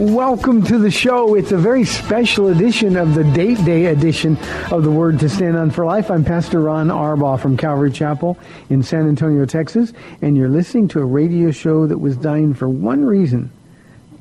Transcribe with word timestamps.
Welcome 0.00 0.62
to 0.62 0.78
the 0.78 0.90
show. 0.90 1.34
It's 1.34 1.52
a 1.52 1.58
very 1.58 1.84
special 1.84 2.48
edition 2.48 2.96
of 2.96 3.14
the 3.14 3.22
date 3.22 3.62
day 3.66 3.84
edition 3.84 4.38
of 4.70 4.82
the 4.82 4.90
Word 4.90 5.20
to 5.20 5.28
Stand 5.28 5.58
On 5.58 5.70
for 5.70 5.84
Life. 5.84 6.10
I'm 6.10 6.24
Pastor 6.24 6.58
Ron 6.58 6.88
Arbaugh 6.88 7.38
from 7.38 7.58
Calvary 7.58 7.92
Chapel 7.92 8.38
in 8.70 8.82
San 8.82 9.06
Antonio, 9.06 9.44
Texas, 9.44 9.92
and 10.22 10.38
you're 10.38 10.48
listening 10.48 10.88
to 10.88 11.00
a 11.00 11.04
radio 11.04 11.50
show 11.50 11.86
that 11.86 11.98
was 11.98 12.16
designed 12.16 12.56
for 12.56 12.66
one 12.66 13.04
reason 13.04 13.50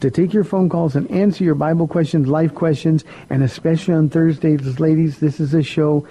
to 0.02 0.12
take 0.12 0.34
your 0.34 0.44
phone 0.44 0.68
calls 0.68 0.98
and 0.98 1.10
answer 1.12 1.46
your 1.46 1.56
Bible 1.56 1.88
questions, 1.88 2.28
life 2.28 2.54
questions, 2.54 3.06
and 3.30 3.42
especially 3.42 3.94
on 3.94 4.10
Thursdays, 4.10 4.82
ladies, 4.82 5.20
this 5.20 5.40
is 5.40 5.54
a 5.54 5.64
show 5.64 6.06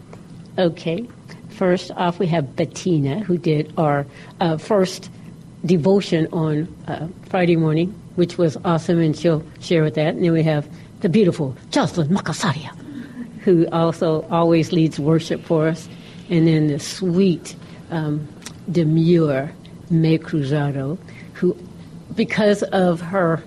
Okay. 0.58 1.06
First 1.50 1.92
off, 1.92 2.18
we 2.18 2.26
have 2.26 2.56
Bettina, 2.56 3.20
who 3.20 3.38
did 3.38 3.72
our 3.78 4.06
uh, 4.40 4.56
first 4.56 5.08
devotion 5.64 6.26
on 6.32 6.66
uh, 6.88 7.06
Friday 7.28 7.56
morning, 7.56 7.94
which 8.16 8.36
was 8.36 8.56
awesome, 8.64 8.98
and 8.98 9.16
she'll 9.16 9.44
share 9.60 9.84
with 9.84 9.94
that. 9.94 10.14
And 10.14 10.24
then 10.24 10.32
we 10.32 10.42
have 10.42 10.68
the 11.00 11.08
beautiful 11.08 11.56
Jocelyn 11.70 12.08
Makasaria, 12.08 12.76
who 13.40 13.68
also 13.68 14.26
always 14.30 14.72
leads 14.72 14.98
worship 14.98 15.44
for 15.44 15.68
us. 15.68 15.88
And 16.28 16.48
then 16.48 16.66
the 16.66 16.80
sweet, 16.80 17.54
um, 17.90 18.26
demure 18.72 19.52
May 19.90 20.18
Cruzado, 20.18 20.98
who, 21.34 21.56
because 22.14 22.62
of 22.64 23.00
her 23.00 23.42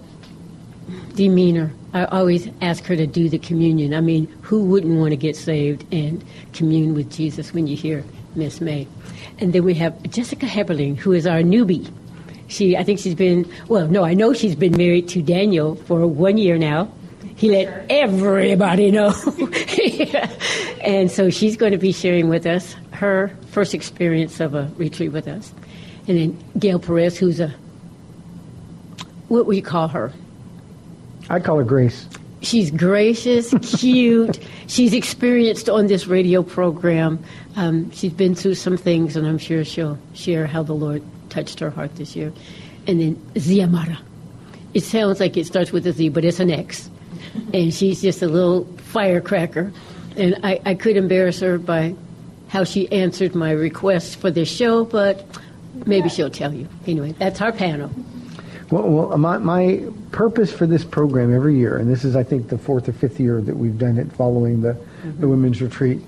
demeanor, 1.15 1.71
I 1.93 2.05
always 2.05 2.49
ask 2.61 2.83
her 2.85 2.95
to 2.95 3.07
do 3.07 3.29
the 3.29 3.39
communion. 3.39 3.93
I 3.93 4.01
mean, 4.01 4.27
who 4.41 4.63
wouldn't 4.65 4.99
want 4.99 5.11
to 5.11 5.17
get 5.17 5.35
saved 5.35 5.85
and 5.93 6.23
commune 6.53 6.93
with 6.93 7.11
Jesus 7.11 7.53
when 7.53 7.67
you 7.67 7.75
hear 7.75 8.03
Miss 8.35 8.61
May? 8.61 8.87
And 9.39 9.53
then 9.53 9.63
we 9.63 9.73
have 9.75 10.01
Jessica 10.03 10.45
Heberling, 10.45 10.97
who 10.97 11.11
is 11.11 11.25
our 11.25 11.39
newbie. 11.39 11.91
She, 12.47 12.77
I 12.77 12.83
think 12.83 12.99
she's 12.99 13.15
been, 13.15 13.51
well, 13.67 13.87
no, 13.87 14.05
I 14.05 14.13
know 14.13 14.33
she's 14.33 14.55
been 14.55 14.77
married 14.77 15.09
to 15.09 15.21
Daniel 15.21 15.75
for 15.75 16.07
one 16.07 16.37
year 16.37 16.57
now. 16.57 16.91
He 17.35 17.51
let 17.51 17.85
everybody 17.89 18.89
know. 18.89 19.13
And 20.87 21.11
so 21.11 21.29
she's 21.29 21.57
going 21.57 21.73
to 21.73 21.77
be 21.77 21.91
sharing 21.91 22.29
with 22.29 22.45
us 22.45 22.73
her 22.91 23.29
first 23.51 23.73
experience 23.73 24.39
of 24.39 24.55
a 24.55 24.71
retreat 24.77 25.11
with 25.11 25.27
us. 25.27 25.51
And 26.07 26.17
then 26.17 26.43
Gail 26.57 26.79
Perez, 26.79 27.17
who's 27.17 27.39
a, 27.39 27.53
what 29.27 29.45
would 29.45 29.55
you 29.55 29.61
call 29.61 29.87
her? 29.89 30.13
I 31.29 31.39
call 31.39 31.57
her 31.57 31.63
Grace. 31.63 32.07
She's 32.41 32.71
gracious, 32.71 33.53
cute. 33.79 34.39
She's 34.67 34.93
experienced 34.93 35.69
on 35.69 35.87
this 35.87 36.07
radio 36.07 36.43
program. 36.43 37.23
Um, 37.55 37.91
she's 37.91 38.13
been 38.13 38.35
through 38.35 38.55
some 38.55 38.77
things, 38.77 39.15
and 39.15 39.27
I'm 39.27 39.37
sure 39.37 39.65
she'll 39.65 39.97
share 40.13 40.47
how 40.47 40.63
the 40.63 40.73
Lord 40.73 41.03
touched 41.29 41.59
her 41.59 41.69
heart 41.69 41.95
this 41.95 42.15
year. 42.15 42.31
And 42.85 43.01
then 43.01 43.15
Xiomara. 43.35 43.97
It 44.73 44.83
sounds 44.83 45.19
like 45.19 45.35
it 45.35 45.47
starts 45.47 45.71
with 45.71 45.87
a 45.87 45.91
Z, 45.91 46.09
but 46.09 46.23
it's 46.23 46.39
an 46.39 46.51
X. 46.51 46.89
And 47.53 47.73
she's 47.73 48.01
just 48.01 48.21
a 48.21 48.27
little 48.27 48.65
firecracker. 48.77 49.73
And 50.15 50.39
I, 50.43 50.61
I 50.65 50.75
could 50.75 50.95
embarrass 50.95 51.39
her 51.39 51.57
by 51.57 51.95
how 52.47 52.63
she 52.63 52.89
answered 52.91 53.35
my 53.35 53.51
request 53.51 54.17
for 54.17 54.31
this 54.31 54.49
show, 54.49 54.85
but 54.85 55.25
maybe 55.85 56.09
she'll 56.09 56.29
tell 56.29 56.53
you. 56.53 56.67
Anyway, 56.85 57.13
that's 57.13 57.41
our 57.41 57.51
panel. 57.51 57.91
Well, 58.71 58.89
well 58.89 59.17
my, 59.17 59.37
my 59.37 59.85
purpose 60.11 60.51
for 60.51 60.67
this 60.67 60.83
program 60.83 61.33
every 61.33 61.57
year, 61.57 61.77
and 61.77 61.89
this 61.89 62.03
is, 62.03 62.15
I 62.15 62.23
think, 62.23 62.49
the 62.49 62.57
fourth 62.57 62.89
or 62.89 62.93
fifth 62.93 63.19
year 63.19 63.41
that 63.41 63.55
we've 63.55 63.77
done 63.77 63.97
it 63.97 64.11
following 64.13 64.61
the, 64.61 64.77
the 65.19 65.27
women's 65.27 65.61
retreat. 65.61 66.01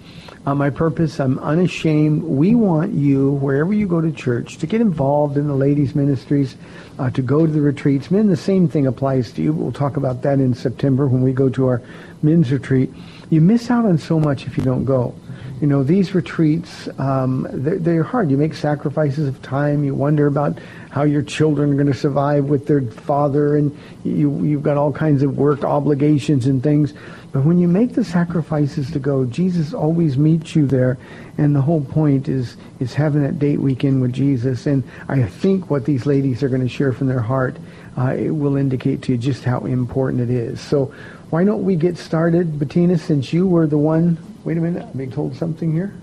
Uh, 0.45 0.55
my 0.55 0.69
purpose, 0.69 1.19
I'm 1.19 1.37
unashamed. 1.39 2.23
We 2.23 2.55
want 2.55 2.93
you, 2.93 3.31
wherever 3.33 3.73
you 3.73 3.87
go 3.87 3.99
to 3.99 4.11
church, 4.11 4.57
to 4.57 4.67
get 4.67 4.79
involved 4.79 5.37
in 5.37 5.47
the 5.47 5.53
ladies' 5.53 5.93
ministries, 5.93 6.55
uh, 6.97 7.09
to 7.11 7.21
go 7.21 7.45
to 7.45 7.51
the 7.51 7.61
retreats. 7.61 8.09
Men, 8.09 8.27
the 8.27 8.37
same 8.37 8.67
thing 8.67 8.87
applies 8.87 9.31
to 9.33 9.41
you. 9.41 9.51
We'll 9.51 9.73
talk 9.73 9.97
about 9.97 10.21
that 10.23 10.39
in 10.39 10.53
September 10.53 11.07
when 11.07 11.21
we 11.21 11.33
go 11.33 11.49
to 11.49 11.67
our 11.67 11.81
men's 12.21 12.51
retreat. 12.51 12.89
You 13.29 13.41
miss 13.41 13.69
out 13.69 13.85
on 13.85 13.97
so 13.97 14.19
much 14.19 14.47
if 14.47 14.57
you 14.57 14.63
don't 14.63 14.85
go. 14.85 15.13
You 15.61 15.67
know, 15.67 15.83
these 15.83 16.15
retreats, 16.15 16.87
um, 16.99 17.47
they're, 17.51 17.77
they're 17.77 18.03
hard. 18.03 18.31
You 18.31 18.37
make 18.37 18.53
sacrifices 18.53 19.27
of 19.27 19.41
time. 19.41 19.83
You 19.83 19.93
wonder 19.93 20.27
about 20.27 20.57
how 20.89 21.03
your 21.03 21.21
children 21.21 21.71
are 21.71 21.75
going 21.75 21.87
to 21.87 21.93
survive 21.93 22.45
with 22.45 22.65
their 22.65 22.81
father, 22.81 23.57
and 23.57 23.77
you, 24.03 24.43
you've 24.43 24.63
got 24.63 24.77
all 24.77 24.93
kinds 24.93 25.21
of 25.21 25.37
work 25.37 25.63
obligations 25.63 26.45
and 26.45 26.63
things. 26.63 26.93
But 27.31 27.43
when 27.43 27.59
you 27.59 27.67
make 27.67 27.93
the 27.93 28.03
sacrifices 28.03 28.89
to 28.91 28.99
go, 28.99 29.25
Jesus 29.25 29.73
always 29.73 30.17
meets 30.17 30.55
you 30.55 30.65
there. 30.65 30.97
And 31.37 31.55
the 31.55 31.61
whole 31.61 31.83
point 31.83 32.27
is, 32.27 32.57
is 32.79 32.93
having 32.93 33.21
that 33.21 33.37
date 33.37 33.59
weekend 33.59 34.01
with 34.01 34.13
Jesus. 34.13 34.65
And 34.65 34.83
I 35.07 35.23
think 35.23 35.69
what 35.69 35.85
these 35.85 36.05
ladies 36.05 36.41
are 36.41 36.49
going 36.49 36.61
to 36.61 36.69
share 36.69 36.91
from 36.91 37.07
their 37.07 37.21
heart 37.21 37.57
uh, 37.97 38.13
it 38.13 38.29
will 38.29 38.55
indicate 38.55 39.01
to 39.03 39.11
you 39.11 39.17
just 39.17 39.43
how 39.43 39.59
important 39.59 40.21
it 40.21 40.29
is. 40.29 40.61
So 40.61 40.93
why 41.29 41.43
don't 41.43 41.65
we 41.65 41.75
get 41.75 41.97
started, 41.97 42.57
Bettina, 42.57 42.97
since 42.97 43.33
you 43.33 43.45
were 43.45 43.67
the 43.67 43.77
one. 43.77 44.17
Wait 44.43 44.57
a 44.57 44.61
minute, 44.61 44.83
I'm 44.83 44.97
being 44.97 45.11
told 45.11 45.35
something 45.35 45.71
here. 45.71 45.93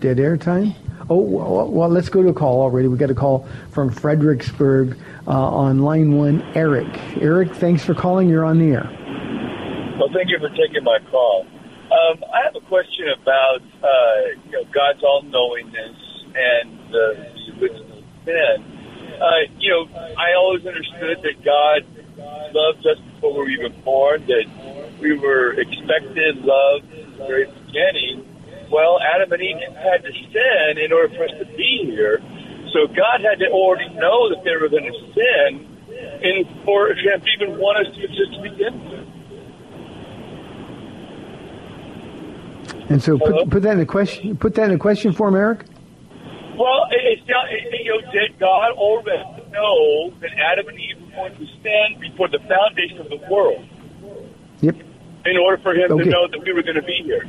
Dead 0.00 0.18
air 0.18 0.36
time? 0.36 0.74
Oh, 1.10 1.20
well, 1.20 1.68
well, 1.68 1.88
let's 1.88 2.08
go 2.08 2.22
to 2.22 2.30
a 2.30 2.34
call 2.34 2.60
already. 2.60 2.88
We 2.88 2.96
got 2.96 3.10
a 3.10 3.14
call 3.14 3.46
from 3.70 3.90
Fredericksburg 3.90 4.98
uh, 5.26 5.30
on 5.30 5.80
line 5.80 6.16
one, 6.16 6.42
Eric. 6.54 6.88
Eric, 7.20 7.54
thanks 7.54 7.84
for 7.84 7.94
calling. 7.94 8.28
You're 8.28 8.44
on 8.44 8.58
the 8.58 8.72
air. 8.72 8.88
Well, 9.98 10.08
thank 10.14 10.30
you 10.30 10.38
for 10.38 10.48
taking 10.50 10.82
my 10.84 10.98
call. 11.10 11.46
Um, 11.92 12.24
I 12.32 12.44
have 12.44 12.56
a 12.56 12.66
question 12.66 13.06
about 13.20 13.60
uh, 13.82 14.40
you 14.46 14.52
know 14.52 14.64
God's 14.72 15.02
all 15.02 15.22
knowingness 15.22 15.96
and 16.34 16.78
the, 16.90 17.28
wisdom 17.60 17.92
of 17.92 18.04
men. 18.26 18.64
Uh, 19.20 19.52
you 19.58 19.70
know, 19.70 19.86
I 20.16 20.34
always 20.34 20.66
understood 20.66 21.18
that 21.22 21.44
God 21.44 21.84
loved 22.54 22.86
us 22.86 22.98
before 23.14 23.32
we 23.34 23.38
were 23.38 23.66
even 23.66 23.82
born, 23.82 24.26
that 24.26 24.44
we 25.02 25.18
were 25.18 25.52
expected, 25.52 26.44
loved 26.44 26.84
very 27.18 27.46
beginning. 27.66 28.26
Well, 28.70 29.00
Adam 29.14 29.32
and 29.32 29.42
Eve 29.42 29.56
had 29.74 30.02
to 30.04 30.12
sin 30.12 30.78
in 30.78 30.92
order 30.92 31.14
for 31.14 31.24
us 31.24 31.32
to 31.38 31.44
be 31.56 31.82
here. 31.84 32.22
So 32.72 32.86
God 32.86 33.20
had 33.20 33.40
to 33.40 33.48
already 33.48 33.92
know 33.94 34.30
that 34.30 34.44
they 34.44 34.56
were 34.56 34.68
going 34.68 34.84
to 34.84 34.98
sin 35.12 35.68
in 36.22 36.48
order 36.66 36.94
to 36.94 37.20
even 37.36 37.58
want 37.58 37.86
us 37.86 37.94
to 37.94 38.04
exist 38.04 38.32
to 38.34 38.42
begin 38.42 38.90
with. 38.90 39.08
And 42.88 43.02
so 43.02 43.18
put, 43.18 43.50
put 43.50 43.62
that 43.62 43.74
in 43.74 43.80
a 43.80 43.86
question. 43.86 44.36
Put 44.36 44.54
that 44.54 44.70
in 44.70 44.76
a 44.76 44.78
question 44.78 45.12
for 45.12 45.28
him, 45.28 45.34
Eric. 45.34 45.64
Well, 46.56 46.86
it's 46.90 47.26
not, 47.28 47.50
it, 47.50 47.84
you 47.84 47.90
know, 47.90 48.12
did 48.12 48.38
God 48.38 48.72
already 48.72 49.22
know 49.50 50.10
that 50.20 50.30
Adam 50.38 50.68
and 50.68 50.78
Eve 50.78 51.00
were 51.00 51.10
going 51.10 51.36
to 51.36 51.46
sin 51.62 52.00
before 52.00 52.28
the 52.28 52.38
foundation 52.40 52.98
of 52.98 53.08
the 53.08 53.20
world 53.30 53.66
Yep. 54.62 54.76
In 55.24 55.36
order 55.36 55.58
for 55.62 55.74
Him 55.74 55.92
Okay. 55.92 56.04
to 56.04 56.10
know 56.10 56.28
that 56.28 56.42
we 56.44 56.52
were 56.52 56.62
going 56.62 56.76
to 56.76 56.82
be 56.82 57.02
here? 57.04 57.26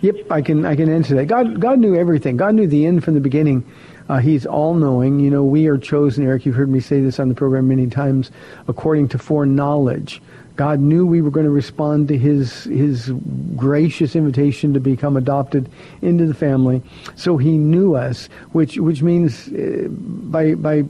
Yep, 0.00 0.30
I 0.30 0.42
can 0.42 0.64
I 0.64 0.76
can 0.76 0.88
answer 0.88 1.16
that. 1.16 1.26
God 1.26 1.60
God 1.60 1.78
knew 1.80 1.96
everything. 1.96 2.36
God 2.36 2.54
knew 2.54 2.68
the 2.68 2.86
end 2.86 3.02
from 3.02 3.14
the 3.14 3.20
beginning. 3.20 3.64
Uh, 4.08 4.18
he's 4.18 4.46
all 4.46 4.74
knowing. 4.74 5.18
You 5.20 5.28
know, 5.30 5.42
we 5.44 5.66
are 5.66 5.76
chosen, 5.76 6.24
Eric. 6.24 6.46
You've 6.46 6.54
heard 6.54 6.70
me 6.70 6.80
say 6.80 7.00
this 7.00 7.18
on 7.18 7.28
the 7.28 7.34
program 7.34 7.68
many 7.68 7.88
times. 7.88 8.30
According 8.68 9.08
to 9.08 9.18
foreknowledge, 9.18 10.22
God 10.56 10.78
knew 10.80 11.04
we 11.04 11.20
were 11.20 11.30
going 11.30 11.44
to 11.46 11.50
respond 11.50 12.06
to 12.08 12.16
His 12.16 12.64
His 12.64 13.10
gracious 13.56 14.14
invitation 14.14 14.72
to 14.74 14.80
become 14.80 15.16
adopted 15.16 15.68
into 16.00 16.26
the 16.26 16.34
family. 16.34 16.80
So 17.16 17.36
He 17.36 17.58
knew 17.58 17.96
us, 17.96 18.28
which 18.52 18.78
which 18.78 19.02
means 19.02 19.48
uh, 19.48 19.88
by 19.90 20.54
by 20.54 20.84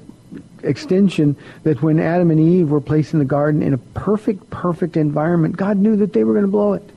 extension 0.62 1.36
that 1.62 1.82
when 1.82 2.00
Adam 2.00 2.30
and 2.30 2.40
Eve 2.40 2.70
were 2.70 2.80
placed 2.80 3.12
in 3.12 3.18
the 3.18 3.24
garden 3.24 3.62
in 3.62 3.74
a 3.74 3.78
perfect 3.78 4.48
perfect 4.50 4.96
environment, 4.96 5.56
God 5.56 5.76
knew 5.78 5.96
that 5.96 6.12
they 6.12 6.24
were 6.24 6.32
going 6.32 6.44
to 6.44 6.50
blow 6.50 6.72
it. 6.74 6.90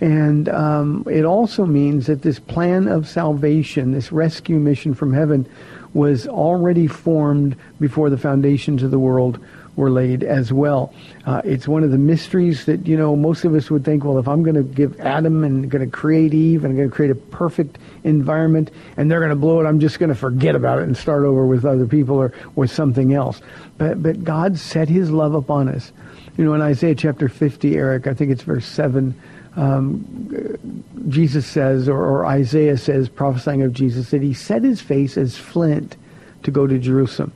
And 0.00 0.48
um, 0.48 1.04
it 1.10 1.24
also 1.24 1.66
means 1.66 2.06
that 2.06 2.22
this 2.22 2.38
plan 2.38 2.86
of 2.86 3.08
salvation, 3.08 3.92
this 3.92 4.12
rescue 4.12 4.58
mission 4.58 4.94
from 4.94 5.12
heaven, 5.12 5.48
was 5.92 6.28
already 6.28 6.86
formed 6.86 7.56
before 7.80 8.10
the 8.10 8.18
foundations 8.18 8.82
of 8.82 8.90
the 8.90 8.98
world 8.98 9.38
were 9.78 9.90
laid 9.90 10.24
as 10.24 10.52
well. 10.52 10.92
Uh, 11.24 11.40
it's 11.44 11.68
one 11.68 11.84
of 11.84 11.92
the 11.92 11.98
mysteries 11.98 12.64
that, 12.66 12.86
you 12.86 12.96
know, 12.96 13.14
most 13.14 13.44
of 13.44 13.54
us 13.54 13.70
would 13.70 13.84
think, 13.84 14.04
well, 14.04 14.18
if 14.18 14.26
I'm 14.26 14.42
going 14.42 14.56
to 14.56 14.64
give 14.64 15.00
Adam 15.00 15.44
and 15.44 15.70
going 15.70 15.88
to 15.88 15.90
create 15.90 16.34
Eve 16.34 16.64
and 16.64 16.76
going 16.76 16.90
to 16.90 16.94
create 16.94 17.12
a 17.12 17.14
perfect 17.14 17.78
environment 18.02 18.72
and 18.96 19.08
they're 19.08 19.20
going 19.20 19.30
to 19.30 19.36
blow 19.36 19.60
it, 19.60 19.66
I'm 19.66 19.78
just 19.78 20.00
going 20.00 20.08
to 20.08 20.16
forget 20.16 20.56
about 20.56 20.80
it 20.80 20.82
and 20.82 20.96
start 20.96 21.24
over 21.24 21.46
with 21.46 21.64
other 21.64 21.86
people 21.86 22.16
or 22.16 22.34
with 22.56 22.72
something 22.72 23.14
else. 23.14 23.40
But, 23.78 24.02
but 24.02 24.24
God 24.24 24.58
set 24.58 24.88
his 24.88 25.12
love 25.12 25.34
upon 25.34 25.68
us. 25.68 25.92
You 26.36 26.44
know, 26.44 26.54
in 26.54 26.60
Isaiah 26.60 26.96
chapter 26.96 27.28
50, 27.28 27.76
Eric, 27.76 28.08
I 28.08 28.14
think 28.14 28.32
it's 28.32 28.42
verse 28.42 28.66
7, 28.66 29.14
Jesus 31.08 31.46
says, 31.46 31.88
or, 31.88 32.04
or 32.04 32.26
Isaiah 32.26 32.76
says, 32.76 33.08
prophesying 33.08 33.62
of 33.62 33.72
Jesus, 33.72 34.10
that 34.10 34.22
he 34.22 34.34
set 34.34 34.64
his 34.64 34.80
face 34.80 35.16
as 35.16 35.36
flint 35.36 35.96
to 36.42 36.50
go 36.50 36.66
to 36.66 36.78
Jerusalem. 36.78 37.32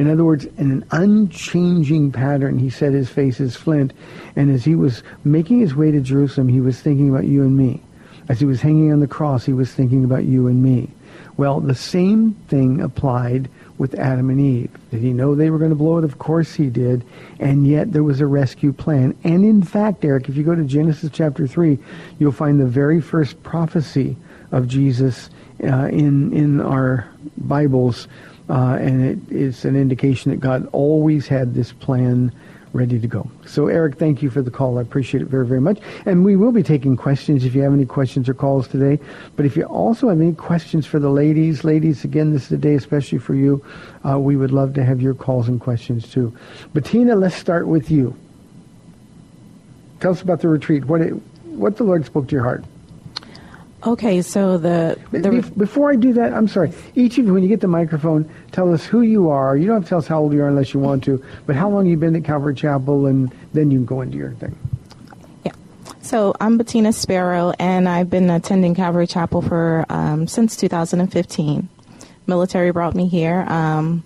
In 0.00 0.08
other 0.08 0.24
words, 0.24 0.46
in 0.56 0.70
an 0.70 0.84
unchanging 0.92 2.10
pattern, 2.10 2.58
he 2.58 2.70
set 2.70 2.94
his 2.94 3.10
face 3.10 3.38
as 3.38 3.54
flint. 3.54 3.92
And 4.34 4.50
as 4.50 4.64
he 4.64 4.74
was 4.74 5.02
making 5.24 5.60
his 5.60 5.74
way 5.74 5.90
to 5.90 6.00
Jerusalem, 6.00 6.48
he 6.48 6.62
was 6.62 6.80
thinking 6.80 7.10
about 7.10 7.26
you 7.26 7.42
and 7.42 7.54
me. 7.54 7.82
As 8.26 8.40
he 8.40 8.46
was 8.46 8.62
hanging 8.62 8.94
on 8.94 9.00
the 9.00 9.06
cross, 9.06 9.44
he 9.44 9.52
was 9.52 9.70
thinking 9.70 10.02
about 10.02 10.24
you 10.24 10.46
and 10.46 10.62
me. 10.62 10.88
Well, 11.36 11.60
the 11.60 11.74
same 11.74 12.32
thing 12.48 12.80
applied 12.80 13.50
with 13.76 13.94
Adam 13.98 14.30
and 14.30 14.40
Eve. 14.40 14.70
Did 14.90 15.02
he 15.02 15.12
know 15.12 15.34
they 15.34 15.50
were 15.50 15.58
going 15.58 15.68
to 15.68 15.76
blow 15.76 15.98
it? 15.98 16.04
Of 16.04 16.18
course 16.18 16.54
he 16.54 16.70
did. 16.70 17.04
And 17.38 17.66
yet 17.66 17.92
there 17.92 18.02
was 18.02 18.22
a 18.22 18.26
rescue 18.26 18.72
plan. 18.72 19.14
And 19.22 19.44
in 19.44 19.62
fact, 19.62 20.02
Eric, 20.02 20.30
if 20.30 20.36
you 20.36 20.44
go 20.44 20.54
to 20.54 20.64
Genesis 20.64 21.10
chapter 21.12 21.46
3, 21.46 21.78
you'll 22.18 22.32
find 22.32 22.58
the 22.58 22.64
very 22.64 23.02
first 23.02 23.42
prophecy 23.42 24.16
of 24.50 24.66
Jesus 24.66 25.28
uh, 25.62 25.88
in, 25.88 26.32
in 26.32 26.62
our 26.62 27.06
Bibles. 27.36 28.08
Uh, 28.50 28.76
and 28.80 29.04
it 29.04 29.32
is 29.34 29.64
an 29.64 29.76
indication 29.76 30.32
that 30.32 30.40
God 30.40 30.68
always 30.72 31.28
had 31.28 31.54
this 31.54 31.72
plan 31.72 32.32
ready 32.72 32.98
to 32.98 33.06
go. 33.06 33.30
So, 33.46 33.66
Eric, 33.68 33.96
thank 33.96 34.22
you 34.22 34.30
for 34.30 34.42
the 34.42 34.50
call. 34.50 34.78
I 34.78 34.82
appreciate 34.82 35.22
it 35.22 35.28
very, 35.28 35.46
very 35.46 35.60
much. 35.60 35.78
And 36.06 36.24
we 36.24 36.36
will 36.36 36.52
be 36.52 36.62
taking 36.62 36.96
questions 36.96 37.44
if 37.44 37.54
you 37.54 37.62
have 37.62 37.72
any 37.72 37.86
questions 37.86 38.28
or 38.28 38.34
calls 38.34 38.68
today. 38.68 39.02
But 39.36 39.46
if 39.46 39.56
you 39.56 39.64
also 39.64 40.08
have 40.08 40.20
any 40.20 40.34
questions 40.34 40.86
for 40.86 40.98
the 40.98 41.10
ladies, 41.10 41.64
ladies, 41.64 42.04
again, 42.04 42.32
this 42.32 42.46
is 42.46 42.52
a 42.52 42.58
day 42.58 42.74
especially 42.74 43.18
for 43.18 43.34
you. 43.34 43.64
Uh, 44.08 44.18
we 44.18 44.36
would 44.36 44.52
love 44.52 44.74
to 44.74 44.84
have 44.84 45.00
your 45.00 45.14
calls 45.14 45.48
and 45.48 45.60
questions 45.60 46.10
too. 46.10 46.36
Bettina, 46.72 47.14
let's 47.16 47.36
start 47.36 47.66
with 47.66 47.90
you. 47.90 48.16
Tell 50.00 50.12
us 50.12 50.22
about 50.22 50.40
the 50.40 50.48
retreat. 50.48 50.84
What 50.84 51.00
it, 51.02 51.12
what 51.44 51.76
the 51.76 51.84
Lord 51.84 52.06
spoke 52.06 52.28
to 52.28 52.34
your 52.34 52.44
heart. 52.44 52.64
Okay, 53.86 54.20
so 54.20 54.58
the 54.58 54.98
the 55.10 55.30
Be- 55.30 55.40
Before 55.56 55.90
I 55.90 55.96
do 55.96 56.12
that, 56.12 56.34
I'm 56.34 56.48
sorry. 56.48 56.72
Each 56.94 57.16
of 57.16 57.24
you, 57.24 57.32
when 57.32 57.42
you 57.42 57.48
get 57.48 57.60
the 57.60 57.68
microphone, 57.68 58.28
tell 58.52 58.72
us 58.74 58.84
who 58.84 59.00
you 59.00 59.30
are. 59.30 59.56
You 59.56 59.66
don't 59.66 59.76
have 59.76 59.84
to 59.84 59.88
tell 59.88 59.98
us 59.98 60.06
how 60.06 60.20
old 60.20 60.34
you 60.34 60.42
are 60.42 60.48
unless 60.48 60.74
you 60.74 60.80
want 60.80 61.02
to, 61.04 61.24
but 61.46 61.56
how 61.56 61.70
long 61.70 61.86
you've 61.86 62.00
been 62.00 62.14
at 62.14 62.24
Calvary 62.24 62.54
Chapel, 62.54 63.06
and 63.06 63.34
then 63.54 63.70
you 63.70 63.78
can 63.78 63.86
go 63.86 64.02
into 64.02 64.18
your 64.18 64.32
thing. 64.32 64.54
yeah. 65.44 65.52
So 66.02 66.34
I'm 66.40 66.58
Bettina 66.58 66.92
Sparrow, 66.92 67.54
and 67.58 67.88
I've 67.88 68.10
been 68.10 68.28
attending 68.28 68.74
Calvary 68.74 69.06
Chapel 69.06 69.40
for 69.40 69.86
um, 69.88 70.26
since 70.26 70.56
2015. 70.56 71.68
Military 72.26 72.70
brought 72.72 72.94
me 72.94 73.08
here, 73.08 73.40
um, 73.48 74.04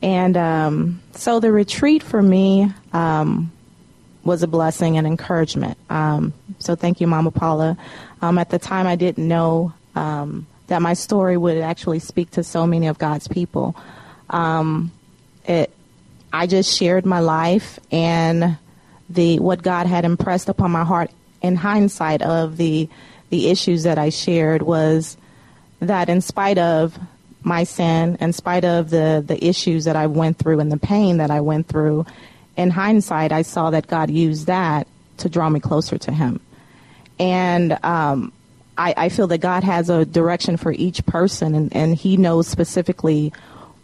and 0.00 0.34
um, 0.36 1.02
so 1.12 1.40
the 1.40 1.52
retreat 1.52 2.02
for 2.02 2.22
me 2.22 2.72
um, 2.94 3.52
was 4.24 4.42
a 4.42 4.46
blessing 4.46 4.98
and 4.98 5.06
encouragement. 5.06 5.78
Um, 5.90 6.32
so 6.58 6.74
thank 6.74 7.00
you, 7.00 7.06
Mama 7.06 7.30
Paula. 7.30 7.76
Um, 8.20 8.38
at 8.38 8.50
the 8.50 8.58
time, 8.58 8.86
I 8.86 8.96
didn't 8.96 9.26
know 9.26 9.72
um, 9.94 10.46
that 10.66 10.82
my 10.82 10.94
story 10.94 11.36
would 11.36 11.58
actually 11.58 11.98
speak 11.98 12.30
to 12.32 12.44
so 12.44 12.66
many 12.66 12.86
of 12.86 12.98
God's 12.98 13.28
people. 13.28 13.74
Um, 14.30 14.92
it, 15.44 15.72
I 16.32 16.46
just 16.46 16.76
shared 16.76 17.06
my 17.06 17.20
life 17.20 17.80
and 17.90 18.58
the 19.08 19.38
what 19.38 19.62
God 19.62 19.86
had 19.86 20.04
impressed 20.04 20.48
upon 20.48 20.70
my 20.70 20.84
heart 20.84 21.10
in 21.40 21.56
hindsight 21.56 22.22
of 22.22 22.56
the 22.56 22.88
the 23.30 23.48
issues 23.48 23.82
that 23.84 23.98
I 23.98 24.10
shared 24.10 24.62
was 24.62 25.16
that 25.80 26.08
in 26.08 26.20
spite 26.20 26.58
of 26.58 26.98
my 27.42 27.64
sin, 27.64 28.16
in 28.20 28.32
spite 28.32 28.64
of 28.64 28.90
the 28.90 29.22
the 29.26 29.42
issues 29.44 29.84
that 29.84 29.96
I 29.96 30.06
went 30.06 30.38
through 30.38 30.60
and 30.60 30.70
the 30.70 30.78
pain 30.78 31.18
that 31.18 31.30
I 31.30 31.40
went 31.40 31.68
through, 31.68 32.04
in 32.58 32.70
hindsight, 32.70 33.30
I 33.30 33.42
saw 33.42 33.70
that 33.70 33.86
God 33.86 34.10
used 34.10 34.48
that 34.48 34.88
to 35.18 35.28
draw 35.28 35.48
me 35.48 35.60
closer 35.60 35.96
to 35.96 36.12
Him. 36.12 36.40
And 37.18 37.78
um, 37.84 38.32
I, 38.76 38.94
I 38.96 39.08
feel 39.08 39.28
that 39.28 39.38
God 39.38 39.62
has 39.62 39.88
a 39.88 40.04
direction 40.04 40.56
for 40.56 40.72
each 40.72 41.06
person, 41.06 41.54
and, 41.54 41.74
and 41.74 41.94
He 41.94 42.16
knows 42.16 42.48
specifically 42.48 43.32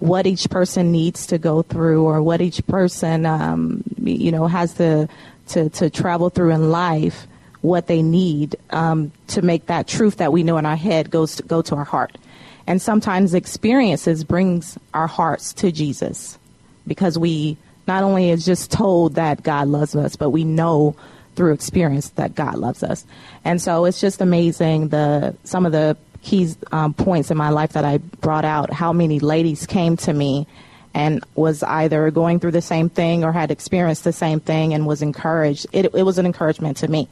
what 0.00 0.26
each 0.26 0.50
person 0.50 0.90
needs 0.90 1.28
to 1.28 1.38
go 1.38 1.62
through, 1.62 2.02
or 2.02 2.20
what 2.20 2.40
each 2.40 2.66
person, 2.66 3.24
um, 3.24 3.84
you 4.02 4.32
know, 4.32 4.48
has 4.48 4.74
to, 4.74 5.08
to 5.48 5.70
to 5.70 5.88
travel 5.88 6.28
through 6.28 6.50
in 6.50 6.70
life, 6.70 7.28
what 7.60 7.86
they 7.86 8.02
need 8.02 8.56
um, 8.70 9.12
to 9.28 9.40
make 9.40 9.66
that 9.66 9.86
truth 9.86 10.16
that 10.16 10.32
we 10.32 10.42
know 10.42 10.58
in 10.58 10.66
our 10.66 10.76
head 10.76 11.10
goes 11.10 11.36
to, 11.36 11.44
go 11.44 11.62
to 11.62 11.76
our 11.76 11.84
heart. 11.84 12.18
And 12.66 12.82
sometimes 12.82 13.34
experiences 13.34 14.24
brings 14.24 14.76
our 14.92 15.06
hearts 15.06 15.52
to 15.54 15.70
Jesus 15.70 16.38
because 16.86 17.16
we 17.16 17.56
not 17.86 18.02
only 18.02 18.30
is 18.30 18.44
just 18.44 18.70
told 18.70 19.14
that 19.14 19.42
God 19.42 19.68
loves 19.68 19.94
us, 19.94 20.16
but 20.16 20.30
we 20.30 20.44
know 20.44 20.96
through 21.36 21.52
experience 21.52 22.10
that 22.10 22.34
God 22.34 22.56
loves 22.56 22.82
us. 22.82 23.04
And 23.44 23.60
so 23.60 23.84
it's 23.84 24.00
just 24.00 24.20
amazing 24.20 24.88
the 24.88 25.36
some 25.44 25.66
of 25.66 25.72
the 25.72 25.96
key 26.22 26.54
um, 26.72 26.94
points 26.94 27.30
in 27.30 27.36
my 27.36 27.50
life 27.50 27.72
that 27.72 27.84
I 27.84 27.98
brought 27.98 28.44
out. 28.44 28.72
How 28.72 28.92
many 28.92 29.20
ladies 29.20 29.66
came 29.66 29.96
to 29.98 30.12
me 30.12 30.46
and 30.94 31.22
was 31.34 31.62
either 31.64 32.10
going 32.10 32.40
through 32.40 32.52
the 32.52 32.62
same 32.62 32.88
thing 32.88 33.24
or 33.24 33.32
had 33.32 33.50
experienced 33.50 34.04
the 34.04 34.12
same 34.12 34.40
thing 34.40 34.72
and 34.72 34.86
was 34.86 35.02
encouraged. 35.02 35.66
It, 35.72 35.86
it 35.86 36.04
was 36.04 36.18
an 36.18 36.26
encouragement 36.26 36.76
to 36.78 36.88
me 36.88 37.08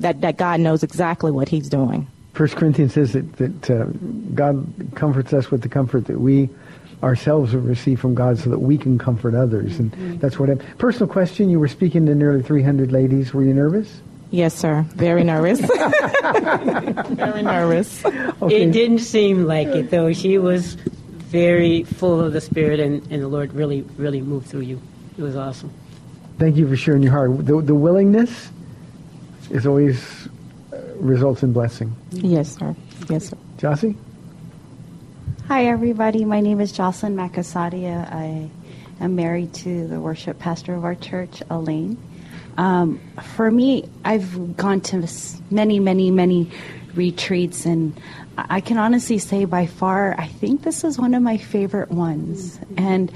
that 0.00 0.20
that 0.20 0.36
God 0.36 0.60
knows 0.60 0.82
exactly 0.82 1.30
what 1.30 1.48
He's 1.48 1.68
doing. 1.68 2.06
First 2.32 2.56
Corinthians 2.56 2.94
says 2.94 3.12
that, 3.12 3.36
that 3.36 3.70
uh, 3.70 3.84
God 4.34 4.66
comforts 4.94 5.34
us 5.34 5.50
with 5.50 5.60
the 5.62 5.68
comfort 5.68 6.06
that 6.06 6.18
we 6.18 6.48
ourselves 7.02 7.52
have 7.52 7.64
received 7.64 8.00
from 8.00 8.14
God 8.14 8.38
so 8.38 8.50
that 8.50 8.60
we 8.60 8.78
can 8.78 8.98
comfort 8.98 9.34
others. 9.34 9.78
And 9.78 10.20
that's 10.20 10.38
what 10.38 10.48
happened. 10.48 10.78
Personal 10.78 11.08
question, 11.08 11.50
you 11.50 11.58
were 11.58 11.68
speaking 11.68 12.06
to 12.06 12.14
nearly 12.14 12.42
300 12.42 12.92
ladies. 12.92 13.34
Were 13.34 13.42
you 13.42 13.54
nervous? 13.54 14.00
Yes, 14.30 14.54
sir. 14.54 14.82
Very 14.94 15.24
nervous. 15.24 15.60
Very 16.22 17.42
nervous. 17.42 18.04
Okay. 18.04 18.62
It 18.62 18.72
didn't 18.72 19.00
seem 19.00 19.44
like 19.44 19.68
it, 19.68 19.90
though. 19.90 20.12
She 20.14 20.38
was 20.38 20.76
very 21.32 21.82
full 21.82 22.20
of 22.20 22.32
the 22.32 22.40
Spirit, 22.40 22.80
and, 22.80 23.02
and 23.10 23.22
the 23.22 23.28
Lord 23.28 23.52
really, 23.52 23.82
really 23.96 24.22
moved 24.22 24.46
through 24.48 24.60
you. 24.60 24.80
It 25.18 25.22
was 25.22 25.36
awesome. 25.36 25.70
Thank 26.38 26.56
you 26.56 26.66
for 26.66 26.76
sharing 26.76 27.02
your 27.02 27.12
heart. 27.12 27.44
The, 27.46 27.60
the 27.60 27.74
willingness 27.74 28.50
is 29.50 29.66
always 29.66 30.28
uh, 30.72 30.78
results 30.96 31.42
in 31.42 31.52
blessing. 31.52 31.94
Yes, 32.10 32.56
sir. 32.56 32.74
Yes, 33.10 33.28
sir. 33.28 33.36
Jossie? 33.58 33.96
Hi, 35.48 35.66
everybody. 35.66 36.24
My 36.24 36.40
name 36.40 36.60
is 36.60 36.70
Jocelyn 36.70 37.16
Makasadia. 37.16 38.10
I 38.10 38.48
I'm 39.00 39.16
married 39.16 39.52
to 39.54 39.88
the 39.88 40.00
worship 40.00 40.38
pastor 40.38 40.74
of 40.74 40.84
our 40.84 40.94
church, 40.94 41.42
Elaine. 41.50 41.98
Um, 42.56 43.00
for 43.34 43.50
me, 43.50 43.88
I've 44.04 44.56
gone 44.56 44.80
to 44.82 45.06
many, 45.50 45.80
many, 45.80 46.12
many 46.12 46.48
retreats, 46.94 47.66
and 47.66 48.00
I 48.38 48.60
can 48.60 48.78
honestly 48.78 49.18
say 49.18 49.44
by 49.44 49.66
far, 49.66 50.14
I 50.16 50.28
think 50.28 50.62
this 50.62 50.84
is 50.84 50.96
one 50.96 51.12
of 51.12 51.22
my 51.22 51.38
favorite 51.38 51.90
ones. 51.90 52.60
And 52.76 53.10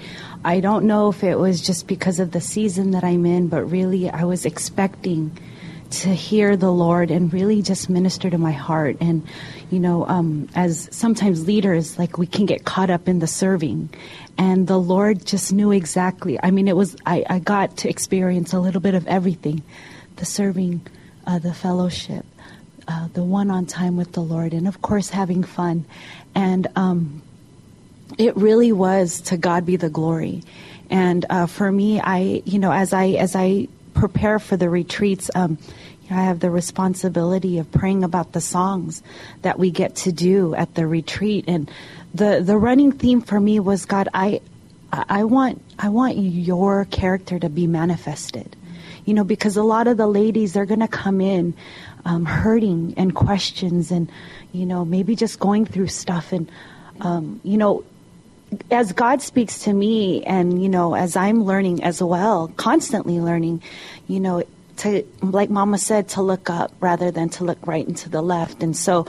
I 0.45 0.59
don't 0.59 0.85
know 0.85 1.09
if 1.09 1.23
it 1.23 1.39
was 1.39 1.61
just 1.61 1.87
because 1.87 2.19
of 2.19 2.33
the 2.33 2.41
season 2.41 2.91
that 2.91 3.05
I'm 3.05 3.25
in, 3.25 3.47
but 3.47 3.63
really 3.71 4.11
I 4.11 4.25
was 4.25 4.45
expecting 4.45 5.39
to 6.03 6.15
hear 6.15 6.57
the 6.57 6.71
Lord 6.71 7.11
and 7.11 7.33
really 7.33 7.63
just 7.63 7.89
minister 7.89 8.29
to 8.29 8.39
my 8.39 8.53
heart. 8.53 8.97
And, 9.01 9.27
you 9.71 9.79
know, 9.79 10.07
um, 10.07 10.49
as 10.55 10.89
sometimes 10.93 11.47
leaders, 11.47 11.99
like 11.99 12.19
we 12.19 12.27
can 12.27 12.47
get 12.47 12.65
caught 12.65 12.91
up 12.91 13.09
in 13.09 13.19
the 13.19 13.27
serving. 13.27 13.91
And 14.39 14.67
the 14.67 14.79
Lord 14.79 15.25
just 15.25 15.53
knew 15.53 15.73
exactly. 15.73 16.39
I 16.43 16.51
mean, 16.51 16.69
it 16.69 16.77
was, 16.77 16.97
I, 17.07 17.25
I 17.29 17.39
got 17.39 17.79
to 17.79 17.89
experience 17.89 18.53
a 18.53 18.61
little 18.61 18.81
bit 18.81 18.95
of 18.95 19.07
everything 19.07 19.63
the 20.17 20.25
serving, 20.25 20.81
uh, 21.27 21.39
the 21.39 21.53
fellowship, 21.53 22.25
uh, 22.89 23.09
the 23.13 23.23
one 23.23 23.51
on 23.51 23.67
time 23.67 23.99
with 23.99 24.13
the 24.13 24.23
Lord, 24.23 24.55
and 24.55 24.67
of 24.67 24.81
course, 24.81 25.11
having 25.11 25.45
fun. 25.45 25.85
And 26.35 26.67
um, 26.75 27.21
it 28.17 28.35
really 28.37 28.73
was 28.73 29.21
to 29.23 29.37
God 29.37 29.67
be 29.67 29.77
the 29.77 29.91
glory. 29.91 30.43
And 30.89 31.27
uh, 31.29 31.47
for 31.47 31.71
me, 31.71 32.01
I, 32.01 32.43
you 32.47 32.59
know, 32.59 32.73
as 32.73 32.93
I, 32.93 33.09
as 33.09 33.37
I 33.37 33.69
prepare 33.97 34.39
for 34.39 34.57
the 34.57 34.69
retreats, 34.69 35.31
um, 35.35 35.59
I 36.09 36.23
have 36.23 36.39
the 36.39 36.51
responsibility 36.51 37.59
of 37.59 37.71
praying 37.73 38.05
about 38.05 38.33
the 38.33 38.41
songs 38.41 39.03
that 39.43 39.59
we 39.59 39.73
get 39.73 39.97
to 39.97 40.13
do 40.13 40.55
at 40.55 40.75
the 40.77 40.87
retreat. 40.87 41.47
And 41.49 41.69
the, 42.15 42.41
the 42.45 42.57
running 42.57 42.93
theme 42.93 43.23
for 43.23 43.41
me 43.41 43.59
was 43.59 43.87
God, 43.87 44.09
I, 44.15 44.41
I 44.93 45.25
want, 45.25 45.61
I 45.79 45.89
want 45.89 46.17
your 46.17 46.85
character 46.85 47.41
to 47.41 47.49
be 47.49 47.67
manifested. 47.67 48.55
You 49.05 49.15
know, 49.15 49.25
because 49.25 49.57
a 49.57 49.63
lot 49.63 49.89
of 49.89 49.97
the 49.97 50.07
ladies, 50.07 50.53
they're 50.53 50.67
going 50.67 50.81
to 50.81 50.89
come 50.89 51.21
in 51.21 51.55
um, 52.05 52.25
hurting 52.25 52.95
and 52.97 53.15
questions 53.15 53.91
and, 53.91 54.11
you 54.53 54.67
know, 54.67 54.85
maybe 54.85 55.17
just 55.17 55.39
going 55.39 55.65
through 55.65 55.89
stuff. 55.89 56.33
And, 56.33 56.51
um, 57.01 57.41
you 57.43 57.57
know, 57.57 57.85
as 58.71 58.93
God 58.93 59.23
speaks 59.23 59.61
to 59.61 59.73
me, 59.73 60.25
and 60.25 60.63
you 60.63 60.69
know, 60.69 60.95
as 60.95 61.17
I'm 61.17 61.45
learning 61.45 61.83
as 61.83 62.03
well, 62.03 62.49
constantly 62.57 63.21
learning, 63.21 63.63
you 64.07 64.21
know, 64.21 64.45
to 64.79 65.05
like 65.23 65.51
Mama 65.51 65.79
said, 65.79 66.09
to 66.11 66.23
look 66.23 66.51
up 66.51 66.73
rather 66.81 67.11
than 67.11 67.29
to 67.31 67.45
look 67.45 67.59
right 67.67 67.87
and 67.87 67.97
to 67.99 68.09
the 68.09 68.23
left. 68.23 68.63
And 68.63 68.77
so, 68.77 69.07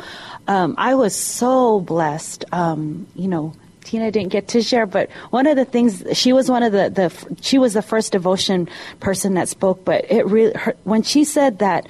um, 0.48 0.76
I 0.78 0.96
was 0.96 1.16
so 1.16 1.80
blessed. 1.82 2.46
Um, 2.52 3.08
you 3.16 3.28
know, 3.28 3.54
Tina 3.84 4.12
didn't 4.12 4.32
get 4.32 4.50
to 4.50 4.62
share, 4.62 4.86
but 4.86 5.10
one 5.30 5.48
of 5.48 5.56
the 5.56 5.66
things 5.66 6.04
she 6.14 6.34
was 6.34 6.50
one 6.50 6.64
of 6.64 6.72
the, 6.72 6.90
the 6.90 7.36
she 7.42 7.58
was 7.58 7.74
the 7.74 7.82
first 7.82 8.12
devotion 8.12 8.68
person 9.00 9.36
that 9.36 9.50
spoke. 9.50 9.86
But 9.86 10.12
it 10.12 10.26
really 10.26 10.54
her, 10.54 10.76
when 10.84 11.04
she 11.04 11.24
said 11.24 11.60
that, 11.60 11.88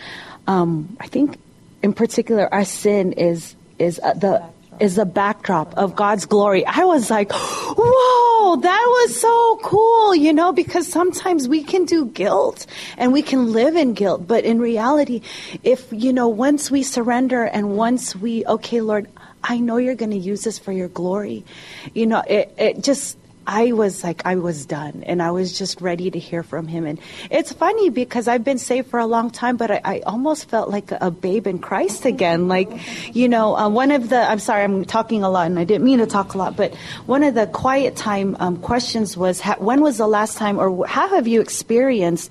um, 0.47 0.97
I 0.99 1.07
think 1.07 1.37
in 1.81 1.93
particular 1.93 2.53
our 2.53 2.65
sin 2.65 3.13
is 3.13 3.55
is 3.79 3.99
uh, 4.03 4.13
the 4.13 4.43
is 4.79 4.95
the 4.95 5.05
backdrop 5.05 5.77
of 5.77 5.95
God's 5.95 6.25
glory. 6.25 6.65
I 6.65 6.85
was 6.85 7.09
like, 7.09 7.31
whoa, 7.31 8.55
that 8.55 8.85
was 8.87 9.19
so 9.19 9.59
cool, 9.63 10.15
you 10.15 10.33
know, 10.33 10.51
because 10.51 10.87
sometimes 10.87 11.47
we 11.47 11.63
can 11.63 11.85
do 11.85 12.05
guilt 12.05 12.65
and 12.97 13.13
we 13.13 13.21
can 13.21 13.51
live 13.51 13.75
in 13.75 13.93
guilt. 13.93 14.27
But 14.27 14.45
in 14.45 14.59
reality, 14.59 15.21
if, 15.63 15.87
you 15.91 16.13
know, 16.13 16.27
once 16.27 16.71
we 16.71 16.83
surrender 16.83 17.43
and 17.43 17.77
once 17.77 18.15
we, 18.15 18.45
okay, 18.45 18.81
Lord, 18.81 19.07
I 19.43 19.59
know 19.59 19.77
you're 19.77 19.95
going 19.95 20.11
to 20.11 20.17
use 20.17 20.43
this 20.43 20.59
for 20.59 20.71
your 20.71 20.89
glory, 20.89 21.45
you 21.93 22.05
know, 22.05 22.23
it, 22.27 22.53
it 22.57 22.83
just, 22.83 23.17
I 23.47 23.71
was 23.71 24.03
like, 24.03 24.23
I 24.25 24.35
was 24.35 24.65
done, 24.65 25.03
and 25.05 25.23
I 25.23 25.31
was 25.31 25.57
just 25.57 25.79
ready 25.79 26.11
to 26.11 26.19
hear 26.19 26.43
from 26.43 26.67
him. 26.67 26.85
And 26.85 26.99
it's 27.31 27.53
funny 27.53 27.89
because 27.89 28.27
I've 28.27 28.43
been 28.43 28.57
saved 28.57 28.89
for 28.89 28.99
a 28.99 29.07
long 29.07 29.31
time, 29.31 29.55
but 29.55 29.71
I, 29.71 29.81
I 29.85 29.99
almost 30.01 30.49
felt 30.49 30.69
like 30.69 30.91
a, 30.91 31.09
babe 31.09 31.47
in 31.47 31.59
Christ 31.59 32.03
again. 32.05 32.49
Like, 32.49 32.69
you 33.15 33.29
know, 33.29 33.55
uh, 33.55 33.69
one 33.69 33.91
of 33.91 34.09
the, 34.09 34.17
I'm 34.17 34.39
sorry, 34.39 34.65
I'm 34.65 34.83
talking 34.83 35.23
a 35.23 35.29
lot, 35.29 35.45
and 35.47 35.57
I 35.57 35.63
didn't 35.63 35.85
mean 35.85 35.99
to 35.99 36.05
talk 36.05 36.33
a 36.33 36.37
lot, 36.37 36.57
but 36.57 36.75
one 37.05 37.23
of 37.23 37.35
the 37.35 37.47
quiet 37.47 37.95
time 37.95 38.35
um, 38.41 38.57
questions 38.57 39.15
was, 39.15 39.39
ha- 39.39 39.55
when 39.59 39.79
was 39.79 39.97
the 39.97 40.07
last 40.07 40.37
time, 40.37 40.59
or 40.59 40.85
how 40.85 41.07
have 41.07 41.25
you 41.25 41.39
experienced? 41.39 42.29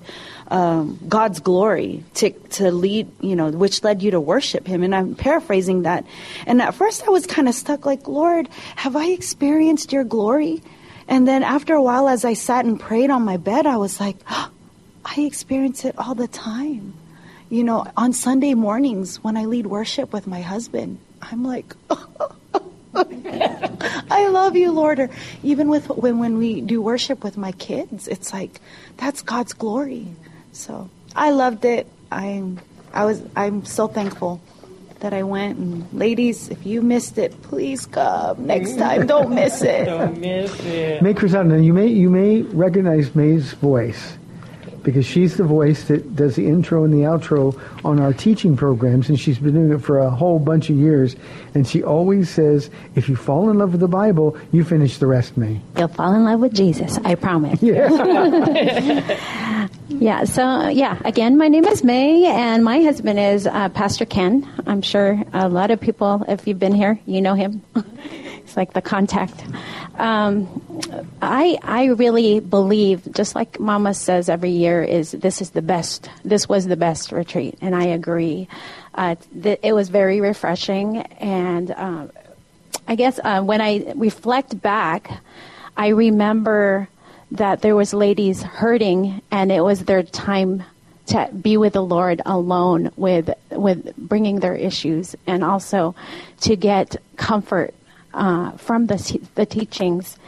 Um, 0.49 1.01
God's 1.09 1.41
glory 1.41 2.05
to 2.15 2.31
to 2.31 2.71
lead, 2.71 3.11
you 3.21 3.35
know, 3.35 3.51
which 3.51 3.83
led 3.83 4.01
you 4.01 4.13
to 4.13 4.21
worship 4.21 4.65
Him. 4.65 4.85
And 4.85 4.95
I'm 4.95 5.17
paraphrasing 5.17 5.83
that. 5.83 6.07
And 6.47 6.63
at 6.63 6.73
first, 6.73 7.03
I 7.03 7.11
was 7.11 7.27
kind 7.27 7.49
of 7.49 7.55
stuck, 7.57 7.85
like, 7.85 8.07
Lord, 8.07 8.49
have 8.77 8.95
I 8.95 9.07
experienced 9.07 9.93
Your 9.93 10.05
glory? 10.05 10.63
And 11.09 11.27
then 11.27 11.43
after 11.43 11.75
a 11.75 11.83
while, 11.83 12.09
as 12.09 12.25
I 12.25 12.35
sat 12.35 12.65
and 12.65 12.79
prayed 12.79 13.11
on 13.11 13.23
my 13.23 13.37
bed, 13.37 13.67
I 13.67 13.77
was 13.77 14.01
like, 14.01 14.17
oh, 14.29 14.51
I 15.05 15.21
experience 15.21 15.85
it 15.85 15.97
all 15.99 16.15
the 16.15 16.29
time. 16.29 16.95
You 17.49 17.63
know, 17.63 17.87
on 17.97 18.13
Sunday 18.13 18.55
mornings 18.55 19.23
when 19.23 19.37
I 19.37 19.45
lead 19.45 19.67
worship 19.67 20.13
with 20.13 20.27
my 20.27 20.41
husband, 20.41 20.99
I'm 21.23 21.45
like, 21.45 21.75
I 24.11 24.29
love 24.29 24.57
you, 24.57 24.73
Lord. 24.73 24.99
Or 24.99 25.11
even 25.45 25.69
with 25.69 25.89
when, 25.89 26.19
when 26.19 26.39
we 26.39 26.61
do 26.61 26.83
worship 26.83 27.23
with 27.23 27.37
my 27.37 27.53
kids, 27.53 28.09
it's 28.09 28.33
like 28.33 28.61
that's 28.97 29.23
God's 29.23 29.53
glory. 29.53 30.09
So 30.53 30.91
I 31.15 31.31
loved 31.31 31.65
it. 31.65 31.87
I'm 32.11 32.59
I 32.93 33.05
was 33.05 33.23
I'm 33.37 33.65
so 33.65 33.87
thankful 33.87 34.41
that 35.01 35.13
I 35.13 35.23
went. 35.23 35.59
And 35.59 35.93
ladies, 35.93 36.49
if 36.49 36.65
you 36.67 36.83
missed 36.83 37.19
it, 37.19 37.41
please 37.43 37.87
come 37.87 38.47
next 38.47 38.77
time. 38.77 39.07
Don't 39.07 39.35
miss 39.35 39.63
it. 39.63 39.85
Don't 39.87 40.19
miss 40.19 40.59
it. 40.65 41.03
May 41.03 41.15
Crisanna, 41.15 41.59
you 41.59 41.73
may 41.73 41.87
you 41.87 42.11
may 42.11 42.43
recognize 42.43 43.15
May's 43.15 43.53
voice 43.55 44.17
because 44.87 45.05
she's 45.05 45.37
the 45.37 45.43
voice 45.43 45.89
that 45.89 46.15
does 46.15 46.37
the 46.37 46.47
intro 46.47 46.85
and 46.85 46.95
the 46.95 46.99
outro 46.99 47.61
on 47.85 47.99
our 47.99 48.13
teaching 48.13 48.57
programs, 48.57 49.09
and 49.09 49.19
she's 49.19 49.37
been 49.37 49.55
doing 49.55 49.73
it 49.73 49.83
for 49.83 49.99
a 49.99 50.09
whole 50.09 50.39
bunch 50.39 50.71
of 50.71 50.77
years. 50.77 51.17
And 51.55 51.67
she 51.67 51.83
always 51.83 52.31
says, 52.31 52.71
"If 52.95 53.09
you 53.09 53.17
fall 53.17 53.51
in 53.51 53.59
love 53.59 53.73
with 53.73 53.81
the 53.81 53.89
Bible, 53.89 54.37
you 54.53 54.63
finish 54.63 54.99
the 54.99 55.09
rest, 55.09 55.37
May." 55.37 55.61
You'll 55.77 55.89
fall 55.89 56.15
in 56.15 56.25
love 56.25 56.39
with 56.39 56.55
Jesus. 56.55 56.99
I 57.05 57.17
promise. 57.17 57.61
Yeah. 57.67 59.09
Yeah, 59.89 60.25
so 60.25 60.69
yeah, 60.69 60.99
again, 61.05 61.39
my 61.39 61.49
name 61.49 61.65
is 61.65 61.83
May, 61.83 62.27
and 62.27 62.65
my 62.65 62.83
husband 62.83 63.19
is 63.19 63.47
uh, 63.47 63.69
Pastor 63.71 64.05
Ken. 64.05 64.49
I'm 64.67 64.83
sure 64.83 65.23
a 65.33 65.49
lot 65.49 65.71
of 65.71 65.81
people, 65.81 66.25
if 66.29 66.47
you've 66.47 66.59
been 66.59 66.75
here, 66.75 66.99
you 67.07 67.21
know 67.21 67.35
him. 67.35 67.63
it's 68.47 68.57
like 68.57 68.73
the 68.75 68.81
contact. 68.81 69.45
Um, 69.99 70.47
I 71.21 71.59
I 71.63 71.87
really 71.87 72.39
believe, 72.39 73.13
just 73.13 73.35
like 73.35 73.59
Mama 73.59 73.93
says 73.93 74.29
every 74.29 74.53
year, 74.53 74.85
is 74.85 75.11
this 75.11 75.43
is 75.43 75.51
the 75.51 75.63
best. 75.63 76.09
This 76.25 76.49
was 76.49 76.67
the 76.67 76.77
best 76.77 77.11
retreat, 77.11 77.59
and 77.61 77.75
I 77.75 77.87
agree. 77.87 78.47
Uh, 78.95 79.17
th- 79.43 79.59
it 79.65 79.73
was 79.73 79.89
very 79.89 80.21
refreshing, 80.21 80.99
and 81.19 81.73
uh, 81.73 82.07
I 82.87 82.95
guess 82.95 83.19
uh, 83.25 83.43
when 83.43 83.61
I 83.61 83.93
reflect 83.97 84.63
back, 84.63 85.11
I 85.77 85.89
remember 85.89 86.89
that 87.33 87.63
there 87.63 87.75
was 87.75 87.93
ladies 87.93 88.45
hurting 88.45 89.21
and 89.33 89.51
it 89.51 89.61
was 89.61 89.85
their 89.85 90.05
time 90.05 90.63
to 91.07 91.29
be 91.41 91.57
with 91.57 91.73
the 91.73 91.83
Lord 91.83 92.23
alone 92.25 92.91
with 92.97 93.31
with 93.51 93.97
bringing 93.97 94.41
their 94.41 94.55
issues 94.55 95.17
and 95.27 95.43
also 95.43 95.97
to 96.43 96.55
get 96.55 96.97
comfort 97.17 97.75
uh, 98.17 98.53
from 98.53 98.87
the 98.87 99.21
the 99.37 99.47
teachings. 99.47 100.19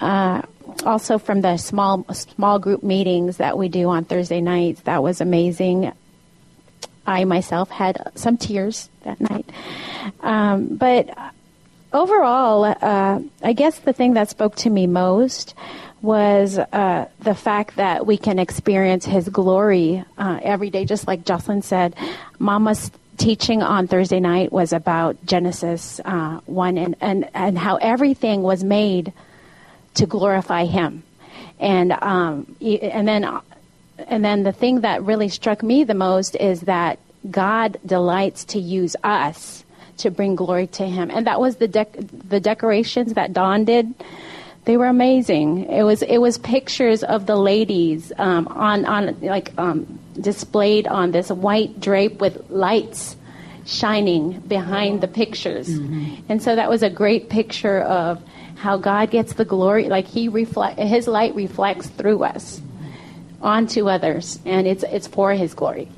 Uh, 0.00 0.42
also 0.84 1.16
from 1.16 1.40
the 1.40 1.56
small 1.56 2.04
small 2.12 2.58
group 2.58 2.82
meetings 2.82 3.36
that 3.38 3.56
we 3.56 3.68
do 3.68 3.88
on 3.88 4.04
Thursday 4.04 4.40
nights, 4.40 4.80
that 4.82 5.02
was 5.02 5.20
amazing. 5.20 5.92
I 7.06 7.24
myself 7.24 7.70
had 7.70 8.12
some 8.16 8.36
tears 8.36 8.90
that 9.04 9.20
night, 9.20 9.48
um, 10.20 10.76
but 10.76 11.16
overall, 11.92 12.64
uh, 12.64 13.20
I 13.42 13.52
guess 13.52 13.78
the 13.78 13.92
thing 13.92 14.14
that 14.14 14.28
spoke 14.28 14.56
to 14.56 14.70
me 14.70 14.86
most 14.86 15.54
was 16.02 16.58
uh, 16.58 17.08
the 17.20 17.34
fact 17.34 17.76
that 17.76 18.06
we 18.06 18.16
can 18.16 18.38
experience 18.38 19.04
His 19.04 19.28
glory 19.28 20.04
uh, 20.18 20.40
every 20.42 20.70
day, 20.70 20.84
just 20.84 21.06
like 21.06 21.24
Jocelyn 21.24 21.62
said. 21.62 21.94
Mama's 22.38 22.90
teaching 23.16 23.62
on 23.62 23.86
Thursday 23.86 24.20
night 24.20 24.52
was 24.52 24.72
about 24.72 25.16
Genesis 25.24 26.00
uh, 26.04 26.40
1 26.46 26.78
and, 26.78 26.96
and, 27.00 27.28
and 27.34 27.58
how 27.58 27.76
everything 27.76 28.42
was 28.42 28.62
made 28.62 29.12
to 29.94 30.06
glorify 30.06 30.64
Him. 30.64 31.02
And, 31.58 31.92
um, 31.92 32.56
and, 32.60 33.08
then, 33.08 33.40
and 33.98 34.24
then 34.24 34.42
the 34.42 34.52
thing 34.52 34.80
that 34.80 35.02
really 35.02 35.28
struck 35.28 35.62
me 35.62 35.84
the 35.84 35.94
most 35.94 36.36
is 36.36 36.62
that 36.62 36.98
God 37.30 37.78
delights 37.84 38.44
to 38.46 38.58
use 38.58 38.94
us 39.02 39.64
to 39.98 40.10
bring 40.10 40.36
glory 40.36 40.66
to 40.68 40.86
Him. 40.86 41.10
And 41.10 41.26
that 41.26 41.40
was 41.40 41.56
the, 41.56 41.68
dec- 41.68 42.28
the 42.28 42.40
decorations 42.40 43.14
that 43.14 43.32
Dawn 43.32 43.64
did 43.64 43.94
they 44.66 44.76
were 44.76 44.86
amazing. 44.86 45.70
It 45.70 45.84
was 45.84 46.02
it 46.02 46.18
was 46.18 46.38
pictures 46.38 47.04
of 47.04 47.26
the 47.26 47.36
ladies 47.36 48.12
um, 48.18 48.48
on 48.48 48.84
on 48.84 49.16
like 49.22 49.52
um, 49.56 49.98
displayed 50.20 50.88
on 50.88 51.12
this 51.12 51.30
white 51.30 51.80
drape 51.80 52.20
with 52.20 52.50
lights 52.50 53.16
shining 53.64 54.40
behind 54.40 55.00
the 55.00 55.08
pictures, 55.08 55.68
mm-hmm. 55.68 56.20
and 56.28 56.42
so 56.42 56.56
that 56.56 56.68
was 56.68 56.82
a 56.82 56.90
great 56.90 57.30
picture 57.30 57.80
of 57.82 58.20
how 58.56 58.76
God 58.76 59.10
gets 59.10 59.34
the 59.34 59.44
glory, 59.44 59.88
like 59.88 60.06
He 60.06 60.28
reflect, 60.28 60.80
His 60.80 61.06
light 61.06 61.34
reflects 61.36 61.86
through 61.86 62.24
us 62.24 62.60
onto 63.40 63.88
others, 63.88 64.40
and 64.44 64.66
it's 64.66 64.82
it's 64.82 65.06
for 65.06 65.32
His 65.32 65.54
glory. 65.54 65.88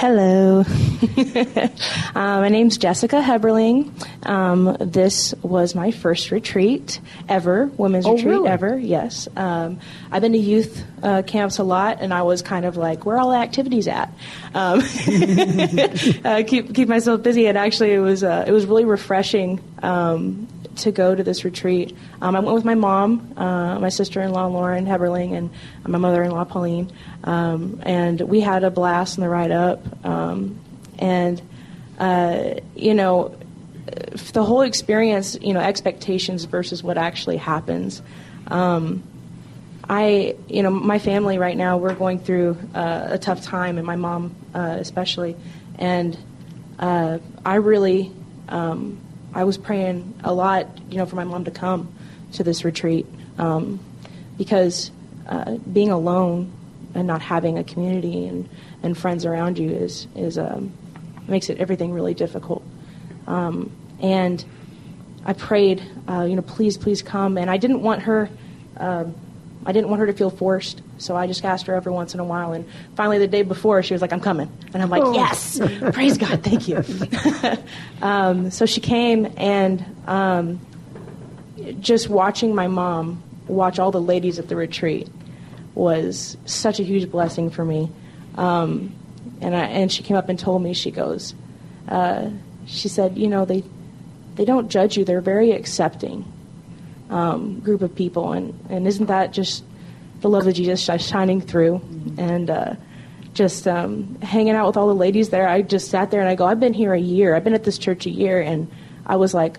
Hello. 0.00 0.60
uh, 0.64 1.70
my 2.14 2.48
name's 2.48 2.78
Jessica 2.78 3.16
Heberling. 3.16 3.92
Um, 4.26 4.74
this 4.80 5.34
was 5.42 5.74
my 5.74 5.90
first 5.90 6.30
retreat 6.30 7.00
ever, 7.28 7.66
women's 7.76 8.06
Oh, 8.06 8.12
retreat 8.14 8.26
really? 8.28 8.48
ever, 8.48 8.78
yes. 8.78 9.28
Um, 9.36 9.78
I've 10.10 10.22
been 10.22 10.32
to 10.32 10.38
youth 10.38 10.82
uh, 11.02 11.20
camps 11.20 11.58
a 11.58 11.64
lot, 11.64 11.98
and 12.00 12.14
I 12.14 12.22
was 12.22 12.40
kind 12.40 12.64
of 12.64 12.78
like, 12.78 13.04
where 13.04 13.16
are 13.16 13.18
all 13.18 13.30
the 13.32 13.36
activities 13.36 13.88
at? 13.88 14.10
Um, 14.54 14.80
uh, 16.24 16.44
keep, 16.46 16.74
keep 16.74 16.88
myself 16.88 17.22
busy, 17.22 17.46
and 17.46 17.58
actually 17.58 17.92
it 17.92 18.00
was, 18.00 18.24
uh, 18.24 18.46
it 18.48 18.52
was 18.52 18.64
really 18.64 18.86
refreshing 18.86 19.60
um, 19.82 20.48
to 20.80 20.92
go 20.92 21.14
to 21.14 21.22
this 21.22 21.44
retreat. 21.44 21.96
Um, 22.20 22.36
I 22.36 22.40
went 22.40 22.54
with 22.54 22.64
my 22.64 22.74
mom, 22.74 23.34
uh, 23.36 23.78
my 23.78 23.88
sister-in-law 23.88 24.46
Lauren 24.46 24.86
Heberling, 24.86 25.36
and 25.36 25.50
my 25.86 25.98
mother-in-law 25.98 26.44
Pauline, 26.44 26.90
um, 27.24 27.80
and 27.84 28.20
we 28.20 28.40
had 28.40 28.64
a 28.64 28.70
blast 28.70 29.18
on 29.18 29.22
the 29.22 29.28
ride 29.28 29.50
up. 29.50 30.04
Um, 30.04 30.58
and 30.98 31.40
uh, 31.98 32.54
you 32.74 32.94
know, 32.94 33.36
the 34.32 34.42
whole 34.42 34.62
experience, 34.62 35.36
you 35.40 35.52
know, 35.52 35.60
expectations 35.60 36.44
versus 36.44 36.82
what 36.82 36.96
actually 36.96 37.36
happens. 37.36 38.02
Um, 38.46 39.02
I, 39.88 40.36
you 40.48 40.62
know, 40.62 40.70
my 40.70 40.98
family 40.98 41.38
right 41.38 41.56
now, 41.56 41.76
we're 41.76 41.94
going 41.94 42.20
through 42.20 42.56
uh, 42.74 43.08
a 43.10 43.18
tough 43.18 43.42
time, 43.42 43.76
and 43.76 43.86
my 43.86 43.96
mom 43.96 44.34
uh, 44.54 44.76
especially. 44.78 45.36
And 45.78 46.16
uh, 46.78 47.18
I 47.44 47.56
really, 47.56 48.12
um, 48.48 49.00
I 49.34 49.44
was 49.44 49.58
praying 49.58 50.20
a 50.24 50.32
lot, 50.32 50.66
you 50.90 50.98
know, 50.98 51.06
for 51.06 51.16
my 51.16 51.24
mom 51.24 51.44
to 51.44 51.50
come 51.50 51.92
to 52.32 52.44
this 52.44 52.64
retreat 52.64 53.06
um, 53.38 53.80
because 54.36 54.90
uh, 55.28 55.56
being 55.72 55.90
alone 55.90 56.52
and 56.94 57.06
not 57.06 57.22
having 57.22 57.58
a 57.58 57.64
community 57.64 58.26
and, 58.26 58.48
and 58.82 58.96
friends 58.96 59.24
around 59.24 59.58
you 59.58 59.70
is 59.70 60.06
is 60.16 60.38
um, 60.38 60.72
makes 61.28 61.48
it 61.48 61.58
everything 61.58 61.92
really 61.92 62.14
difficult. 62.14 62.62
Um, 63.26 63.70
and 64.00 64.44
I 65.24 65.32
prayed, 65.32 65.82
uh, 66.08 66.24
you 66.24 66.34
know, 66.34 66.42
please, 66.42 66.76
please 66.76 67.02
come. 67.02 67.38
And 67.38 67.50
I 67.50 67.56
didn't 67.56 67.82
want 67.82 68.02
her, 68.02 68.28
um, 68.76 69.14
I 69.66 69.72
didn't 69.72 69.90
want 69.90 70.00
her 70.00 70.06
to 70.06 70.12
feel 70.12 70.30
forced. 70.30 70.80
So 70.98 71.16
I 71.16 71.26
just 71.26 71.44
asked 71.44 71.66
her 71.66 71.74
every 71.74 71.92
once 71.92 72.14
in 72.14 72.20
a 72.20 72.24
while. 72.24 72.52
And 72.52 72.66
finally, 72.94 73.18
the 73.18 73.28
day 73.28 73.42
before, 73.42 73.82
she 73.82 73.94
was 73.94 74.00
like, 74.00 74.12
"I'm 74.12 74.20
coming," 74.20 74.50
and 74.72 74.82
I'm 74.82 74.90
like, 74.90 75.02
Oh. 75.04 75.12
"Yes, 75.12 75.60
praise 75.92 76.16
God, 76.16 76.42
thank 76.42 76.68
you." 76.68 76.82
um, 78.02 78.50
so 78.50 78.66
she 78.66 78.80
came, 78.80 79.32
and 79.36 79.84
um, 80.06 80.60
just 81.80 82.08
watching 82.08 82.54
my 82.54 82.68
mom 82.68 83.22
watch 83.48 83.78
all 83.78 83.90
the 83.90 84.00
ladies 84.00 84.38
at 84.38 84.48
the 84.48 84.56
retreat 84.56 85.08
was 85.74 86.36
such 86.46 86.80
a 86.80 86.82
huge 86.82 87.10
blessing 87.10 87.50
for 87.50 87.64
me. 87.64 87.90
Um, 88.36 88.94
and 89.40 89.54
I, 89.54 89.64
and 89.66 89.92
she 89.92 90.02
came 90.02 90.16
up 90.16 90.28
and 90.28 90.38
told 90.38 90.62
me, 90.62 90.72
she 90.74 90.90
goes, 90.90 91.34
uh, 91.88 92.30
she 92.66 92.88
said, 92.88 93.18
you 93.18 93.28
know, 93.28 93.44
they 93.44 93.64
they 94.36 94.44
don't 94.44 94.70
judge 94.70 94.96
you. 94.96 95.04
They're 95.04 95.20
very 95.20 95.52
accepting 95.52 96.30
um, 97.10 97.60
group 97.60 97.82
of 97.82 97.94
people, 97.94 98.32
and 98.32 98.58
and 98.70 98.86
isn't 98.86 99.06
that 99.06 99.32
just 99.32 99.64
the 100.20 100.28
love 100.28 100.46
of 100.46 100.54
Jesus 100.54 100.80
shi- 100.80 100.98
shining 100.98 101.40
through? 101.40 101.82
And 102.16 102.48
uh, 102.48 102.74
just 103.34 103.68
um, 103.68 104.20
hanging 104.22 104.54
out 104.54 104.66
with 104.66 104.76
all 104.76 104.88
the 104.88 104.94
ladies 104.94 105.30
there, 105.30 105.48
I 105.48 105.62
just 105.62 105.90
sat 105.90 106.10
there 106.10 106.20
and 106.20 106.28
I 106.28 106.34
go, 106.34 106.46
I've 106.46 106.60
been 106.60 106.74
here 106.74 106.92
a 106.94 107.00
year. 107.00 107.34
I've 107.34 107.44
been 107.44 107.54
at 107.54 107.64
this 107.64 107.78
church 107.78 108.06
a 108.06 108.10
year, 108.10 108.40
and 108.40 108.70
I 109.04 109.16
was 109.16 109.34
like, 109.34 109.58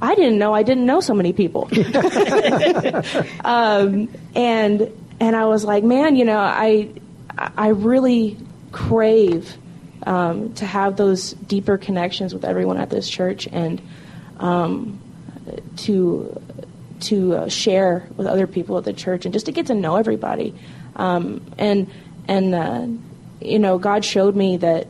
I 0.00 0.14
didn't 0.14 0.38
know 0.38 0.54
I 0.54 0.62
didn't 0.62 0.86
know 0.86 1.00
so 1.00 1.14
many 1.14 1.32
people. 1.32 1.68
um, 3.44 4.08
and 4.34 4.90
and 5.20 5.36
I 5.36 5.46
was 5.46 5.64
like, 5.64 5.84
man, 5.84 6.16
you 6.16 6.24
know, 6.24 6.38
I 6.38 6.90
I 7.36 7.68
really 7.68 8.36
crave 8.72 9.56
um, 10.06 10.52
to 10.54 10.66
have 10.66 10.96
those 10.96 11.32
deeper 11.32 11.78
connections 11.78 12.32
with 12.32 12.44
everyone 12.44 12.78
at 12.78 12.90
this 12.90 13.08
church 13.08 13.48
and 13.50 13.80
um, 14.38 15.00
to 15.76 16.40
to 17.02 17.34
uh, 17.34 17.48
share 17.48 18.08
with 18.16 18.26
other 18.26 18.46
people 18.46 18.78
at 18.78 18.84
the 18.84 18.92
church 18.92 19.24
and 19.24 19.32
just 19.32 19.46
to 19.46 19.52
get 19.52 19.66
to 19.66 19.74
know 19.74 19.96
everybody. 19.96 20.54
Um, 20.96 21.44
and 21.58 21.90
and 22.26 22.54
uh, 22.54 22.86
you 23.40 23.58
know, 23.58 23.78
God 23.78 24.04
showed 24.04 24.34
me 24.36 24.56
that 24.58 24.88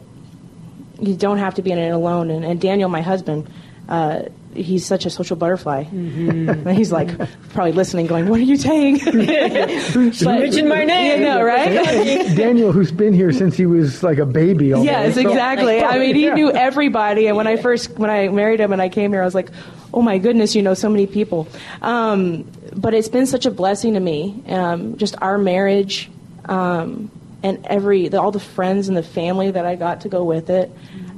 you 1.01 1.17
don't 1.17 1.39
have 1.39 1.55
to 1.55 1.63
be 1.63 1.71
in 1.71 1.79
it 1.79 1.91
alone. 1.91 2.31
And, 2.31 2.45
and 2.45 2.61
Daniel, 2.61 2.89
my 2.89 3.03
husband, 3.03 3.49
uh, 3.89 4.23
he's 4.55 4.85
such 4.87 5.07
a 5.07 5.11
social 5.11 5.37
butterfly. 5.37 5.85
And 5.93 6.71
he's 6.77 6.91
like 6.93 7.09
probably 7.53 7.73
listening, 7.73 8.07
going, 8.07 8.29
"What 8.29 8.41
are 8.41 8.45
you 8.45 8.57
saying?" 8.57 9.01
But- 9.05 10.41
mentioned 10.41 10.69
my 10.69 10.85
name. 10.85 11.21
You 11.21 11.27
know, 11.27 11.43
right? 11.43 11.73
Daniel, 12.37 12.73
who's 12.73 12.91
been 12.93 13.13
here 13.15 13.33
since 13.33 13.57
he 13.57 13.67
was 13.67 14.03
like 14.03 14.19
a 14.19 14.27
baby. 14.27 14.73
almost. 14.73 14.87
Yes, 14.91 15.15
So- 15.15 15.21
exactly. 15.21 15.81
I 15.83 15.99
mean, 15.99 16.15
he 16.15 16.25
Yeah. 16.27 16.35
knew 16.35 16.51
everybody. 16.51 17.27
And 17.27 17.37
when 17.37 17.47
I 17.47 17.57
first, 17.57 17.99
when 17.99 18.11
I 18.11 18.29
married 18.29 18.61
him 18.61 18.73
and 18.73 18.81
I 18.83 18.89
came 18.89 19.13
here, 19.13 19.23
I 19.23 19.25
was 19.25 19.35
like, 19.35 19.51
oh 19.95 20.03
my 20.03 20.19
goodness, 20.19 20.55
you 20.55 20.63
know 20.63 20.75
so 20.75 20.89
many 20.89 21.07
people. 21.07 21.49
Um, 21.83 22.45
but 22.77 22.93
it's 22.95 23.09
been 23.09 23.27
such 23.27 23.47
a 23.47 23.51
blessing 23.51 23.95
to 23.95 24.01
me. 24.01 24.43
Um, 24.49 24.97
just 24.99 25.15
our 25.23 25.39
marriage, 25.39 26.11
um, 26.47 27.11
and 27.43 27.65
every 27.67 28.09
the, 28.09 28.21
all 28.21 28.31
the 28.33 28.41
friends 28.41 28.89
and 28.89 28.97
the 28.97 29.03
family 29.03 29.51
that 29.51 29.65
I 29.65 29.77
got 29.77 30.03
to 30.03 30.09
go 30.09 30.25
with 30.25 30.51
it. 30.51 30.71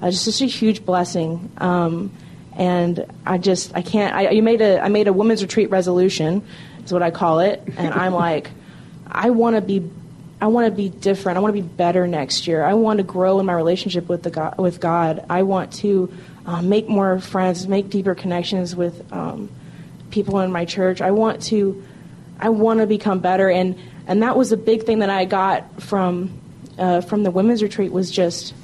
Uh, 0.02 0.10
just 0.10 0.24
such 0.24 0.40
a 0.42 0.46
huge 0.46 0.84
blessing. 0.84 1.50
Um, 1.58 2.10
and 2.56 3.06
I 3.24 3.38
just 3.38 3.74
I 3.74 3.82
can't. 3.82 4.14
I, 4.14 4.30
you 4.30 4.42
made 4.42 4.60
a 4.60 4.80
I 4.80 4.88
made 4.88 5.08
a 5.08 5.12
women's 5.12 5.42
retreat 5.42 5.70
resolution, 5.70 6.44
is 6.84 6.92
what 6.92 7.02
I 7.02 7.10
call 7.10 7.40
it. 7.40 7.62
And 7.76 7.92
I'm 7.94 8.12
like, 8.28 8.50
I 9.06 9.30
want 9.30 9.56
to 9.56 9.62
be 9.62 9.88
I 10.40 10.46
want 10.46 10.66
to 10.66 10.70
be 10.70 10.88
different. 10.88 11.36
I 11.36 11.40
want 11.40 11.54
to 11.54 11.62
be 11.62 11.68
better 11.68 12.06
next 12.06 12.46
year. 12.46 12.64
I 12.64 12.74
want 12.74 12.98
to 12.98 13.02
grow 13.04 13.38
in 13.40 13.46
my 13.46 13.52
relationship 13.52 14.08
with 14.08 14.22
the 14.22 14.30
God, 14.30 14.56
with 14.58 14.80
God. 14.80 15.24
I 15.28 15.42
want 15.42 15.72
to 15.74 16.12
uh, 16.46 16.62
make 16.62 16.88
more 16.88 17.20
friends, 17.20 17.68
make 17.68 17.90
deeper 17.90 18.14
connections 18.14 18.74
with 18.74 19.12
um, 19.12 19.50
people 20.10 20.40
in 20.40 20.50
my 20.50 20.64
church. 20.64 21.00
I 21.00 21.10
want 21.10 21.42
to 21.44 21.84
I 22.38 22.48
want 22.48 22.80
to 22.80 22.86
become 22.86 23.20
better, 23.20 23.50
and 23.50 23.78
and 24.06 24.22
that 24.22 24.36
was 24.36 24.50
a 24.50 24.56
big 24.56 24.84
thing 24.84 25.00
that 25.00 25.10
I 25.10 25.26
got 25.26 25.82
from 25.82 26.40
uh, 26.78 27.02
from 27.02 27.22
the 27.22 27.30
women's 27.30 27.62
retreat 27.62 27.92
was 27.92 28.10
just 28.10 28.54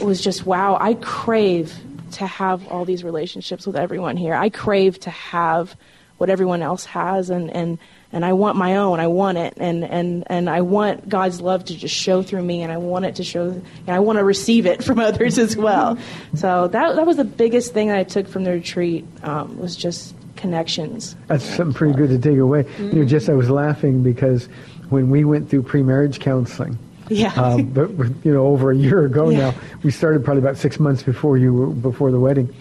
was 0.00 0.20
just 0.20 0.44
wow. 0.44 0.76
I 0.80 0.94
crave 0.94 1.72
to 2.14 2.26
have 2.26 2.66
all 2.68 2.84
these 2.84 3.04
relationships 3.04 3.66
with 3.66 3.76
everyone 3.76 4.16
here. 4.16 4.34
I 4.34 4.48
crave 4.48 4.98
to 5.00 5.10
have 5.10 5.76
what 6.18 6.30
everyone 6.30 6.62
else 6.62 6.84
has, 6.84 7.30
and 7.30 7.50
and 7.50 7.78
and 8.12 8.24
I 8.24 8.32
want 8.32 8.56
my 8.56 8.76
own. 8.76 9.00
I 9.00 9.08
want 9.08 9.38
it, 9.38 9.54
and 9.56 9.84
and 9.84 10.24
and 10.28 10.48
I 10.48 10.60
want 10.60 11.08
God's 11.08 11.40
love 11.40 11.64
to 11.66 11.76
just 11.76 11.94
show 11.94 12.22
through 12.22 12.42
me, 12.42 12.62
and 12.62 12.72
I 12.72 12.76
want 12.76 13.04
it 13.04 13.16
to 13.16 13.24
show, 13.24 13.48
and 13.50 13.90
I 13.90 13.98
want 13.98 14.18
to 14.18 14.24
receive 14.24 14.66
it 14.66 14.84
from 14.84 14.98
others 14.98 15.38
as 15.38 15.56
well. 15.56 15.98
So 16.34 16.68
that 16.68 16.96
that 16.96 17.06
was 17.06 17.16
the 17.16 17.24
biggest 17.24 17.72
thing 17.72 17.88
that 17.88 17.98
I 17.98 18.04
took 18.04 18.28
from 18.28 18.44
the 18.44 18.52
retreat 18.52 19.04
um, 19.22 19.58
was 19.58 19.76
just 19.76 20.14
connections. 20.36 21.16
That's 21.26 21.44
something 21.44 21.74
pretty 21.74 21.94
good 21.94 22.10
to 22.10 22.18
take 22.18 22.38
away. 22.38 22.66
You 22.78 22.92
know, 22.92 23.04
just 23.04 23.28
I 23.28 23.34
was 23.34 23.50
laughing 23.50 24.02
because 24.02 24.48
when 24.90 25.10
we 25.10 25.24
went 25.24 25.48
through 25.48 25.62
pre-marriage 25.62 26.20
counseling, 26.20 26.78
Yeah. 27.08 27.32
um, 27.34 27.64
but 27.66 27.90
you 28.24 28.32
know, 28.32 28.46
over 28.46 28.70
a 28.70 28.76
year 28.76 29.04
ago 29.04 29.28
Yeah. 29.30 29.50
now, 29.50 29.54
we 29.82 29.90
started 29.90 30.24
probably 30.24 30.42
about 30.42 30.56
six 30.56 30.78
months 30.80 31.02
before 31.02 31.36
you 31.36 31.52
were, 31.52 31.66
before 31.66 32.10
the 32.10 32.20
wedding. 32.20 32.54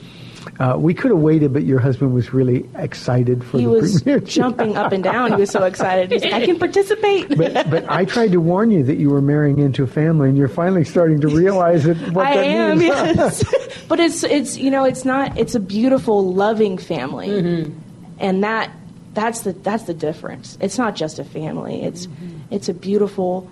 Uh, 0.59 0.75
we 0.77 0.93
could 0.93 1.09
have 1.09 1.21
waited, 1.21 1.53
but 1.53 1.63
your 1.63 1.79
husband 1.79 2.13
was 2.13 2.33
really 2.33 2.69
excited 2.75 3.43
for 3.45 3.57
he 3.57 3.63
the 3.63 3.69
was 3.69 4.01
pre-marriage. 4.01 4.33
jumping 4.33 4.75
up 4.75 4.91
and 4.91 5.01
down. 5.03 5.31
He 5.31 5.37
was 5.37 5.49
so 5.49 5.63
excited. 5.63 6.11
He's 6.11 6.21
like, 6.23 6.33
I 6.33 6.45
can 6.45 6.59
participate. 6.59 7.29
But, 7.37 7.69
but 7.69 7.89
I 7.89 8.03
tried 8.03 8.33
to 8.33 8.41
warn 8.41 8.69
you 8.69 8.83
that 8.83 8.97
you 8.97 9.09
were 9.09 9.21
marrying 9.21 9.59
into 9.59 9.83
a 9.83 9.87
family, 9.87 10.27
and 10.27 10.37
you're 10.37 10.49
finally 10.49 10.83
starting 10.83 11.21
to 11.21 11.29
realize 11.29 11.85
it. 11.85 11.95
What 12.11 12.27
I 12.27 12.35
that 12.35 12.45
am, 12.45 12.77
means. 12.79 12.91
yes. 13.15 13.85
but 13.87 14.01
it's 14.01 14.23
it's 14.25 14.57
you 14.57 14.69
know 14.69 14.83
it's 14.83 15.05
not 15.05 15.37
it's 15.39 15.55
a 15.55 15.59
beautiful 15.61 16.33
loving 16.33 16.77
family, 16.77 17.29
Mm-hmm. 17.29 17.79
and 18.19 18.43
that 18.43 18.69
that's 19.13 19.41
the 19.41 19.53
that's 19.53 19.83
the 19.83 19.93
difference. 19.93 20.57
It's 20.59 20.77
not 20.77 20.95
just 20.97 21.19
a 21.19 21.23
family. 21.23 21.83
It's 21.83 22.07
Mm-hmm. 22.07 22.39
it's 22.53 22.67
a 22.67 22.73
beautiful, 22.73 23.49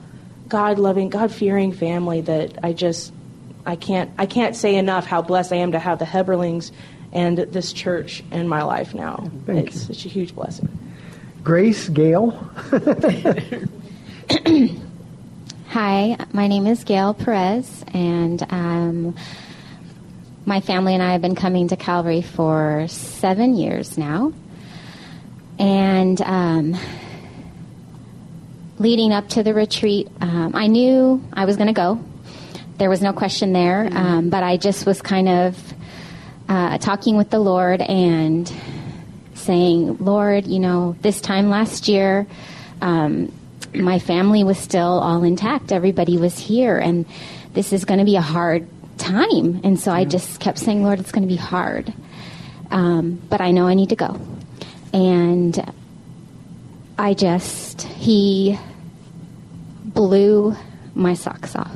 God 0.51 0.77
loving, 0.79 1.07
God 1.07 1.31
fearing 1.31 1.71
family 1.71 2.19
that 2.21 2.59
I 2.61 2.73
just 2.73 3.13
I 3.65 3.77
can't 3.77 4.11
I 4.17 4.25
can't 4.25 4.53
say 4.53 4.75
enough 4.75 5.05
how 5.05 5.21
blessed 5.21 5.53
I 5.53 5.55
am 5.55 5.71
to 5.71 5.79
have 5.79 5.97
the 5.97 6.03
Heberlings 6.03 6.73
and 7.13 7.37
this 7.37 7.71
church 7.71 8.21
in 8.31 8.49
my 8.49 8.63
life 8.63 8.93
now. 8.93 9.31
Thank 9.45 9.67
it's 9.67 9.87
you. 9.87 9.93
such 9.93 10.05
a 10.05 10.09
huge 10.09 10.35
blessing. 10.35 10.67
Grace, 11.41 11.87
Gail. 11.87 12.31
Hi, 15.69 16.17
my 16.33 16.47
name 16.49 16.67
is 16.67 16.83
Gail 16.83 17.13
Perez, 17.13 17.85
and 17.93 18.45
um, 18.49 19.15
my 20.45 20.59
family 20.59 20.93
and 20.95 21.01
I 21.01 21.13
have 21.13 21.21
been 21.21 21.35
coming 21.35 21.69
to 21.69 21.77
Calvary 21.77 22.23
for 22.23 22.87
seven 22.89 23.55
years 23.55 23.97
now. 23.97 24.33
And 25.57 26.21
um, 26.21 26.75
leading 28.81 29.13
up 29.13 29.29
to 29.29 29.43
the 29.43 29.53
retreat, 29.53 30.09
um, 30.21 30.53
I 30.55 30.67
knew 30.67 31.23
I 31.31 31.45
was 31.45 31.55
going 31.55 31.67
to 31.67 31.73
go. 31.73 32.03
There 32.77 32.89
was 32.89 33.01
no 33.01 33.13
question 33.13 33.53
there, 33.53 33.87
um, 33.91 34.29
but 34.31 34.41
I 34.43 34.57
just 34.57 34.87
was 34.87 35.01
kind 35.01 35.29
of 35.29 35.73
uh, 36.49 36.79
talking 36.79 37.15
with 37.15 37.29
the 37.29 37.39
Lord 37.39 37.79
and 37.79 38.51
saying, 39.35 39.97
Lord, 39.99 40.47
you 40.47 40.59
know, 40.59 40.95
this 41.01 41.21
time 41.21 41.49
last 41.49 41.87
year, 41.87 42.25
um, 42.81 43.31
my 43.75 43.99
family 43.99 44.43
was 44.43 44.57
still 44.57 44.99
all 44.99 45.23
intact. 45.23 45.71
Everybody 45.71 46.17
was 46.17 46.37
here, 46.39 46.79
and 46.79 47.05
this 47.53 47.73
is 47.73 47.85
going 47.85 47.99
to 47.99 48.05
be 48.05 48.15
a 48.15 48.21
hard 48.21 48.67
time. 48.97 49.61
And 49.63 49.79
so 49.79 49.91
I 49.91 50.05
just 50.05 50.39
kept 50.39 50.57
saying, 50.57 50.83
Lord, 50.83 50.99
it's 50.99 51.11
going 51.11 51.27
to 51.27 51.33
be 51.33 51.39
hard. 51.39 51.93
Um, 52.71 53.21
but 53.29 53.41
I 53.41 53.51
know 53.51 53.67
I 53.67 53.75
need 53.75 53.89
to 53.89 53.95
go. 53.95 54.19
And 54.91 55.71
I 56.97 57.13
just, 57.13 57.83
he 57.83 58.59
blew 59.93 60.55
my 60.93 61.13
socks 61.13 61.55
off. 61.55 61.71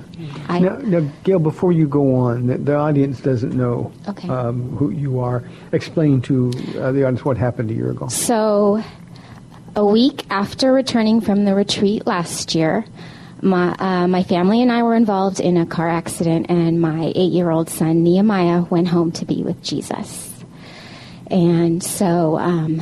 I, 0.50 0.60
Now, 0.60 0.76
now, 0.78 1.10
Gail, 1.24 1.40
before 1.40 1.72
you 1.72 1.88
go 1.88 2.16
on, 2.16 2.48
the, 2.48 2.58
the 2.58 2.76
audience 2.76 3.22
doesn't 3.22 3.54
know 3.54 3.92
Okay. 4.10 4.28
um, 4.28 4.76
who 4.76 4.90
you 4.90 5.20
are. 5.20 5.44
Explain 5.72 6.22
to 6.24 6.50
uh, 6.80 6.92
the 6.92 7.06
audience 7.06 7.24
what 7.24 7.38
happened 7.38 7.72
a 7.72 7.74
year 7.74 7.92
ago. 7.92 8.08
So, 8.10 8.84
a 9.76 9.86
week 9.86 10.26
after 10.30 10.74
returning 10.74 11.22
from 11.22 11.46
the 11.46 11.56
retreat 11.56 12.06
last 12.06 12.56
year, 12.56 12.84
my, 13.42 13.74
uh, 13.80 14.08
my 14.08 14.24
family 14.24 14.62
and 14.62 14.72
I 14.72 14.84
were 14.84 14.96
involved 14.96 15.40
in 15.40 15.56
a 15.58 15.66
car 15.66 15.88
accident, 15.90 16.48
and 16.50 16.82
my 16.82 17.12
eight 17.16 17.32
year 17.32 17.52
old 17.52 17.70
son, 17.70 18.04
Nehemiah, 18.04 18.64
went 18.64 18.88
home 18.90 19.12
to 19.14 19.26
be 19.26 19.44
with 19.44 19.62
Jesus. 19.64 20.32
And 21.28 21.82
so, 21.84 22.38
um, 22.38 22.82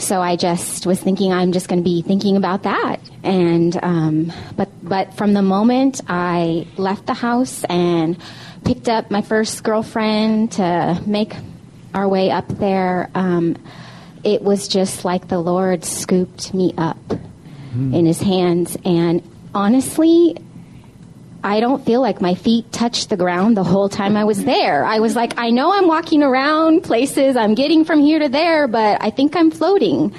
so 0.00 0.20
I 0.20 0.36
just 0.36 0.86
was 0.86 1.00
thinking 1.00 1.32
I'm 1.32 1.52
just 1.52 1.68
going 1.68 1.78
to 1.78 1.84
be 1.84 2.02
thinking 2.02 2.36
about 2.36 2.64
that, 2.64 2.98
and 3.22 3.78
um, 3.82 4.32
but 4.56 4.68
but 4.82 5.14
from 5.14 5.34
the 5.34 5.42
moment 5.42 6.00
I 6.08 6.66
left 6.76 7.06
the 7.06 7.14
house 7.14 7.64
and 7.64 8.16
picked 8.64 8.88
up 8.88 9.10
my 9.10 9.22
first 9.22 9.62
girlfriend 9.62 10.52
to 10.52 11.00
make 11.06 11.34
our 11.94 12.08
way 12.08 12.30
up 12.30 12.48
there, 12.48 13.10
um, 13.14 13.56
it 14.24 14.42
was 14.42 14.68
just 14.68 15.04
like 15.04 15.28
the 15.28 15.38
Lord 15.38 15.84
scooped 15.84 16.54
me 16.54 16.74
up 16.76 16.98
in 17.72 18.06
His 18.06 18.20
hands, 18.20 18.76
and 18.84 19.22
honestly, 19.54 20.36
I 21.42 21.60
don't 21.60 21.84
feel 21.84 22.00
like 22.00 22.20
my 22.20 22.34
feet 22.34 22.70
touched 22.70 23.08
the 23.08 23.16
ground 23.16 23.56
the 23.56 23.64
whole 23.64 23.88
time 23.88 24.16
I 24.16 24.24
was 24.24 24.44
there. 24.44 24.84
I 24.84 24.98
was 24.98 25.16
like, 25.16 25.38
I 25.38 25.50
know 25.50 25.72
I'm 25.72 25.86
walking 25.86 26.22
around 26.22 26.82
places, 26.82 27.36
I'm 27.36 27.54
getting 27.54 27.84
from 27.84 28.00
here 28.00 28.18
to 28.18 28.28
there, 28.28 28.68
but 28.68 29.02
I 29.02 29.10
think 29.10 29.34
I'm 29.36 29.50
floating. 29.50 30.14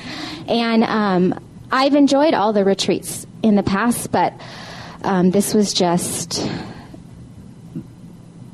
And 0.48 0.84
um, 0.84 1.40
I've 1.72 1.94
enjoyed 1.94 2.34
all 2.34 2.54
the 2.54 2.66
retreats 2.66 3.28
in 3.44 3.56
the 3.56 3.64
past, 3.64 4.12
but 4.12 4.34
um, 5.04 5.32
this 5.32 5.54
was 5.54 5.74
just. 5.74 6.48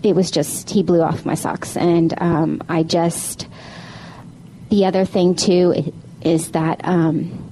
It 0.03 0.15
was 0.15 0.29
just, 0.29 0.69
he 0.69 0.83
blew 0.83 1.01
off 1.01 1.25
my 1.25 1.33
socks. 1.33 1.75
And 1.75 2.13
um, 2.21 2.61
I 2.69 2.83
just. 2.83 3.47
The 4.69 4.85
other 4.85 5.05
thing, 5.05 5.35
too, 5.35 5.93
is 6.21 6.51
that 6.51 6.81
um, 6.83 7.46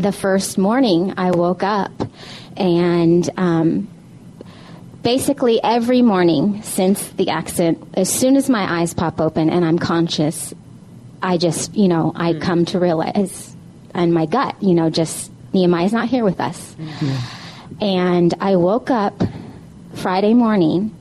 the 0.00 0.12
first 0.12 0.58
morning 0.58 1.14
I 1.16 1.30
woke 1.30 1.62
up. 1.62 1.92
And 2.56 3.28
um, 3.36 3.88
basically 5.02 5.62
every 5.62 6.02
morning 6.02 6.62
since 6.62 7.08
the 7.10 7.30
accident, 7.30 7.86
as 7.94 8.12
soon 8.12 8.36
as 8.36 8.48
my 8.48 8.80
eyes 8.80 8.94
pop 8.94 9.20
open 9.20 9.50
and 9.50 9.64
I'm 9.64 9.78
conscious, 9.78 10.54
I 11.22 11.36
just, 11.36 11.74
you 11.74 11.88
know, 11.88 12.12
I 12.14 12.34
come 12.34 12.64
to 12.66 12.78
realize, 12.78 13.54
and 13.94 14.14
my 14.14 14.26
gut, 14.26 14.56
you 14.62 14.74
know, 14.74 14.88
just 14.88 15.30
Nehemiah's 15.52 15.92
not 15.92 16.08
here 16.08 16.24
with 16.24 16.40
us. 16.40 16.76
And 17.80 18.32
I 18.40 18.56
woke 18.56 18.90
up 18.90 19.22
Friday 19.94 20.34
morning 20.34 20.96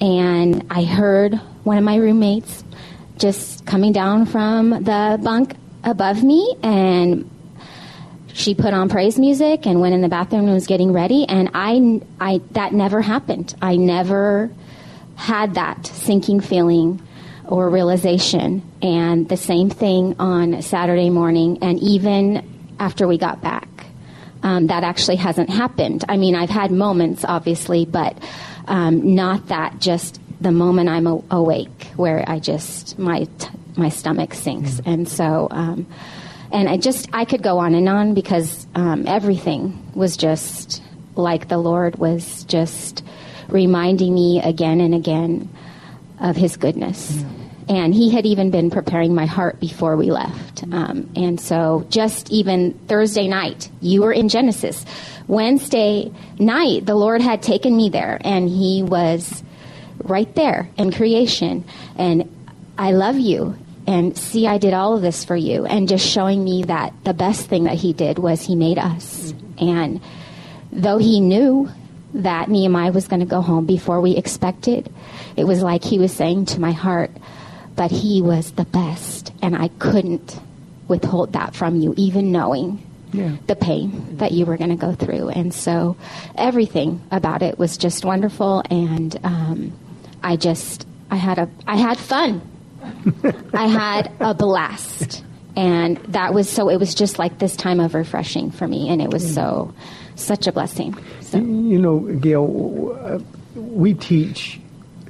and 0.00 0.64
I 0.70 0.84
heard 0.84 1.34
one 1.64 1.76
of 1.76 1.84
my 1.84 1.96
roommates 1.96 2.62
just 3.16 3.66
coming 3.66 3.92
down 3.92 4.26
from 4.26 4.70
the 4.70 5.18
bunk 5.22 5.56
above 5.82 6.22
me 6.22 6.56
and 6.62 7.28
she 8.38 8.54
put 8.54 8.72
on 8.72 8.88
praise 8.88 9.18
music 9.18 9.66
and 9.66 9.80
went 9.80 9.94
in 9.94 10.00
the 10.00 10.08
bathroom 10.08 10.44
and 10.44 10.54
was 10.54 10.68
getting 10.68 10.92
ready 10.92 11.28
and 11.28 11.50
I, 11.54 12.00
I 12.20 12.40
that 12.52 12.72
never 12.72 13.02
happened. 13.02 13.54
I 13.60 13.76
never 13.76 14.50
had 15.16 15.54
that 15.54 15.86
sinking 15.86 16.40
feeling 16.40 17.02
or 17.46 17.68
realization. 17.68 18.62
And 18.80 19.28
the 19.28 19.36
same 19.36 19.70
thing 19.70 20.14
on 20.20 20.62
saturday 20.62 21.10
morning 21.10 21.58
and 21.62 21.80
even 21.80 22.48
after 22.78 23.08
we 23.08 23.18
got 23.18 23.42
back. 23.42 23.68
Um, 24.40 24.68
that 24.68 24.84
actually 24.84 25.16
hasn't 25.16 25.50
happened. 25.50 26.04
I 26.08 26.16
mean 26.16 26.36
i've 26.36 26.48
had 26.50 26.70
moments 26.70 27.24
obviously 27.24 27.84
but 27.86 28.16
um, 28.68 29.16
not 29.16 29.48
that 29.48 29.80
just 29.80 30.20
the 30.40 30.52
moment 30.52 30.88
i'm 30.88 31.08
a- 31.08 31.24
awake 31.32 31.88
where 31.96 32.22
i 32.28 32.38
just 32.38 32.96
my 33.00 33.24
t- 33.24 33.48
my 33.78 33.88
stomach 33.88 34.34
sinks. 34.34 34.80
And 34.84 35.08
so 35.08 35.48
um, 35.50 35.86
and 36.52 36.68
I 36.68 36.76
just 36.76 37.08
I 37.12 37.24
could 37.24 37.42
go 37.42 37.58
on 37.58 37.74
and 37.74 37.88
on 37.88 38.14
because 38.14 38.66
um, 38.74 39.06
everything 39.06 39.92
was 39.94 40.16
just 40.16 40.82
like 41.14 41.48
the 41.48 41.58
Lord 41.58 41.96
was 41.96 42.44
just 42.44 43.04
reminding 43.48 44.14
me 44.14 44.40
again 44.42 44.80
and 44.80 44.94
again 44.94 45.48
of 46.20 46.36
His 46.36 46.56
goodness. 46.56 47.22
And 47.68 47.92
He 47.92 48.10
had 48.10 48.24
even 48.24 48.50
been 48.50 48.70
preparing 48.70 49.14
my 49.14 49.26
heart 49.26 49.60
before 49.60 49.96
we 49.96 50.10
left. 50.10 50.62
Um, 50.72 51.10
and 51.14 51.38
so, 51.38 51.86
just 51.90 52.30
even 52.30 52.72
Thursday 52.88 53.28
night, 53.28 53.68
you 53.80 54.02
were 54.02 54.12
in 54.12 54.28
Genesis. 54.30 54.86
Wednesday 55.26 56.10
night, 56.38 56.86
the 56.86 56.94
Lord 56.94 57.20
had 57.20 57.42
taken 57.42 57.76
me 57.76 57.90
there, 57.90 58.18
and 58.22 58.48
He 58.48 58.82
was 58.82 59.42
right 60.02 60.32
there 60.34 60.68
in 60.78 60.92
creation. 60.92 61.64
And 61.96 62.34
I 62.78 62.92
love 62.92 63.18
you. 63.18 63.56
And 63.88 64.16
see, 64.18 64.46
I 64.46 64.58
did 64.58 64.74
all 64.74 64.94
of 64.94 65.00
this 65.02 65.24
for 65.24 65.34
you. 65.34 65.64
And 65.64 65.88
just 65.88 66.06
showing 66.06 66.44
me 66.44 66.64
that 66.64 66.92
the 67.04 67.14
best 67.14 67.48
thing 67.48 67.64
that 67.64 67.74
he 67.76 67.94
did 67.94 68.18
was 68.18 68.42
he 68.44 68.54
made 68.54 68.76
us. 68.78 69.32
And 69.58 70.00
though 70.70 70.98
he 70.98 71.20
knew 71.20 71.70
that 72.12 72.50
Nehemiah 72.50 72.92
was 72.92 73.08
going 73.08 73.20
to 73.20 73.26
go 73.26 73.40
home 73.40 73.64
before 73.64 74.00
we 74.02 74.14
expected, 74.16 74.92
it 75.36 75.44
was 75.44 75.62
like 75.62 75.82
he 75.82 75.98
was 75.98 76.12
saying 76.12 76.44
to 76.46 76.60
my 76.60 76.72
heart, 76.72 77.10
but 77.76 77.90
he 77.90 78.20
was 78.20 78.50
the 78.52 78.66
best. 78.66 79.32
And 79.40 79.56
I 79.56 79.68
couldn't 79.78 80.38
withhold 80.86 81.32
that 81.32 81.54
from 81.54 81.76
you, 81.80 81.94
even 81.96 82.30
knowing 82.30 82.82
Yeah. 83.12 83.36
the 83.46 83.56
pain 83.56 84.18
that 84.18 84.32
you 84.32 84.44
were 84.44 84.58
going 84.58 84.70
to 84.70 84.76
go 84.76 84.92
through. 84.94 85.30
And 85.30 85.52
so 85.54 85.96
everything 86.36 87.00
about 87.10 87.40
it 87.42 87.58
was 87.58 87.78
just 87.78 88.04
wonderful. 88.04 88.62
And 88.70 89.18
um, 89.24 89.72
I 90.22 90.36
just, 90.36 90.86
I 91.10 91.16
had 91.16 91.38
a, 91.38 91.48
I 91.66 91.76
had 91.76 91.96
fun. 91.98 92.42
I 93.54 93.66
had 93.66 94.12
a 94.20 94.34
blast. 94.34 95.24
And 95.56 95.96
that 96.08 96.34
was 96.34 96.48
so, 96.48 96.68
it 96.68 96.76
was 96.76 96.94
just 96.94 97.18
like 97.18 97.38
this 97.38 97.56
time 97.56 97.80
of 97.80 97.94
refreshing 97.94 98.50
for 98.50 98.68
me. 98.68 98.88
And 98.88 99.02
it 99.02 99.10
was 99.10 99.34
so, 99.34 99.74
such 100.14 100.46
a 100.46 100.52
blessing. 100.52 100.96
So, 101.20 101.38
You 101.38 101.78
know, 101.78 101.98
Gail, 101.98 103.22
we 103.54 103.94
teach 103.94 104.60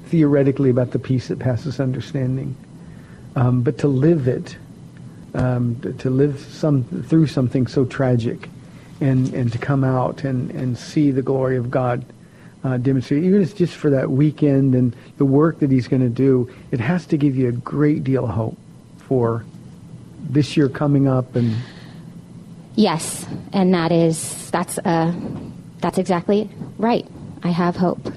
theoretically 0.07 0.71
about 0.71 0.93
the 0.93 0.99
peace 0.99 1.29
that 1.29 1.39
passes 1.39 1.81
understanding, 1.81 2.57
um, 3.37 3.63
but 3.63 3.79
to 3.79 3.89
live 3.89 4.27
it, 4.27 4.57
um, 5.35 5.79
to, 5.81 5.93
to 5.93 6.11
live 6.11 6.41
some 6.41 6.85
through 6.85 7.27
something 7.27 7.67
so 7.67 7.85
tragic, 7.85 8.49
and 9.01 9.33
and 9.35 9.53
to 9.53 9.59
come 9.59 9.85
out 9.85 10.25
and 10.25 10.51
and 10.53 10.79
see 10.79 11.11
the 11.11 11.23
glory 11.23 11.57
of 11.57 11.71
God 11.71 12.05
uh, 12.65 12.77
demonstrated, 12.77 13.25
even 13.27 13.43
if 13.43 13.51
it's 13.51 13.59
just 13.59 13.75
for 13.75 13.91
that 13.91 14.11
weekend 14.11 14.75
and 14.75 14.95
the 15.17 15.25
work 15.25 15.61
that 15.61 15.71
He's 15.71 15.89
going 15.89 16.03
to 16.03 16.09
do, 16.09 16.51
it 16.71 16.81
has 16.81 17.07
to 17.07 17.17
give 17.17 17.37
you 17.37 17.49
a 17.49 17.53
great 17.53 18.05
deal 18.05 18.25
of 18.25 18.31
hope 18.31 18.59
for 18.99 19.45
this 20.29 20.57
year 20.57 20.69
coming 20.69 21.07
up 21.09 21.37
and. 21.37 21.55
yes. 22.75 23.27
And 23.53 23.73
that 23.75 23.93
is, 23.93 24.51
that's, 24.51 24.79
uh, 24.79 25.15
that's 25.79 25.99
exactly 25.99 26.51
right. 26.79 27.07
I 27.43 27.49
have 27.51 27.77
hope 27.77 28.13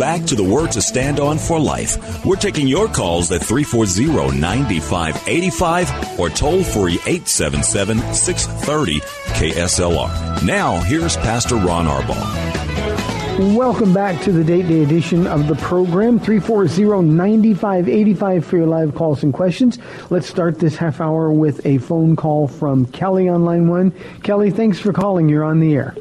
Back 0.00 0.24
to 0.24 0.34
the 0.34 0.42
Word 0.42 0.72
to 0.72 0.80
Stand 0.80 1.20
On 1.20 1.36
for 1.36 1.60
Life. 1.60 2.24
We're 2.24 2.36
taking 2.36 2.66
your 2.66 2.88
calls 2.88 3.30
at 3.32 3.42
340-9585 3.42 6.18
or 6.18 6.30
toll 6.30 6.64
free 6.64 6.96
877-630 6.96 9.02
KSLR. 9.34 10.42
Now, 10.42 10.80
here's 10.80 11.18
Pastor 11.18 11.56
Ron 11.56 11.84
Arbaugh. 11.84 13.54
Welcome 13.54 13.92
back 13.92 14.22
to 14.22 14.32
the 14.32 14.42
date 14.42 14.68
day 14.68 14.82
edition 14.82 15.26
of 15.26 15.48
the 15.48 15.56
program. 15.56 16.18
340-9585 16.18 18.44
for 18.44 18.56
your 18.56 18.68
live 18.68 18.94
calls 18.94 19.22
and 19.22 19.34
questions. 19.34 19.78
Let's 20.08 20.26
start 20.26 20.60
this 20.60 20.76
half 20.76 21.02
hour 21.02 21.30
with 21.30 21.66
a 21.66 21.76
phone 21.76 22.16
call 22.16 22.48
from 22.48 22.86
Kelly 22.86 23.28
on 23.28 23.44
line 23.44 23.68
one. 23.68 23.92
Kelly, 24.22 24.50
thanks 24.50 24.78
for 24.78 24.94
calling. 24.94 25.28
You're 25.28 25.44
on 25.44 25.60
the 25.60 25.74
air. 25.74 25.94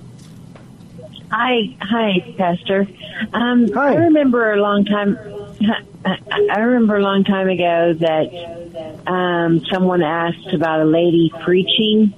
Hi, 1.32 1.76
hi, 1.80 2.34
Pastor. 2.38 2.88
Um, 3.34 3.72
Hi. 3.74 3.94
I 3.94 3.96
remember 3.96 4.54
a 4.54 4.58
long 4.62 4.86
time. 4.86 5.18
I 6.06 6.60
remember 6.60 6.96
a 6.96 7.02
long 7.04 7.24
time 7.24 7.50
ago 7.50 7.94
that 7.94 9.04
um, 9.06 9.64
someone 9.72 10.02
asked 10.02 10.54
about 10.54 10.82
a 10.82 10.86
lady 10.86 11.32
preaching, 11.44 12.14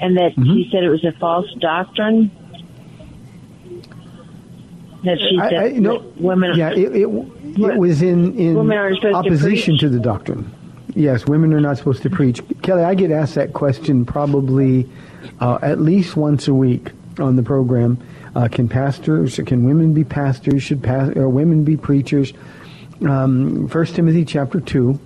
and 0.00 0.16
that 0.16 0.32
Mm-hmm. 0.36 0.44
she 0.44 0.68
said 0.70 0.84
it 0.84 0.90
was 0.90 1.04
a 1.04 1.12
false 1.12 1.50
doctrine. 1.58 2.30
That 5.04 5.18
she 5.18 5.38
said 5.38 5.54
I- 5.54 5.68
no, 5.70 5.98
that 5.98 6.20
women. 6.20 6.56
Yeah, 6.56 6.70
it, 6.70 6.94
it, 6.94 7.08
it 7.08 7.78
was 7.78 8.00
in, 8.00 8.38
in 8.38 8.72
are 8.72 8.90
to 8.90 9.12
opposition 9.12 9.76
to 9.78 9.88
the 9.88 9.98
doctrine. 9.98 10.52
Yes, 10.94 11.26
women 11.26 11.52
are 11.52 11.60
not 11.60 11.78
supposed 11.78 12.02
to 12.04 12.10
preach. 12.10 12.40
Kelly, 12.62 12.84
I 12.84 12.94
get 12.94 13.10
asked 13.10 13.34
that 13.34 13.52
question 13.52 14.04
probably 14.04 14.88
uh, 15.40 15.58
at 15.60 15.80
least 15.80 16.16
once 16.16 16.46
a 16.46 16.54
week 16.54 16.92
on 17.18 17.36
the 17.36 17.42
program. 17.42 17.98
Uh, 18.34 18.48
can 18.48 18.68
pastors, 18.68 19.38
can 19.46 19.64
women 19.64 19.94
be 19.94 20.04
pastors? 20.04 20.62
Should 20.62 20.82
pas- 20.82 21.16
or 21.16 21.28
women 21.28 21.64
be 21.64 21.76
preachers? 21.76 22.32
Um, 23.02 23.68
1 23.68 23.86
Timothy 23.86 24.24
chapter 24.24 24.60
2 24.60 24.98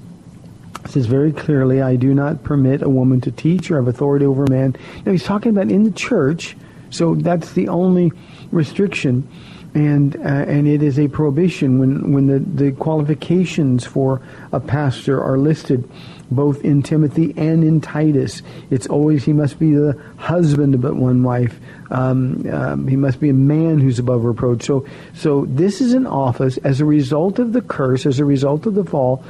says 0.86 1.06
very 1.06 1.32
clearly, 1.32 1.82
I 1.82 1.96
do 1.96 2.14
not 2.14 2.42
permit 2.44 2.82
a 2.82 2.88
woman 2.88 3.20
to 3.22 3.30
teach 3.30 3.70
or 3.70 3.76
have 3.76 3.88
authority 3.88 4.24
over 4.24 4.44
a 4.44 4.50
man. 4.50 4.76
Now 5.04 5.12
he's 5.12 5.24
talking 5.24 5.50
about 5.50 5.70
in 5.70 5.84
the 5.84 5.90
church, 5.90 6.56
so 6.90 7.14
that's 7.14 7.52
the 7.52 7.68
only 7.68 8.12
restriction. 8.50 9.28
And 9.74 10.16
uh, 10.16 10.20
and 10.48 10.66
it 10.66 10.82
is 10.82 10.98
a 10.98 11.08
prohibition 11.08 11.78
when, 11.78 12.12
when 12.12 12.26
the, 12.26 12.38
the 12.38 12.72
qualifications 12.72 13.84
for 13.84 14.22
a 14.50 14.60
pastor 14.60 15.22
are 15.22 15.36
listed 15.36 15.88
both 16.30 16.64
in 16.64 16.82
Timothy 16.82 17.34
and 17.36 17.64
in 17.64 17.80
Titus. 17.80 18.42
It's 18.70 18.86
always 18.86 19.24
he 19.24 19.32
must 19.32 19.58
be 19.58 19.74
the 19.74 20.00
husband 20.16 20.80
but 20.80 20.96
one 20.96 21.22
wife. 21.22 21.58
Um, 21.90 22.48
um, 22.50 22.88
he 22.88 22.96
must 22.96 23.20
be 23.20 23.30
a 23.30 23.34
man 23.34 23.78
who's 23.78 23.98
above 23.98 24.24
reproach. 24.24 24.64
So 24.64 24.86
so 25.14 25.46
this 25.46 25.80
is 25.80 25.94
an 25.94 26.06
office 26.06 26.58
as 26.58 26.80
a 26.80 26.84
result 26.84 27.38
of 27.38 27.52
the 27.52 27.62
curse, 27.62 28.06
as 28.06 28.18
a 28.18 28.24
result 28.24 28.66
of 28.66 28.74
the 28.74 28.84
fall. 28.84 29.24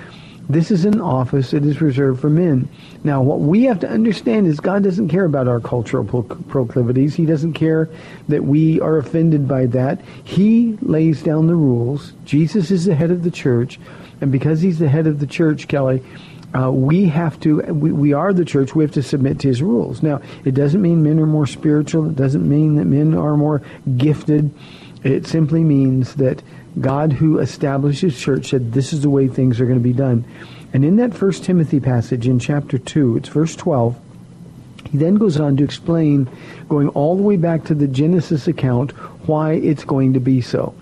This 0.51 0.71
is 0.71 0.87
an 0.87 1.03
office 1.03 1.51
that 1.51 1.63
is 1.63 1.83
reserved 1.83 2.23
for 2.23 2.31
men. 2.31 2.71
Now, 3.05 3.21
what 3.21 3.41
we 3.41 3.65
have 3.65 3.81
to 3.81 3.89
understand 3.89 4.47
is 4.47 4.61
God 4.61 4.83
doesn't 4.83 5.09
care 5.09 5.27
about 5.27 5.47
our 5.47 5.61
cultural 5.61 6.05
pro- 6.05 6.23
proclivities. 6.23 7.15
He 7.15 7.27
doesn't 7.27 7.53
care 7.53 7.91
that 8.29 8.45
we 8.45 8.81
are 8.81 8.97
offended 8.97 9.47
by 9.47 9.67
that. 9.67 10.01
He 10.25 10.79
lays 10.81 11.23
down 11.23 11.49
the 11.49 11.55
rules. 11.55 12.15
Jesus 12.25 12.71
is 12.71 12.87
the 12.87 12.95
head 12.95 13.11
of 13.11 13.25
the 13.25 13.31
church, 13.31 13.79
and 14.23 14.33
because 14.33 14.63
he's 14.63 14.79
the 14.79 14.89
head 14.89 15.07
of 15.07 15.21
the 15.21 15.27
church, 15.27 15.69
Kelly, 15.69 16.03
uh, 16.55 16.71
we 16.71 17.07
have 17.07 17.39
to, 17.41 17.57
we, 17.73 17.93
we 17.93 18.13
are 18.13 18.33
the 18.33 18.45
church, 18.45 18.75
we 18.75 18.85
have 18.85 18.93
to 18.93 19.03
submit 19.03 19.41
to 19.41 19.49
his 19.49 19.63
rules. 19.63 20.03
Now, 20.03 20.23
it 20.45 20.55
doesn't 20.55 20.81
mean 20.81 21.03
men 21.03 21.19
are 21.19 21.27
more 21.27 21.47
spiritual. 21.47 22.09
It 22.09 22.17
doesn't 22.17 22.49
mean 22.49 22.77
that 22.77 22.87
men 22.87 23.15
are 23.15 23.37
more 23.37 23.63
gifted. 23.97 24.51
It 25.05 25.27
simply 25.27 25.63
means 25.63 26.15
that 26.15 26.43
God 26.81 27.13
who 27.13 27.39
established 27.39 28.19
church 28.19 28.51
said 28.51 28.73
this 28.73 28.93
is 28.93 29.03
the 29.03 29.11
way 29.11 29.29
things 29.29 29.61
are 29.61 29.67
going 29.67 29.79
to 29.79 29.83
be 29.83 29.93
done. 29.93 30.25
And 30.73 30.85
in 30.85 30.97
that 30.97 31.15
first 31.15 31.45
Timothy 31.45 31.81
passage 31.81 32.27
in 32.27 32.39
chapter 32.39 32.79
2, 32.79 33.19
it's 33.19 33.29
verse 33.29 33.57
12, 33.57 33.99
he 34.91 34.99
then 34.99 35.17
goes 35.17 35.39
on 35.39 35.57
to 35.59 35.65
explain, 35.65 36.29
going 36.69 36.89
all 36.91 37.17
the 37.17 37.23
way 37.23 37.37
back 37.37 37.65
to 37.65 37.75
the 37.75 37.87
Genesis 37.87 38.49
account, 38.49 38.93
why 39.27 39.53
it's 39.53 39.85
going 39.85 40.15
to 40.15 40.21
be 40.21 40.41
so. 40.41 40.75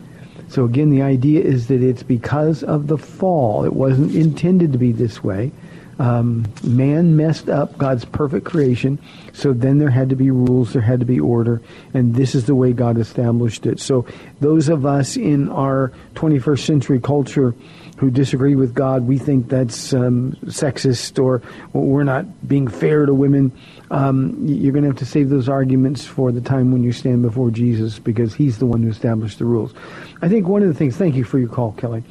So 0.49 0.65
again, 0.65 0.91
the 0.91 1.03
idea 1.03 1.43
is 1.43 1.69
that 1.69 1.83
it's 1.83 2.03
because 2.03 2.63
of 2.63 2.87
the 2.87 2.99
fall. 2.99 3.65
It 3.65 3.73
wasn't 3.73 4.15
intended 4.15 4.73
to 4.73 4.79
be 4.79 4.93
this 4.93 5.23
way. 5.23 5.53
Um, 5.99 6.47
man 6.63 7.17
messed 7.17 7.49
up 7.49 7.79
God's 7.79 8.05
perfect 8.05 8.45
creation, 8.45 8.99
so 9.33 9.55
then 9.55 9.79
there 9.79 9.89
had 9.89 10.11
to 10.11 10.17
be 10.17 10.31
rules, 10.31 10.75
there 10.75 10.83
had 10.83 11.01
to 11.01 11.07
be 11.07 11.19
order, 11.19 11.63
and 11.95 12.15
this 12.15 12.35
is 12.35 12.45
the 12.45 12.55
way 12.55 12.75
God 12.75 12.99
established 12.99 13.65
it. 13.65 13.81
So 13.81 14.07
those 14.41 14.69
of 14.69 14.85
us 14.85 15.17
in 15.17 15.49
our 15.49 15.93
21st 16.15 16.67
century 16.67 17.01
culture 17.01 17.55
who 17.97 18.11
disagree 18.11 18.55
with 18.55 18.75
God, 18.75 19.03
we 19.03 19.19
think 19.19 19.49
that's 19.49 19.93
um, 19.93 20.33
sexist 20.45 21.23
or 21.23 21.43
we're 21.73 22.05
not 22.05 22.47
being 22.47 22.69
fair 22.69 23.07
to 23.07 23.15
women. 23.15 23.53
Um, 23.91 24.37
you're 24.47 24.73
going 24.73 24.83
to 24.83 24.91
have 24.91 24.99
to 24.99 25.07
save 25.07 25.31
those 25.31 25.49
arguments 25.49 26.05
for 26.05 26.33
the 26.33 26.41
time 26.41 26.73
when 26.73 26.83
you 26.83 26.93
stand 26.93 27.23
before 27.23 27.51
Jesus 27.51 27.99
because 27.99 28.35
he's 28.35 28.59
the 28.59 28.67
one 28.67 28.83
who 28.83 28.91
established 28.91 29.39
the 29.39 29.45
rules. 29.45 29.73
I 30.21 30.29
think 30.29 30.47
one 30.47 30.63
of 30.63 30.69
the 30.69 30.75
things, 30.75 30.97
thank 30.97 31.15
you 31.15 31.25
for 31.25 31.39
your 31.39 31.49
call, 31.49 31.73
Kelly. 31.73 32.03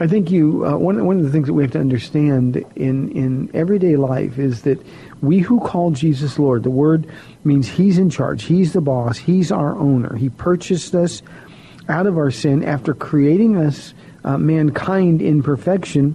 I 0.00 0.08
think 0.08 0.30
you 0.30 0.66
uh, 0.66 0.76
one 0.76 1.04
one 1.06 1.18
of 1.18 1.24
the 1.24 1.30
things 1.30 1.46
that 1.46 1.52
we 1.52 1.62
have 1.62 1.72
to 1.72 1.80
understand 1.80 2.56
in 2.74 3.12
in 3.12 3.50
everyday 3.54 3.96
life 3.96 4.40
is 4.40 4.62
that 4.62 4.84
we 5.22 5.38
who 5.38 5.60
call 5.60 5.92
Jesus 5.92 6.36
Lord, 6.36 6.64
the 6.64 6.70
word 6.70 7.06
means 7.44 7.68
He's 7.68 7.96
in 7.96 8.10
charge, 8.10 8.42
He's 8.42 8.72
the 8.72 8.80
boss, 8.80 9.18
He's 9.18 9.52
our 9.52 9.76
owner. 9.76 10.16
He 10.16 10.30
purchased 10.30 10.96
us 10.96 11.22
out 11.88 12.06
of 12.06 12.16
our 12.16 12.30
sin 12.30 12.64
after 12.64 12.92
creating 12.92 13.56
us, 13.56 13.94
uh, 14.24 14.38
mankind 14.38 15.22
in 15.22 15.42
perfection. 15.42 16.14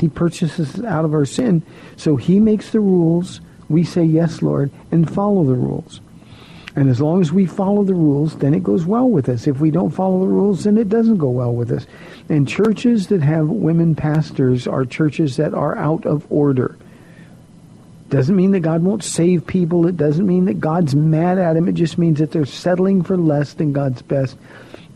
He 0.00 0.08
purchases 0.08 0.82
out 0.84 1.04
of 1.04 1.14
our 1.14 1.24
sin, 1.24 1.62
so 1.96 2.16
He 2.16 2.40
makes 2.40 2.70
the 2.70 2.80
rules. 2.80 3.40
We 3.68 3.84
say 3.84 4.04
yes, 4.04 4.42
Lord, 4.42 4.70
and 4.90 5.10
follow 5.10 5.44
the 5.44 5.54
rules. 5.54 6.00
And 6.76 6.90
as 6.90 7.00
long 7.00 7.22
as 7.22 7.32
we 7.32 7.46
follow 7.46 7.84
the 7.84 7.94
rules, 7.94 8.36
then 8.36 8.52
it 8.52 8.62
goes 8.62 8.84
well 8.84 9.08
with 9.08 9.30
us. 9.30 9.46
If 9.46 9.60
we 9.60 9.70
don't 9.70 9.90
follow 9.90 10.20
the 10.20 10.26
rules, 10.26 10.64
then 10.64 10.76
it 10.76 10.90
doesn't 10.90 11.16
go 11.16 11.30
well 11.30 11.54
with 11.54 11.72
us. 11.72 11.86
And 12.28 12.46
churches 12.46 13.06
that 13.06 13.22
have 13.22 13.48
women 13.48 13.94
pastors 13.94 14.66
are 14.66 14.84
churches 14.84 15.36
that 15.38 15.54
are 15.54 15.76
out 15.78 16.04
of 16.04 16.30
order. 16.30 16.76
Doesn't 18.10 18.36
mean 18.36 18.50
that 18.52 18.60
God 18.60 18.82
won't 18.82 19.02
save 19.02 19.46
people. 19.46 19.86
It 19.86 19.96
doesn't 19.96 20.26
mean 20.26 20.44
that 20.44 20.60
God's 20.60 20.94
mad 20.94 21.38
at 21.38 21.54
them. 21.54 21.66
It 21.66 21.72
just 21.74 21.96
means 21.96 22.18
that 22.18 22.30
they're 22.30 22.44
settling 22.44 23.02
for 23.02 23.16
less 23.16 23.54
than 23.54 23.72
God's 23.72 24.02
best. 24.02 24.36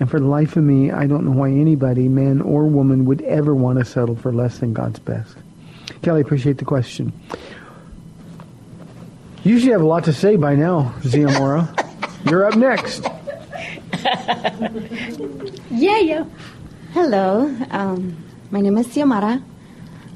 And 0.00 0.10
for 0.10 0.18
the 0.18 0.26
life 0.26 0.56
of 0.56 0.64
me, 0.64 0.90
I 0.90 1.06
don't 1.06 1.26
know 1.26 1.32
why 1.32 1.50
anybody, 1.50 2.08
man 2.08 2.40
or 2.40 2.64
woman, 2.64 3.04
would 3.04 3.20
ever 3.22 3.54
want 3.54 3.78
to 3.78 3.84
settle 3.84 4.16
for 4.16 4.32
less 4.32 4.58
than 4.58 4.72
God's 4.72 4.98
best. 4.98 5.36
Kelly, 6.00 6.22
appreciate 6.22 6.56
the 6.56 6.64
question. 6.64 7.12
You 9.44 9.52
usually 9.52 9.72
have 9.72 9.82
a 9.82 9.86
lot 9.86 10.04
to 10.04 10.12
say 10.14 10.36
by 10.36 10.54
now, 10.54 10.94
Xiomara. 11.00 11.68
You're 12.30 12.46
up 12.46 12.56
next. 12.56 13.04
Yeah, 15.70 15.98
yeah. 15.98 16.24
Hello, 16.92 17.54
um, 17.70 18.16
my 18.50 18.60
name 18.60 18.78
is 18.78 18.86
Xiomara 18.88 19.42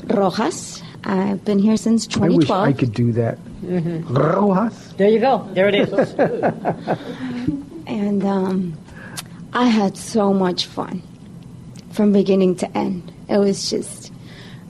Rojas. 0.07 0.83
I've 1.05 1.44
been 1.44 1.59
here 1.59 1.77
since 1.77 2.07
2012. 2.07 2.33
I 2.33 2.37
wish 2.37 2.47
2012. 2.47 2.68
I 2.68 2.73
could 2.73 2.92
do 2.94 3.12
that. 3.12 3.38
Mm-hmm. 3.62 4.14
Rojas. 4.14 4.94
There 4.97 5.09
you 5.09 5.20
go. 5.20 5.49
There 5.53 5.68
it 5.68 5.75
is. 5.75 6.14
and 7.87 8.25
um, 8.25 8.77
I 9.57 9.67
had 9.67 9.97
so 9.97 10.35
much 10.35 10.67
fun 10.67 11.01
from 11.93 12.12
beginning 12.12 12.57
to 12.57 12.77
end. 12.77 13.12
It 13.29 13.38
was 13.38 13.71
just 13.71 14.12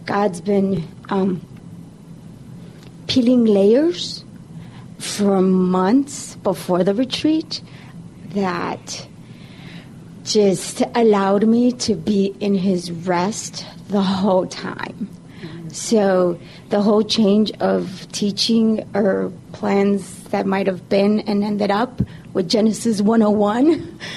God's 0.05 0.43
been 0.43 0.87
um, 1.09 1.41
peeling 3.07 3.47
layers 3.47 4.27
for 4.99 5.41
months 5.41 6.37
before 6.37 6.85
the 6.85 6.93
retreat 6.93 7.63
that 8.35 9.09
just 10.23 10.83
allowed 10.95 11.47
me 11.47 11.73
to 11.73 11.95
be 11.95 12.35
in 12.39 12.55
His 12.55 12.91
rest 12.91 13.65
the 13.89 14.03
whole 14.03 14.47
time. 14.47 15.09
So 15.69 16.39
the 16.69 16.83
whole 16.83 17.03
change 17.03 17.51
of 17.53 18.07
teaching 18.13 18.87
or 18.95 19.33
plans 19.53 20.25
that 20.25 20.45
might 20.45 20.67
have 20.67 20.91
been 20.91 21.21
and 21.21 21.43
ended 21.43 21.71
up 21.71 22.03
with 22.35 22.51
Genesis 22.51 23.01
101 23.01 23.99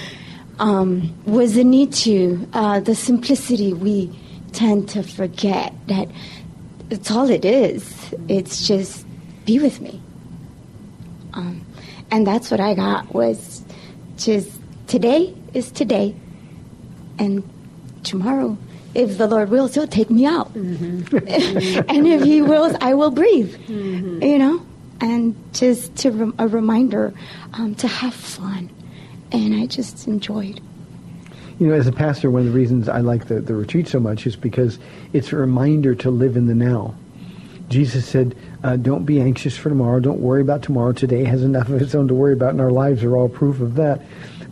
um, 0.59 1.13
was 1.25 1.53
the 1.55 1.63
need 1.63 1.93
to, 1.93 2.47
uh, 2.53 2.79
the 2.79 2.95
simplicity 2.95 3.73
we 3.73 4.17
tend 4.53 4.89
to 4.89 5.03
forget 5.03 5.73
that 5.87 6.07
it's 6.89 7.11
all 7.11 7.29
it 7.29 7.45
is. 7.45 8.13
It's 8.27 8.67
just 8.67 9.05
be 9.45 9.59
with 9.59 9.81
me. 9.81 10.01
Um, 11.33 11.65
and 12.11 12.25
that's 12.25 12.49
what 12.49 12.59
I 12.59 12.73
got 12.73 13.13
was 13.13 13.63
just 14.17 14.49
today 14.87 15.33
is 15.53 15.71
today, 15.71 16.15
and 17.19 17.43
tomorrow, 18.03 18.57
if 18.93 19.17
the 19.17 19.27
Lord 19.27 19.49
wills, 19.49 19.75
He'll 19.75 19.85
take 19.87 20.09
me 20.09 20.25
out, 20.25 20.53
and 20.55 21.13
if 22.07 22.23
He 22.23 22.41
wills, 22.41 22.73
I 22.81 22.93
will 22.93 23.11
breathe. 23.11 23.55
You 24.23 24.39
know, 24.39 24.65
and 25.01 25.35
just 25.53 25.95
to 25.97 26.11
rem- 26.11 26.35
a 26.39 26.47
reminder 26.47 27.13
um, 27.53 27.75
to 27.75 27.87
have 27.87 28.13
fun, 28.13 28.69
and 29.31 29.55
I 29.55 29.65
just 29.65 30.07
enjoyed. 30.07 30.61
You 31.59 31.67
know, 31.67 31.73
as 31.73 31.87
a 31.87 31.91
pastor, 31.91 32.29
one 32.29 32.41
of 32.41 32.47
the 32.47 32.53
reasons 32.53 32.87
I 32.87 32.99
like 32.99 33.27
the, 33.27 33.39
the 33.41 33.55
retreat 33.55 33.87
so 33.87 33.99
much 33.99 34.27
is 34.27 34.35
because 34.35 34.77
it's 35.11 35.33
a 35.33 35.37
reminder 35.37 35.95
to 35.95 36.11
live 36.11 36.37
in 36.37 36.45
the 36.45 36.53
now. 36.53 36.93
Jesus 37.69 38.07
said, 38.07 38.37
uh, 38.63 38.75
don't 38.77 39.05
be 39.05 39.19
anxious 39.19 39.57
for 39.57 39.69
tomorrow. 39.69 39.99
Don't 39.99 40.19
worry 40.19 40.41
about 40.41 40.61
tomorrow. 40.61 40.93
Today 40.93 41.23
has 41.25 41.43
enough 41.43 41.69
of 41.69 41.81
its 41.81 41.95
own 41.95 42.07
to 42.07 42.13
worry 42.13 42.33
about, 42.33 42.51
and 42.51 42.61
our 42.61 42.71
lives 42.71 43.03
are 43.03 43.17
all 43.17 43.27
proof 43.27 43.59
of 43.59 43.75
that. 43.75 44.03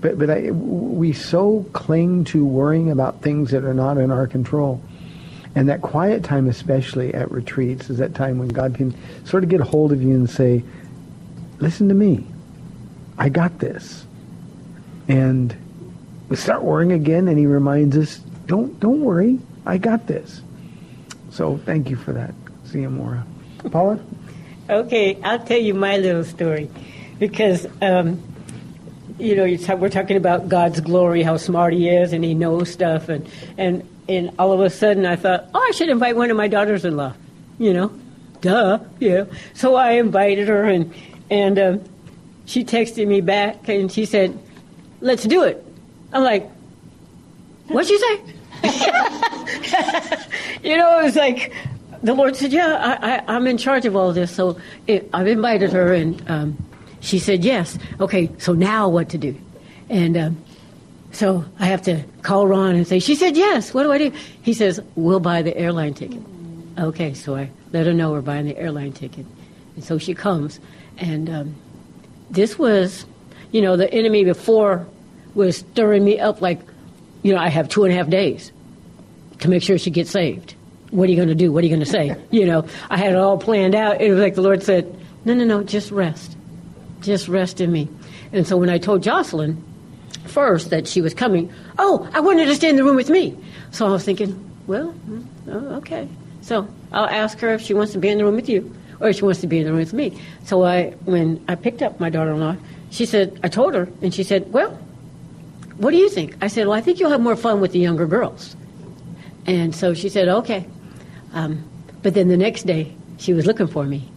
But, 0.01 0.19
but 0.19 0.29
I, 0.29 0.51
we 0.51 1.13
so 1.13 1.65
cling 1.73 2.25
to 2.25 2.45
worrying 2.45 2.91
about 2.91 3.21
things 3.21 3.51
that 3.51 3.63
are 3.63 3.73
not 3.73 3.97
in 3.97 4.11
our 4.11 4.27
control. 4.27 4.81
And 5.55 5.69
that 5.69 5.81
quiet 5.81 6.23
time, 6.23 6.49
especially 6.49 7.13
at 7.13 7.31
retreats, 7.31 7.89
is 7.89 7.99
that 7.99 8.13
time 8.13 8.37
when 8.39 8.49
God 8.49 8.75
can 8.75 8.93
sort 9.25 9.43
of 9.43 9.49
get 9.49 9.61
a 9.61 9.63
hold 9.63 9.93
of 9.93 10.01
you 10.01 10.13
and 10.13 10.29
say, 10.29 10.63
listen 11.59 11.87
to 11.87 11.95
me. 11.95 12.27
I 13.17 13.29
got 13.29 13.59
this. 13.59 14.05
And 15.07 15.55
we 16.29 16.35
start 16.35 16.63
worrying 16.63 16.91
again, 16.91 17.27
and 17.27 17.37
he 17.37 17.45
reminds 17.45 17.97
us, 17.97 18.17
don't, 18.47 18.79
don't 18.79 19.01
worry. 19.01 19.39
I 19.65 19.77
got 19.77 20.07
this. 20.07 20.41
So 21.31 21.57
thank 21.57 21.89
you 21.89 21.95
for 21.95 22.13
that, 22.13 22.33
Xiomara. 22.65 23.23
Paula? 23.71 23.99
Okay, 24.69 25.19
I'll 25.21 25.43
tell 25.43 25.59
you 25.59 25.73
my 25.73 25.97
little 25.97 26.23
story 26.23 26.69
because, 27.19 27.67
um, 27.81 28.21
you 29.19 29.35
know, 29.35 29.75
we're 29.75 29.89
talking 29.89 30.17
about 30.17 30.49
God's 30.49 30.79
glory, 30.79 31.23
how 31.23 31.37
smart 31.37 31.73
He 31.73 31.89
is, 31.89 32.13
and 32.13 32.23
He 32.23 32.33
knows 32.33 32.71
stuff, 32.71 33.09
and 33.09 33.27
and 33.57 33.87
and 34.07 34.31
all 34.37 34.53
of 34.53 34.59
a 34.59 34.69
sudden 34.69 35.05
I 35.05 35.15
thought, 35.15 35.49
oh, 35.53 35.59
I 35.59 35.71
should 35.71 35.89
invite 35.89 36.15
one 36.15 36.29
of 36.31 36.37
my 36.37 36.47
daughters-in-law, 36.47 37.13
you 37.59 37.73
know, 37.73 37.91
duh, 38.41 38.79
know. 38.99 39.27
So 39.53 39.75
I 39.75 39.91
invited 39.93 40.47
her, 40.47 40.63
and 40.63 40.93
and 41.29 41.59
um, 41.59 41.83
she 42.45 42.63
texted 42.63 43.07
me 43.07 43.21
back, 43.21 43.67
and 43.69 43.91
she 43.91 44.05
said, 44.05 44.37
"Let's 45.05 45.23
do 45.23 45.43
it." 45.43 45.63
I'm 46.11 46.23
like, 46.23 46.49
"What'd 47.67 47.89
you 47.89 47.99
say?" 47.99 48.21
you 50.63 50.77
know, 50.77 50.99
it 50.99 51.03
was 51.03 51.15
like 51.15 51.53
the 52.01 52.13
Lord 52.13 52.35
said, 52.35 52.51
"Yeah, 52.51 52.97
I, 53.01 53.35
I'm 53.35 53.47
in 53.47 53.57
charge 53.57 53.85
of 53.85 53.95
all 53.95 54.13
this." 54.13 54.31
So 54.31 54.59
it, 54.87 55.09
I've 55.13 55.27
invited 55.27 55.71
her, 55.73 55.93
and 55.93 56.29
um, 56.29 56.57
she 57.01 57.19
said, 57.19 57.43
"Yes." 57.43 57.77
Okay, 57.99 58.29
so 58.39 58.53
now 58.53 58.89
what 58.89 59.09
to 59.09 59.17
do? 59.17 59.35
And 59.89 60.17
um, 60.17 60.37
so 61.11 61.45
I 61.59 61.67
have 61.67 61.83
to 61.83 62.03
call 62.23 62.47
Ron 62.47 62.75
and 62.75 62.87
say, 62.87 62.99
"She 62.99 63.15
said 63.15 63.37
yes. 63.37 63.73
What 63.73 63.83
do 63.83 63.91
I 63.91 63.97
do?" 63.97 64.11
He 64.41 64.53
says, 64.53 64.79
"We'll 64.95 65.19
buy 65.19 65.41
the 65.41 65.55
airline 65.55 65.93
ticket." 65.93 66.21
Okay, 66.79 67.13
so 67.13 67.35
I 67.35 67.49
let 67.71 67.85
her 67.85 67.93
know 67.93 68.11
we're 68.11 68.21
buying 68.21 68.45
the 68.45 68.57
airline 68.57 68.91
ticket, 68.91 69.25
and 69.75 69.83
so 69.83 69.97
she 69.97 70.13
comes, 70.13 70.59
and 70.97 71.29
um, 71.29 71.55
this 72.29 72.57
was, 72.57 73.05
you 73.51 73.61
know, 73.61 73.77
the 73.77 73.91
enemy 73.93 74.23
before 74.23 74.87
was 75.35 75.57
stirring 75.57 76.03
me 76.03 76.19
up 76.19 76.41
like, 76.41 76.59
you 77.21 77.33
know, 77.33 77.39
I 77.39 77.49
have 77.49 77.69
two 77.69 77.83
and 77.83 77.93
a 77.93 77.95
half 77.95 78.09
days 78.09 78.51
to 79.39 79.49
make 79.49 79.61
sure 79.61 79.77
she 79.77 79.91
gets 79.91 80.09
saved. 80.09 80.55
What 80.91 81.07
are 81.07 81.11
you 81.11 81.17
going 81.17 81.27
to 81.27 81.35
do? 81.35 81.51
What 81.51 81.63
are 81.63 81.67
you 81.67 81.75
going 81.75 81.85
to 81.85 81.91
say? 81.91 82.15
you 82.31 82.45
know, 82.45 82.67
I 82.89 82.97
had 82.97 83.11
it 83.11 83.17
all 83.17 83.37
planned 83.37 83.75
out. 83.75 84.01
It 84.01 84.09
was 84.09 84.19
like 84.19 84.35
the 84.35 84.41
Lord 84.41 84.63
said, 84.63 84.97
no, 85.25 85.33
no, 85.33 85.43
no, 85.43 85.63
just 85.63 85.91
rest. 85.91 86.37
Just 87.01 87.27
rest 87.27 87.59
in 87.59 87.71
me. 87.71 87.89
And 88.31 88.47
so 88.47 88.57
when 88.57 88.69
I 88.69 88.77
told 88.77 89.03
Jocelyn 89.03 89.61
first 90.25 90.69
that 90.69 90.87
she 90.87 91.01
was 91.01 91.13
coming, 91.13 91.51
oh, 91.77 92.09
I 92.13 92.19
wanted 92.19 92.45
to 92.45 92.55
stay 92.55 92.69
in 92.69 92.75
the 92.75 92.83
room 92.83 92.95
with 92.95 93.09
me. 93.09 93.37
So 93.71 93.85
I 93.85 93.91
was 93.91 94.03
thinking, 94.03 94.39
well, 94.67 94.93
mm, 95.07 95.25
oh, 95.47 95.75
okay. 95.77 96.07
So 96.41 96.67
I'll 96.91 97.07
ask 97.07 97.39
her 97.39 97.53
if 97.53 97.61
she 97.61 97.73
wants 97.73 97.93
to 97.93 97.99
be 97.99 98.09
in 98.09 98.17
the 98.17 98.23
room 98.23 98.35
with 98.35 98.49
you 98.49 98.73
or 98.99 99.09
if 99.09 99.17
she 99.17 99.23
wants 99.23 99.41
to 99.41 99.47
be 99.47 99.59
in 99.59 99.65
the 99.65 99.71
room 99.71 99.79
with 99.79 99.93
me. 99.93 100.19
So 100.45 100.63
I, 100.63 100.91
when 101.05 101.43
I 101.47 101.55
picked 101.55 101.81
up 101.81 101.99
my 101.99 102.09
daughter-in-law, 102.09 102.55
she 102.91 103.05
said, 103.05 103.39
I 103.43 103.49
told 103.49 103.73
her, 103.73 103.89
and 104.01 104.13
she 104.13 104.23
said, 104.23 104.51
well, 104.53 104.79
what 105.77 105.91
do 105.91 105.97
you 105.97 106.09
think? 106.09 106.37
I 106.41 106.47
said, 106.47 106.67
well, 106.67 106.77
I 106.77 106.81
think 106.81 106.99
you'll 106.99 107.11
have 107.11 107.21
more 107.21 107.35
fun 107.35 107.59
with 107.61 107.71
the 107.71 107.79
younger 107.79 108.05
girls. 108.05 108.55
And 109.45 109.75
so 109.75 109.93
she 109.93 110.09
said, 110.09 110.27
okay. 110.27 110.65
Um, 111.33 111.63
but 112.01 112.13
then 112.13 112.27
the 112.27 112.37
next 112.37 112.63
day, 112.63 112.93
she 113.17 113.33
was 113.33 113.45
looking 113.45 113.67
for 113.67 113.83
me. 113.85 114.09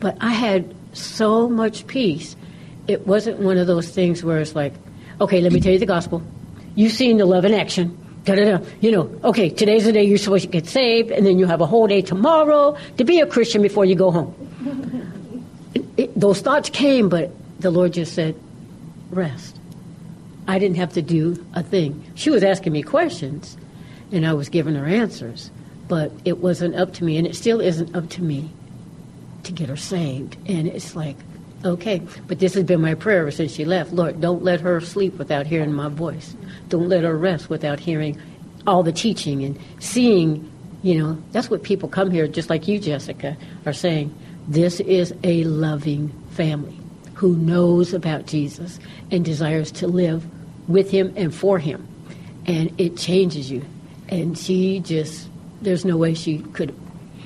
But 0.00 0.16
I 0.20 0.30
had 0.30 0.74
so 0.92 1.48
much 1.48 1.86
peace. 1.86 2.36
It 2.86 3.06
wasn't 3.06 3.40
one 3.40 3.58
of 3.58 3.66
those 3.66 3.88
things 3.90 4.22
where 4.22 4.38
it's 4.38 4.54
like, 4.54 4.74
okay, 5.20 5.40
let 5.40 5.52
me 5.52 5.60
tell 5.60 5.72
you 5.72 5.78
the 5.78 5.86
gospel. 5.86 6.22
You've 6.74 6.92
seen 6.92 7.16
the 7.16 7.26
love 7.26 7.44
in 7.44 7.54
action. 7.54 7.96
Da-da-da. 8.24 8.64
You 8.80 8.90
know, 8.90 9.20
okay, 9.24 9.48
today's 9.48 9.84
the 9.84 9.92
day 9.92 10.04
you're 10.04 10.18
supposed 10.18 10.44
to 10.44 10.50
get 10.50 10.66
saved, 10.66 11.10
and 11.10 11.24
then 11.24 11.38
you 11.38 11.46
have 11.46 11.60
a 11.60 11.66
whole 11.66 11.86
day 11.86 12.02
tomorrow 12.02 12.76
to 12.98 13.04
be 13.04 13.20
a 13.20 13.26
Christian 13.26 13.62
before 13.62 13.84
you 13.84 13.94
go 13.94 14.10
home. 14.10 14.34
It, 15.74 15.84
it, 15.98 16.18
those 16.18 16.40
thoughts 16.40 16.70
came, 16.70 17.10
but 17.10 17.30
the 17.60 17.70
Lord 17.70 17.92
just 17.92 18.14
said, 18.14 18.34
rest. 19.10 19.57
I 20.48 20.58
didn't 20.58 20.78
have 20.78 20.94
to 20.94 21.02
do 21.02 21.44
a 21.52 21.62
thing. 21.62 22.02
She 22.14 22.30
was 22.30 22.42
asking 22.42 22.72
me 22.72 22.82
questions, 22.82 23.58
and 24.10 24.26
I 24.26 24.32
was 24.32 24.48
giving 24.48 24.74
her 24.74 24.86
answers, 24.86 25.50
but 25.88 26.10
it 26.24 26.38
wasn't 26.38 26.74
up 26.74 26.94
to 26.94 27.04
me, 27.04 27.18
and 27.18 27.26
it 27.26 27.36
still 27.36 27.60
isn't 27.60 27.94
up 27.94 28.08
to 28.10 28.22
me 28.22 28.50
to 29.44 29.52
get 29.52 29.68
her 29.68 29.76
saved. 29.76 30.38
And 30.46 30.66
it's 30.66 30.96
like, 30.96 31.16
okay, 31.66 32.00
but 32.26 32.38
this 32.38 32.54
has 32.54 32.64
been 32.64 32.80
my 32.80 32.94
prayer 32.94 33.30
since 33.30 33.52
she 33.52 33.66
left. 33.66 33.92
Lord, 33.92 34.22
don't 34.22 34.42
let 34.42 34.60
her 34.62 34.80
sleep 34.80 35.18
without 35.18 35.46
hearing 35.46 35.72
my 35.72 35.88
voice. 35.88 36.34
Don't 36.68 36.88
let 36.88 37.04
her 37.04 37.16
rest 37.16 37.50
without 37.50 37.78
hearing 37.78 38.18
all 38.66 38.82
the 38.82 38.92
teaching 38.92 39.44
and 39.44 39.58
seeing, 39.80 40.50
you 40.82 40.98
know, 40.98 41.22
that's 41.32 41.50
what 41.50 41.62
people 41.62 41.90
come 41.90 42.10
here, 42.10 42.26
just 42.26 42.48
like 42.48 42.66
you, 42.66 42.78
Jessica, 42.78 43.36
are 43.66 43.74
saying. 43.74 44.14
This 44.48 44.80
is 44.80 45.12
a 45.24 45.44
loving 45.44 46.08
family 46.30 46.78
who 47.12 47.36
knows 47.36 47.92
about 47.92 48.24
Jesus 48.24 48.80
and 49.10 49.26
desires 49.26 49.70
to 49.72 49.86
live 49.86 50.24
with 50.68 50.90
him 50.90 51.12
and 51.16 51.34
for 51.34 51.58
him. 51.58 51.86
And 52.46 52.72
it 52.78 52.96
changes 52.96 53.50
you. 53.50 53.64
And 54.08 54.38
she 54.38 54.80
just, 54.80 55.28
there's 55.60 55.84
no 55.84 55.96
way 55.96 56.14
she 56.14 56.38
could 56.38 56.74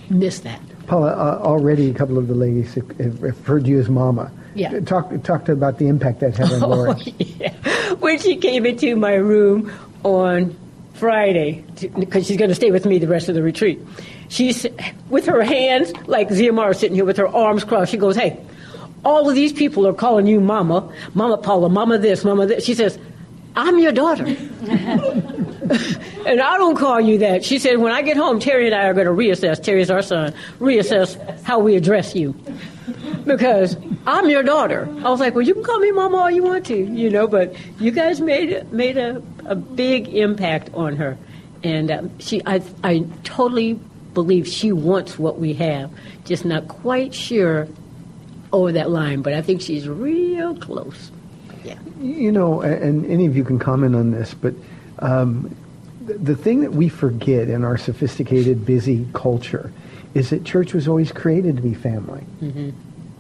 miss 0.09 0.41
that. 0.41 0.61
Paula, 0.87 1.13
uh, 1.13 1.43
already 1.43 1.91
a 1.91 1.95
couple 1.95 2.19
of 2.19 2.29
the 2.29 2.35
ladies 2.35 2.75
have, 2.75 3.23
referred 3.23 3.65
to 3.65 3.71
you 3.71 3.81
as 3.81 3.89
Mama. 3.89 4.33
Yeah. 4.55 4.81
Talk, 4.81 5.11
talk 5.23 5.45
to 5.47 5.53
about 5.53 5.79
the 5.79 5.89
impact 5.89 6.21
that 6.21 6.37
had 6.37 6.53
on 6.53 6.61
Lauren. 6.71 6.97
Oh, 6.99 7.13
yeah. 7.19 7.55
When 7.95 8.19
she 8.19 8.37
came 8.37 8.67
into 8.67 8.97
my 8.97 9.15
room 9.15 9.73
on 10.03 10.57
Friday, 10.95 11.65
because 11.99 12.27
she's 12.27 12.37
going 12.37 12.49
to 12.49 12.55
stay 12.55 12.71
with 12.71 12.85
me 12.85 12.99
the 12.99 13.09
rest 13.09 13.29
of 13.29 13.35
the 13.35 13.43
retreat, 13.43 13.81
she's 14.29 14.67
with 15.09 15.27
her 15.27 15.43
hands, 15.43 15.93
like 16.07 16.29
Xiomara 16.29 16.75
sitting 16.77 16.97
here 16.97 17.05
with 17.05 17.17
her 17.17 17.29
arms 17.29 17.65
crossed. 17.65 17.91
She 17.91 17.97
goes, 17.97 18.17
Hey, 18.17 18.39
all 19.05 19.29
of 19.29 19.35
these 19.35 19.53
people 19.53 19.87
are 19.87 19.93
calling 19.93 20.27
you 20.27 20.41
Mama, 20.41 20.93
Mama 21.15 21.39
Paula, 21.39 21.69
Mama 21.69 21.99
this, 21.99 22.25
Mama 22.25 22.47
this. 22.47 22.65
She 22.65 22.75
says, 22.75 22.99
I'm 23.55 23.79
your 23.79 23.93
daughter. 23.93 24.25
and 24.25 26.41
I 26.41 26.57
don't 26.57 26.77
call 26.77 27.01
you 27.01 27.19
that. 27.19 27.45
She 27.45 27.59
said, 27.59 27.79
when 27.79 27.93
I 27.93 28.03
get 28.03 28.17
home, 28.17 28.41
Terry 28.41 28.67
and 28.67 28.75
I 28.75 28.85
are 28.85 28.95
going 28.95 29.07
to 29.07 29.13
reassess, 29.13 29.63
Terry's 29.63 29.91
our 29.91 30.03
son, 30.03 30.35
reassess 30.59 31.43
how 31.43 31.59
we 31.59 31.77
address 31.77 32.15
you. 32.15 32.35
Because 33.25 33.77
I'm 34.07 34.29
your 34.29 34.43
daughter. 34.43 34.89
I 35.05 35.11
was 35.11 35.21
like, 35.21 35.35
well, 35.35 35.47
you 35.47 35.55
can 35.55 35.63
call 35.63 35.79
me 35.79 35.93
mama 35.93 36.17
all 36.17 36.31
you 36.31 36.43
want 36.43 36.67
to, 36.67 36.77
you 36.77 37.11
know, 37.11 37.29
but 37.29 37.55
you 37.79 37.91
guys 37.91 38.21
made, 38.21 38.73
made 38.73 38.99
a, 38.99 39.23
a 39.45 39.55
big 39.55 40.09
impact 40.09 40.71
on 40.75 40.97
her. 40.97 41.17
And 41.63 41.91
um, 41.91 42.19
she, 42.19 42.43
I, 42.45 42.63
I 42.83 43.05
totally 43.23 43.75
believe 44.15 44.49
she 44.49 44.73
wants 44.73 45.19
what 45.19 45.39
we 45.39 45.55
have, 45.55 45.91
just 46.25 46.45
not 46.45 46.69
quite 46.69 47.15
sure 47.15 47.69
over 48.53 48.73
that 48.73 48.91
line. 48.91 49.23
But 49.23 49.35
I 49.35 49.43
think 49.43 49.61
she's 49.61 49.89
real 49.89 50.57
close. 50.57 51.13
Yeah. 51.65 51.79
You 52.01 52.33
know, 52.33 52.61
and 52.61 53.07
any 53.07 53.27
of 53.27 53.37
you 53.37 53.45
can 53.45 53.59
comment 53.59 53.95
on 53.95 54.11
this, 54.11 54.35
but 54.35 54.55
um, 54.99 55.55
the, 56.07 56.37
thing 56.37 56.61
that 56.61 56.73
we 56.73 56.89
forget 56.89 57.49
in 57.49 57.65
our 57.65 57.77
sophisticated, 57.77 58.67
busy 58.67 59.07
culture 59.13 59.73
is 60.15 60.31
that 60.31 60.45
church 60.45 60.75
was 60.75 60.89
always 60.89 61.13
created 61.13 61.57
to 61.57 61.63
be 61.63 61.75
family. 61.75 62.25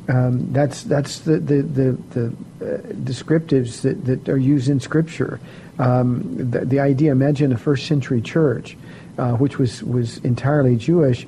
Um, 0.09 0.53
that's 0.53 0.83
that's 0.83 1.21
the 1.21 1.39
the 1.39 1.63
the, 1.63 1.93
the 2.11 2.27
uh, 2.61 2.79
descriptives 3.05 3.83
that, 3.83 4.05
that 4.05 4.29
are 4.29 4.37
used 4.37 4.69
in 4.69 4.81
Scripture. 4.81 5.39
Um, 5.79 6.51
the, 6.51 6.65
the 6.65 6.81
idea. 6.81 7.13
Imagine 7.13 7.53
a 7.53 7.57
first 7.57 7.87
century 7.87 8.21
church, 8.21 8.77
uh, 9.17 9.33
which 9.33 9.59
was 9.59 9.83
was 9.85 10.19
entirely 10.19 10.77
Jewish. 10.77 11.27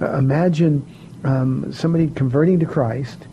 Uh, 0.00 0.16
imagine 0.16 0.86
um, 1.24 1.70
somebody 1.72 2.08
converting 2.08 2.58
to 2.60 2.66
Christ, 2.66 3.26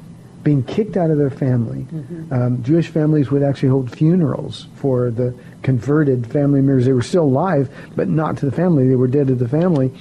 being 0.44 0.64
kicked 0.64 0.98
out 0.98 1.10
of 1.10 1.18
their 1.18 1.30
family. 1.30 1.88
Um, 2.32 2.64
Jewish 2.64 2.90
families 2.90 3.32
would 3.32 3.44
actually 3.44 3.70
hold 3.70 3.96
funerals 3.96 4.68
for 4.76 5.10
the 5.10 5.34
converted 5.62 6.28
family 6.28 6.62
members. 6.62 6.86
They 6.86 6.94
were 6.94 7.02
still 7.02 7.24
alive, 7.24 7.70
but 7.96 8.10
not 8.10 8.38
to 8.38 8.46
the 8.46 8.52
family. 8.52 8.88
They 8.88 8.96
were 8.96 9.08
dead 9.08 9.28
to 9.28 9.36
the 9.36 9.48
family. 9.48 9.92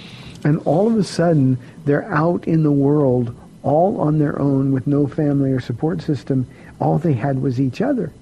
And 0.45 0.59
all 0.64 0.88
of 0.88 0.97
a 0.97 1.05
sudden, 1.05 1.59
they're 1.84 2.11
out 2.12 2.49
in 2.49 2.64
the 2.64 2.72
world 2.72 3.34
all 3.62 4.01
on 4.01 4.18
their 4.18 4.40
own 4.40 4.72
with 4.72 4.88
no 4.88 5.07
family 5.07 5.53
or 5.53 5.61
support 5.61 6.03
system. 6.03 6.49
All 6.80 6.99
they 6.99 7.12
had 7.12 7.40
was 7.40 7.61
each 7.61 7.80
other. 7.80 8.12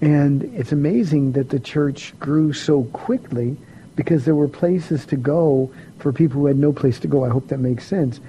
And 0.00 0.44
it's 0.54 0.70
amazing 0.70 1.32
that 1.32 1.50
the 1.50 1.58
church 1.58 2.16
grew 2.20 2.52
so 2.52 2.84
quickly 2.84 3.56
because 3.96 4.24
there 4.24 4.34
were 4.34 4.48
places 4.48 5.06
to 5.06 5.16
go 5.16 5.72
for 5.98 6.12
people 6.12 6.40
who 6.40 6.46
had 6.46 6.58
no 6.58 6.72
place 6.72 7.00
to 7.00 7.08
go. 7.08 7.24
I 7.24 7.28
hope 7.28 7.48
that 7.48 7.58
makes 7.58 7.86
sense. 7.86 8.20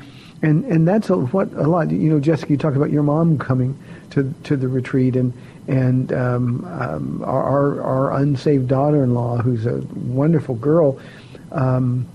And 0.42 0.66
and 0.66 0.88
that's 0.88 1.10
a, 1.10 1.18
what 1.18 1.52
a 1.54 1.64
lot. 1.68 1.92
You 1.92 2.10
know, 2.10 2.20
Jessica, 2.20 2.52
you 2.52 2.58
talked 2.58 2.78
about 2.78 2.92
your 2.92 3.04
mom 3.04 3.38
coming 3.38 3.78
to 4.12 4.34
to 4.44 4.58
the 4.58 4.68
retreat, 4.68 5.16
and 5.16 5.34
and 5.68 6.12
um, 6.14 6.66
um, 6.66 7.24
our, 7.26 7.82
our 7.82 8.14
unsaved 8.14 8.68
daughter-in-law, 8.68 9.38
who's 9.38 9.66
a 9.66 9.78
wonderful 9.96 10.56
girl. 10.56 11.00
Um, 11.52 12.08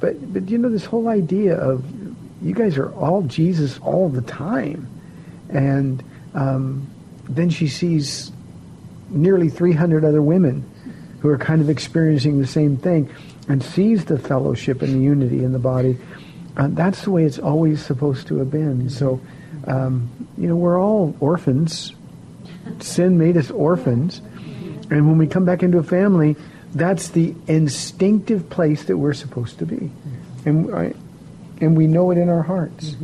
but 0.00 0.32
but 0.32 0.48
you 0.48 0.58
know 0.58 0.70
this 0.70 0.84
whole 0.84 1.08
idea 1.08 1.56
of 1.56 1.84
you 2.42 2.54
guys 2.54 2.76
are 2.76 2.92
all 2.94 3.22
Jesus 3.22 3.78
all 3.78 4.08
the 4.08 4.22
time, 4.22 4.88
and 5.48 6.02
um, 6.34 6.88
then 7.28 7.50
she 7.50 7.68
sees 7.68 8.32
nearly 9.10 9.48
300 9.48 10.04
other 10.04 10.22
women 10.22 10.68
who 11.20 11.28
are 11.28 11.38
kind 11.38 11.60
of 11.60 11.68
experiencing 11.70 12.40
the 12.40 12.46
same 12.46 12.76
thing 12.76 13.08
and 13.48 13.62
sees 13.62 14.06
the 14.06 14.18
fellowship 14.18 14.82
and 14.82 14.94
the 14.94 14.98
unity 14.98 15.44
in 15.44 15.52
the 15.52 15.58
body. 15.58 15.96
Uh, 16.56 16.68
that's 16.70 17.02
the 17.02 17.10
way 17.10 17.24
it's 17.24 17.38
always 17.38 17.84
supposed 17.84 18.26
to 18.28 18.36
have 18.38 18.50
been. 18.50 18.90
So, 18.90 19.20
um, 19.66 20.10
you 20.36 20.48
know, 20.48 20.56
we're 20.56 20.80
all 20.80 21.14
orphans. 21.20 21.94
Sin 22.80 23.18
made 23.18 23.36
us 23.36 23.50
orphans. 23.50 24.20
And 24.90 25.06
when 25.08 25.16
we 25.18 25.26
come 25.26 25.44
back 25.44 25.62
into 25.62 25.78
a 25.78 25.82
family, 25.82 26.36
that's 26.74 27.08
the 27.10 27.34
instinctive 27.46 28.48
place 28.50 28.84
that 28.84 28.98
we're 28.98 29.14
supposed 29.14 29.58
to 29.60 29.66
be. 29.66 29.90
And, 30.44 30.74
I- 30.74 30.94
and 31.60 31.76
we 31.76 31.86
know 31.86 32.10
it 32.10 32.18
in 32.18 32.28
our 32.28 32.42
hearts. 32.42 32.96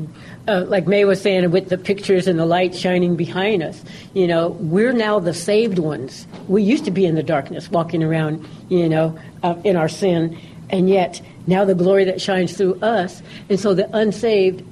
uh, 0.48 0.64
like 0.66 0.86
May 0.88 1.04
was 1.04 1.20
saying, 1.22 1.48
with 1.52 1.68
the 1.68 1.78
pictures 1.78 2.26
and 2.26 2.38
the 2.38 2.44
light 2.46 2.74
shining 2.74 3.14
behind 3.14 3.62
us, 3.62 3.82
you 4.14 4.26
know, 4.26 4.48
we're 4.48 4.92
now 4.92 5.20
the 5.20 5.32
saved 5.32 5.78
ones. 5.78 6.26
We 6.48 6.62
used 6.64 6.84
to 6.86 6.90
be 6.90 7.06
in 7.06 7.14
the 7.14 7.22
darkness, 7.22 7.70
walking 7.70 8.02
around, 8.02 8.46
you 8.68 8.88
know, 8.88 9.16
uh, 9.44 9.54
in 9.64 9.76
our 9.76 9.88
sin, 9.88 10.36
and 10.70 10.88
yet 10.90 11.20
now 11.48 11.64
the 11.64 11.74
glory 11.74 12.04
that 12.04 12.20
shines 12.20 12.56
through 12.56 12.78
us. 12.80 13.22
And 13.48 13.58
so 13.58 13.74
the 13.74 13.88
unsaved, 13.96 14.62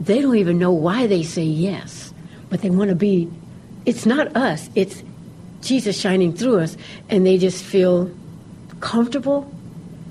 they 0.00 0.20
don't 0.20 0.36
even 0.36 0.58
know 0.58 0.72
why 0.72 1.06
they 1.06 1.22
say 1.22 1.44
yes, 1.44 2.12
but 2.48 2.62
they 2.62 2.70
want 2.70 2.88
to 2.88 2.96
be. 2.96 3.30
It's 3.84 4.06
not 4.06 4.34
us. 4.34 4.70
It's 4.74 5.02
Jesus 5.60 6.00
shining 6.00 6.32
through 6.32 6.60
us, 6.60 6.76
and 7.10 7.26
they 7.26 7.38
just 7.38 7.62
feel 7.62 8.10
comfortable, 8.80 9.50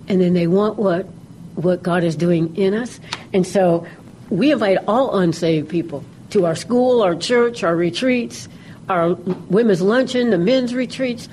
and 0.08 0.22
then 0.22 0.34
they 0.34 0.48
want 0.48 0.78
what 0.78 1.08
what 1.56 1.84
God 1.84 2.04
is 2.04 2.16
doing 2.16 2.56
in 2.56 2.74
us. 2.74 3.00
And 3.32 3.46
so 3.46 3.86
we 4.30 4.52
invite 4.52 4.78
all 4.88 5.18
unsaved 5.18 5.70
people 5.70 6.04
to 6.32 6.46
our 6.46 6.56
school, 6.56 7.02
our 7.04 7.16
church, 7.16 7.64
our 7.64 7.76
retreats, 7.76 8.50
our 8.90 9.14
women's 9.14 9.82
luncheon, 9.82 10.32
the 10.32 10.38
men's 10.38 10.74
retreats, 10.74 11.30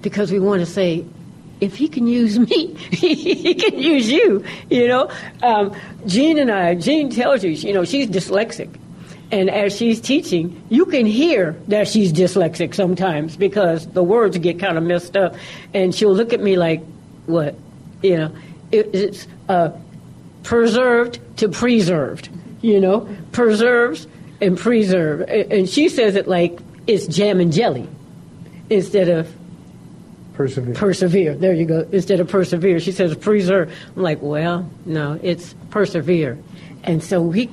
because 0.00 0.32
we 0.32 0.40
want 0.40 0.60
to 0.60 0.66
say, 0.66 1.04
if 1.60 1.76
he 1.76 1.88
can 1.88 2.06
use 2.06 2.38
me, 2.38 2.74
he 2.90 3.54
can 3.54 3.78
use 3.78 4.10
you. 4.10 4.44
You 4.70 4.88
know, 4.88 5.10
um, 5.42 5.74
Jean 6.06 6.38
and 6.38 6.50
I, 6.50 6.74
Jean 6.74 7.10
tells 7.10 7.42
you, 7.44 7.50
you 7.50 7.72
know, 7.72 7.84
she's 7.84 8.08
dyslexic. 8.08 8.74
And 9.30 9.50
as 9.50 9.76
she's 9.76 10.00
teaching, 10.00 10.62
you 10.68 10.86
can 10.86 11.06
hear 11.06 11.56
that 11.68 11.88
she's 11.88 12.12
dyslexic 12.12 12.74
sometimes 12.74 13.36
because 13.36 13.86
the 13.88 14.02
words 14.02 14.38
get 14.38 14.60
kind 14.60 14.78
of 14.78 14.84
messed 14.84 15.16
up. 15.16 15.34
And 15.72 15.94
she'll 15.94 16.14
look 16.14 16.32
at 16.32 16.40
me 16.40 16.56
like, 16.56 16.82
what? 17.26 17.56
You 18.02 18.16
know, 18.18 18.36
it, 18.70 18.94
it's 18.94 19.26
uh, 19.48 19.70
preserved 20.42 21.18
to 21.38 21.48
preserved, 21.48 22.28
you 22.60 22.80
know, 22.80 23.08
preserves 23.32 24.06
and 24.40 24.58
preserve. 24.58 25.22
And 25.22 25.52
and 25.52 25.68
she 25.68 25.88
says 25.88 26.14
it 26.16 26.28
like 26.28 26.58
it's 26.86 27.06
jam 27.06 27.40
and 27.40 27.52
jelly 27.52 27.88
instead 28.70 29.08
of 29.08 29.32
Persevere. 30.34 30.74
persevere. 30.74 31.34
There 31.36 31.52
you 31.52 31.64
go. 31.64 31.86
Instead 31.92 32.18
of 32.20 32.28
persevere, 32.28 32.80
she 32.80 32.90
says 32.90 33.16
preserve. 33.16 33.72
I'm 33.96 34.02
like, 34.02 34.20
well, 34.20 34.68
no, 34.84 35.18
it's 35.22 35.54
persevere. 35.70 36.38
And 36.82 37.02
so 37.02 37.20
we 37.22 37.50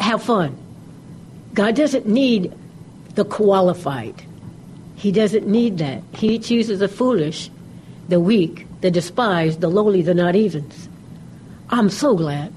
have 0.00 0.22
fun. 0.22 0.56
God 1.54 1.76
doesn't 1.76 2.06
need 2.06 2.52
the 3.14 3.24
qualified. 3.24 4.22
He 4.96 5.12
doesn't 5.12 5.46
need 5.46 5.78
that. 5.78 6.02
He 6.14 6.38
chooses 6.38 6.80
the 6.80 6.88
foolish, 6.88 7.50
the 8.08 8.18
weak, 8.18 8.66
the 8.80 8.90
despised, 8.90 9.60
the 9.60 9.68
lowly, 9.68 10.02
the 10.02 10.14
not 10.14 10.34
evens. 10.34 10.88
I'm 11.70 11.90
so 11.90 12.14
glad. 12.14 12.52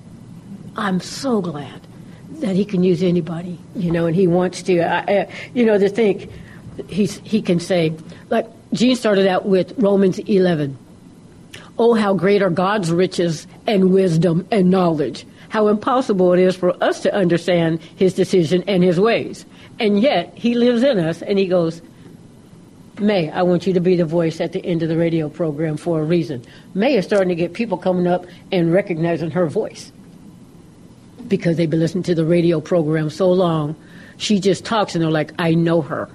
I'm 0.76 1.00
so 1.00 1.42
glad 1.42 1.82
that 2.40 2.56
he 2.56 2.66
can 2.66 2.84
use 2.84 3.04
anybody, 3.04 3.60
you 3.76 3.92
know, 3.92 4.06
and 4.06 4.16
he 4.16 4.28
wants 4.28 4.64
to. 4.64 4.80
I, 4.80 5.00
I, 5.00 5.28
you 5.54 5.66
know, 5.66 5.78
to 5.78 5.90
think 5.90 6.32
he's, 6.88 7.18
he 7.20 7.42
can 7.42 7.60
say, 7.60 7.94
like 8.30 8.48
Jean 8.74 8.96
started 8.96 9.28
out 9.28 9.46
with 9.46 9.74
Romans 9.78 10.20
11. 10.20 10.78
Oh, 11.78 11.94
how 11.94 12.14
great 12.14 12.42
are 12.42 12.50
God's 12.50 12.92
riches 12.92 13.48
and 13.66 13.92
wisdom 13.92 14.48
and 14.52 14.70
knowledge. 14.70 15.26
How 15.48 15.70
impossible 15.70 16.34
it 16.34 16.40
is 16.40 16.56
for 16.56 16.82
us 16.84 17.02
to 17.02 17.14
understand 17.16 17.82
his 17.96 18.14
decision 18.14 18.64
and 18.68 18.84
his 18.84 19.00
ways. 19.00 19.46
And 19.80 20.00
yet, 20.00 20.34
he 20.36 20.56
lives 20.56 20.84
in 20.84 21.00
us 21.00 21.22
and 21.22 21.40
he 21.40 21.48
goes, 21.48 21.82
May, 23.00 23.32
I 23.32 23.44
want 23.44 23.66
you 23.66 23.74
to 23.74 23.80
be 23.80 23.96
the 23.96 24.06
voice 24.06 24.42
at 24.42 24.52
the 24.52 24.64
end 24.64 24.84
of 24.84 24.90
the 24.90 24.98
radio 24.98 25.30
program 25.30 25.78
for 25.78 26.02
a 26.02 26.04
reason. 26.04 26.44
May 26.74 26.98
is 26.98 27.06
starting 27.06 27.30
to 27.30 27.36
get 27.36 27.54
people 27.54 27.78
coming 27.78 28.08
up 28.08 28.26
and 28.52 28.74
recognizing 28.74 29.32
her 29.32 29.48
voice 29.48 29.92
because 31.28 31.56
they've 31.56 31.70
been 31.70 31.80
listening 31.80 32.04
to 32.04 32.16
the 32.16 32.26
radio 32.26 32.60
program 32.60 33.10
so 33.10 33.32
long. 33.32 33.76
She 34.18 34.40
just 34.40 34.66
talks 34.66 34.96
and 34.96 35.04
they're 35.04 35.10
like, 35.10 35.32
I 35.40 35.54
know 35.54 35.82
her. 35.82 36.10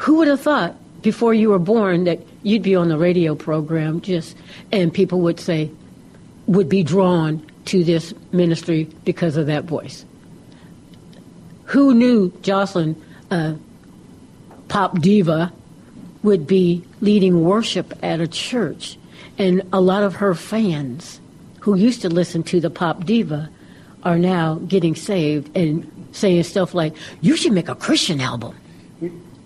Who 0.00 0.16
would 0.16 0.28
have 0.28 0.40
thought 0.40 0.76
before 1.02 1.34
you 1.34 1.50
were 1.50 1.58
born 1.58 2.04
that 2.04 2.20
you'd 2.42 2.62
be 2.62 2.74
on 2.74 2.88
the 2.88 2.96
radio 2.96 3.34
program 3.34 4.00
just 4.00 4.34
and 4.72 4.92
people 4.92 5.20
would 5.20 5.38
say, 5.38 5.70
would 6.46 6.70
be 6.70 6.82
drawn 6.82 7.46
to 7.66 7.84
this 7.84 8.14
ministry 8.32 8.84
because 9.04 9.36
of 9.36 9.46
that 9.48 9.64
voice? 9.64 10.06
Who 11.66 11.92
knew 11.92 12.32
Jocelyn, 12.40 12.96
uh, 13.30 13.56
pop 14.68 15.00
diva, 15.00 15.52
would 16.22 16.46
be 16.46 16.82
leading 17.02 17.44
worship 17.44 17.92
at 18.02 18.22
a 18.22 18.26
church? 18.26 18.98
And 19.36 19.62
a 19.70 19.82
lot 19.82 20.02
of 20.02 20.14
her 20.14 20.34
fans 20.34 21.20
who 21.60 21.74
used 21.74 22.00
to 22.02 22.08
listen 22.08 22.42
to 22.44 22.58
the 22.58 22.70
pop 22.70 23.04
diva 23.04 23.50
are 24.02 24.18
now 24.18 24.54
getting 24.66 24.94
saved 24.94 25.54
and 25.54 26.08
saying 26.12 26.44
stuff 26.44 26.72
like, 26.72 26.94
you 27.20 27.36
should 27.36 27.52
make 27.52 27.68
a 27.68 27.74
Christian 27.74 28.22
album. 28.22 28.56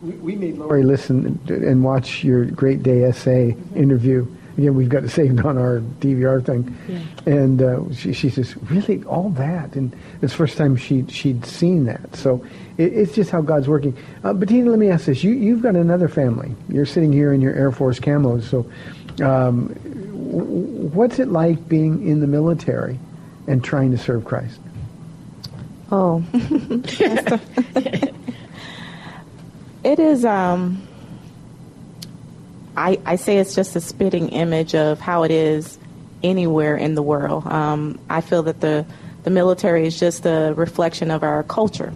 We, 0.04 0.12
we 0.12 0.36
made 0.36 0.58
Lori 0.58 0.82
listen 0.82 1.40
and 1.48 1.82
watch 1.82 2.22
your 2.22 2.44
Great 2.44 2.82
Day 2.82 3.10
SA 3.10 3.56
interview. 3.74 4.26
Again, 4.58 4.74
we've 4.74 4.88
got 4.88 5.02
it 5.02 5.08
saved 5.08 5.44
on 5.44 5.56
our 5.56 5.80
DVR 5.80 6.44
thing. 6.44 6.76
And 7.26 7.62
uh, 7.62 7.92
she, 7.94 8.12
she 8.12 8.28
says, 8.28 8.54
really, 8.70 9.02
all 9.04 9.30
that? 9.30 9.74
And 9.74 9.96
it's 10.20 10.32
the 10.32 10.36
first 10.36 10.58
time 10.58 10.76
she, 10.76 11.06
she'd 11.08 11.46
seen 11.46 11.84
that. 11.86 12.14
So 12.14 12.44
it, 12.76 12.92
it's 12.92 13.14
just 13.14 13.30
how 13.30 13.40
God's 13.40 13.66
working. 13.66 13.96
Uh, 14.22 14.34
Bettina, 14.34 14.68
let 14.70 14.78
me 14.78 14.90
ask 14.90 15.06
this. 15.06 15.24
You, 15.24 15.32
you've 15.32 15.62
got 15.62 15.74
another 15.74 16.08
family. 16.08 16.54
You're 16.68 16.86
sitting 16.86 17.12
here 17.12 17.32
in 17.32 17.40
your 17.40 17.54
Air 17.54 17.72
Force 17.72 17.98
camos. 17.98 18.44
So 18.44 18.70
um, 19.24 19.70
what's 20.92 21.18
it 21.18 21.28
like 21.28 21.66
being 21.66 22.06
in 22.06 22.20
the 22.20 22.26
military 22.26 22.98
and 23.46 23.64
trying 23.64 23.90
to 23.92 23.98
serve 23.98 24.26
Christ? 24.26 24.60
Oh. 25.90 26.22
it 29.84 29.98
is 29.98 30.24
um 30.24 30.86
I 32.76 32.98
I 33.04 33.16
say 33.16 33.38
it's 33.38 33.54
just 33.54 33.76
a 33.76 33.80
spitting 33.80 34.30
image 34.30 34.74
of 34.74 35.00
how 35.00 35.22
it 35.22 35.30
is 35.30 35.78
anywhere 36.22 36.76
in 36.76 36.94
the 36.94 37.02
world. 37.02 37.46
Um, 37.46 37.98
I 38.08 38.20
feel 38.20 38.42
that 38.44 38.60
the 38.60 38.86
the 39.22 39.30
military 39.30 39.86
is 39.86 39.98
just 39.98 40.26
a 40.26 40.52
reflection 40.56 41.10
of 41.10 41.22
our 41.22 41.42
culture, 41.44 41.92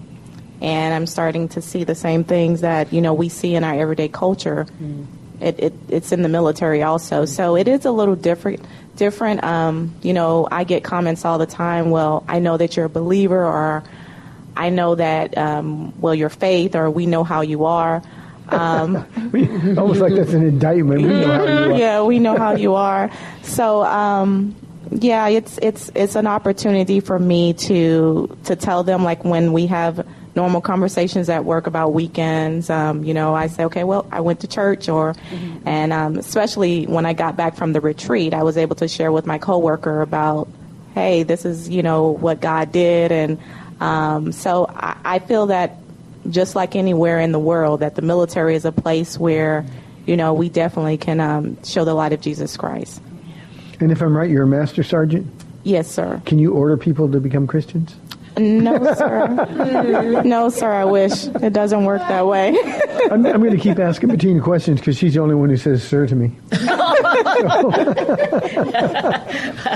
and 0.60 0.94
I'm 0.94 1.06
starting 1.06 1.48
to 1.50 1.62
see 1.62 1.84
the 1.84 1.94
same 1.94 2.24
things 2.24 2.60
that 2.60 2.92
you 2.92 3.00
know 3.00 3.14
we 3.14 3.28
see 3.28 3.54
in 3.54 3.64
our 3.64 3.74
everyday 3.74 4.08
culture. 4.08 4.66
It, 5.40 5.60
it, 5.60 5.74
it's 5.88 6.10
in 6.10 6.22
the 6.22 6.28
military 6.28 6.82
also, 6.82 7.24
so 7.24 7.56
it 7.56 7.68
is 7.68 7.84
a 7.84 7.90
little 7.90 8.16
different. 8.16 8.64
Different, 8.96 9.44
um, 9.44 9.94
you 10.02 10.12
know. 10.12 10.48
I 10.50 10.64
get 10.64 10.82
comments 10.82 11.24
all 11.24 11.38
the 11.38 11.46
time. 11.46 11.90
Well, 11.90 12.24
I 12.26 12.40
know 12.40 12.56
that 12.56 12.76
you're 12.76 12.86
a 12.86 12.90
believer, 12.90 13.44
or 13.44 13.84
I 14.58 14.70
know 14.70 14.96
that, 14.96 15.38
um, 15.38 15.98
well, 16.00 16.14
your 16.14 16.28
faith, 16.28 16.74
or 16.74 16.90
we 16.90 17.06
know 17.06 17.24
how 17.24 17.42
you 17.42 17.64
are. 17.64 18.02
Um, 18.48 18.96
Almost 19.78 20.00
like 20.00 20.14
that's 20.14 20.32
an 20.32 20.42
indictment. 20.42 21.02
We 21.02 21.08
know 21.08 21.26
how 21.26 21.44
you 21.44 21.72
are. 21.74 21.78
yeah, 21.78 22.02
we 22.02 22.18
know 22.18 22.36
how 22.36 22.54
you 22.54 22.74
are. 22.74 23.10
So, 23.42 23.84
um, 23.84 24.56
yeah, 24.90 25.28
it's 25.28 25.58
it's 25.62 25.90
it's 25.94 26.16
an 26.16 26.26
opportunity 26.26 27.00
for 27.00 27.18
me 27.18 27.52
to 27.54 28.36
to 28.44 28.56
tell 28.56 28.82
them 28.82 29.04
like 29.04 29.24
when 29.24 29.52
we 29.52 29.66
have 29.66 30.06
normal 30.34 30.60
conversations 30.60 31.28
at 31.28 31.44
work 31.44 31.66
about 31.66 31.92
weekends. 31.92 32.70
Um, 32.70 33.04
you 33.04 33.12
know, 33.12 33.34
I 33.34 33.48
say, 33.48 33.64
okay, 33.64 33.84
well, 33.84 34.06
I 34.10 34.20
went 34.20 34.40
to 34.40 34.48
church, 34.48 34.88
or 34.88 35.14
and 35.66 35.92
um, 35.92 36.16
especially 36.16 36.86
when 36.86 37.04
I 37.06 37.12
got 37.12 37.36
back 37.36 37.54
from 37.54 37.72
the 37.74 37.80
retreat, 37.80 38.32
I 38.32 38.42
was 38.42 38.56
able 38.56 38.76
to 38.76 38.88
share 38.88 39.12
with 39.12 39.26
my 39.26 39.38
coworker 39.38 40.00
about, 40.00 40.48
hey, 40.94 41.22
this 41.22 41.44
is 41.44 41.68
you 41.68 41.82
know 41.82 42.08
what 42.08 42.40
God 42.40 42.72
did, 42.72 43.12
and 43.12 43.38
um, 43.80 44.32
so 44.32 44.66
I, 44.68 44.96
I 45.04 45.18
feel 45.18 45.46
that 45.46 45.76
just 46.28 46.54
like 46.54 46.76
anywhere 46.76 47.20
in 47.20 47.32
the 47.32 47.38
world, 47.38 47.80
that 47.80 47.94
the 47.94 48.02
military 48.02 48.54
is 48.54 48.64
a 48.64 48.72
place 48.72 49.18
where, 49.18 49.64
you 50.06 50.16
know, 50.16 50.34
we 50.34 50.48
definitely 50.48 50.98
can 50.98 51.20
um, 51.20 51.62
show 51.64 51.84
the 51.84 51.94
light 51.94 52.12
of 52.12 52.20
Jesus 52.20 52.56
Christ. 52.56 53.00
And 53.80 53.92
if 53.92 54.02
I'm 54.02 54.16
right, 54.16 54.28
you're 54.28 54.42
a 54.42 54.46
master 54.46 54.82
sergeant. 54.82 55.30
Yes, 55.62 55.90
sir. 55.90 56.20
Can 56.26 56.38
you 56.38 56.52
order 56.52 56.76
people 56.76 57.10
to 57.10 57.20
become 57.20 57.46
Christians? 57.46 57.94
No, 58.38 58.94
sir. 58.94 60.22
no, 60.24 60.48
sir. 60.48 60.72
I 60.72 60.84
wish 60.84 61.24
it 61.26 61.52
doesn't 61.52 61.84
work 61.84 62.00
that 62.08 62.26
way. 62.26 62.56
I'm, 63.10 63.24
I'm 63.26 63.40
going 63.40 63.50
to 63.50 63.58
keep 63.58 63.78
asking 63.78 64.10
Bettina 64.10 64.40
questions 64.40 64.80
because 64.80 64.96
she's 64.96 65.14
the 65.14 65.20
only 65.20 65.34
one 65.34 65.48
who 65.48 65.56
says 65.56 65.82
"sir" 65.82 66.06
to 66.06 66.14
me. 66.14 66.32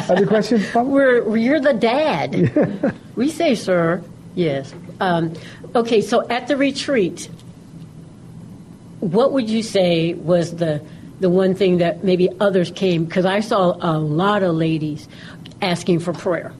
Other 0.08 0.26
questions? 0.26 0.74
We're, 0.74 1.36
you're 1.36 1.60
the 1.60 1.74
dad. 1.74 2.94
we 3.16 3.30
say, 3.30 3.54
sir. 3.54 4.02
Yes. 4.34 4.74
Um, 5.00 5.34
okay, 5.74 6.00
so 6.00 6.26
at 6.28 6.48
the 6.48 6.56
retreat, 6.56 7.28
what 9.00 9.32
would 9.32 9.50
you 9.50 9.62
say 9.62 10.14
was 10.14 10.56
the 10.56 10.82
the 11.20 11.28
one 11.30 11.54
thing 11.54 11.78
that 11.78 12.02
maybe 12.04 12.28
others 12.40 12.70
came? 12.70 13.04
Because 13.04 13.24
I 13.24 13.40
saw 13.40 13.76
a 13.80 13.98
lot 13.98 14.42
of 14.42 14.54
ladies 14.54 15.08
asking 15.60 16.00
for 16.00 16.12
prayer, 16.12 16.52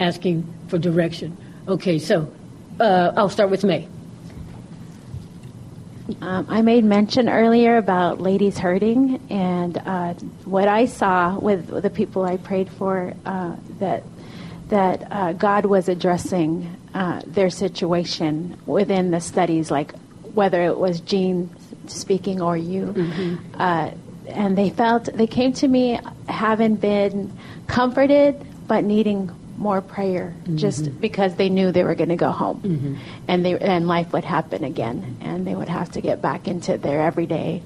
asking 0.00 0.46
for 0.68 0.78
direction. 0.78 1.36
Okay, 1.66 1.98
so 1.98 2.32
uh, 2.80 3.12
I'll 3.16 3.28
start 3.28 3.50
with 3.50 3.64
May. 3.64 3.88
Um, 6.22 6.46
I 6.48 6.62
made 6.62 6.84
mention 6.84 7.28
earlier 7.28 7.76
about 7.76 8.20
ladies 8.20 8.56
hurting, 8.56 9.20
and 9.28 9.76
uh, 9.76 10.14
what 10.44 10.66
I 10.66 10.86
saw 10.86 11.38
with 11.38 11.66
the 11.82 11.90
people 11.90 12.24
I 12.24 12.38
prayed 12.38 12.70
for 12.70 13.12
uh, 13.26 13.56
that 13.78 14.04
that 14.68 15.06
uh, 15.10 15.32
God 15.34 15.66
was 15.66 15.88
addressing 15.88 16.74
uh, 16.94 17.22
their 17.26 17.50
situation 17.50 18.56
within 18.66 19.10
the 19.10 19.20
studies, 19.20 19.70
like 19.70 19.94
whether 20.34 20.62
it 20.62 20.78
was 20.78 21.00
Jean 21.00 21.50
speaking 21.86 22.40
or 22.40 22.56
you, 22.56 23.38
uh, 23.54 23.90
and 24.28 24.56
they 24.56 24.70
felt 24.70 25.10
they 25.12 25.26
came 25.26 25.52
to 25.54 25.68
me 25.68 26.00
having 26.28 26.76
been 26.76 27.36
comforted 27.66 28.46
but 28.66 28.84
needing 28.84 29.30
more 29.58 29.80
prayer 29.80 30.34
mm-hmm. 30.42 30.56
just 30.56 31.00
because 31.00 31.34
they 31.34 31.48
knew 31.48 31.72
they 31.72 31.84
were 31.84 31.94
going 31.94 32.08
to 32.08 32.16
go 32.16 32.30
home. 32.30 32.60
Mm-hmm. 32.60 32.94
And 33.26 33.44
they 33.44 33.58
and 33.58 33.86
life 33.86 34.12
would 34.12 34.24
happen 34.24 34.64
again 34.64 35.18
and 35.20 35.46
they 35.46 35.54
would 35.54 35.68
have 35.68 35.92
to 35.92 36.00
get 36.00 36.22
back 36.22 36.48
into 36.48 36.78
their 36.78 37.02
everyday 37.02 37.62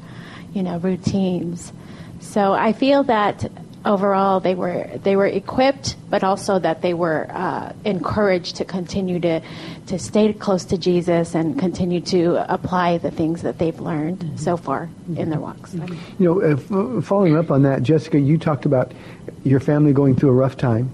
you 0.52 0.62
know 0.62 0.78
routines. 0.78 1.72
So 2.20 2.52
i 2.52 2.72
feel 2.72 3.02
that 3.04 3.50
overall 3.84 4.40
they 4.40 4.54
were 4.54 4.88
they 5.02 5.16
were 5.16 5.26
equipped 5.26 5.96
but 6.08 6.22
also 6.22 6.58
that 6.58 6.82
they 6.82 6.94
were 6.94 7.26
uh, 7.30 7.72
encouraged 7.84 8.56
to 8.56 8.64
continue 8.64 9.18
to 9.20 9.40
to 9.86 9.98
stay 9.98 10.32
close 10.32 10.64
to 10.64 10.78
jesus 10.78 11.34
and 11.34 11.58
continue 11.58 12.00
to 12.00 12.52
apply 12.52 12.98
the 12.98 13.10
things 13.10 13.42
that 13.42 13.58
they've 13.58 13.80
learned 13.80 14.20
mm-hmm. 14.20 14.36
so 14.36 14.56
far 14.56 14.88
in 15.16 15.30
their 15.30 15.40
walks. 15.40 15.74
You 15.74 15.88
know, 16.18 16.42
uh, 16.42 16.56
f- 16.56 17.04
following 17.04 17.36
up 17.36 17.50
on 17.50 17.62
that, 17.62 17.82
Jessica, 17.82 18.18
you 18.18 18.38
talked 18.38 18.66
about 18.66 18.92
your 19.44 19.60
family 19.60 19.92
going 19.92 20.14
through 20.14 20.30
a 20.30 20.34
rough 20.34 20.56
time, 20.56 20.90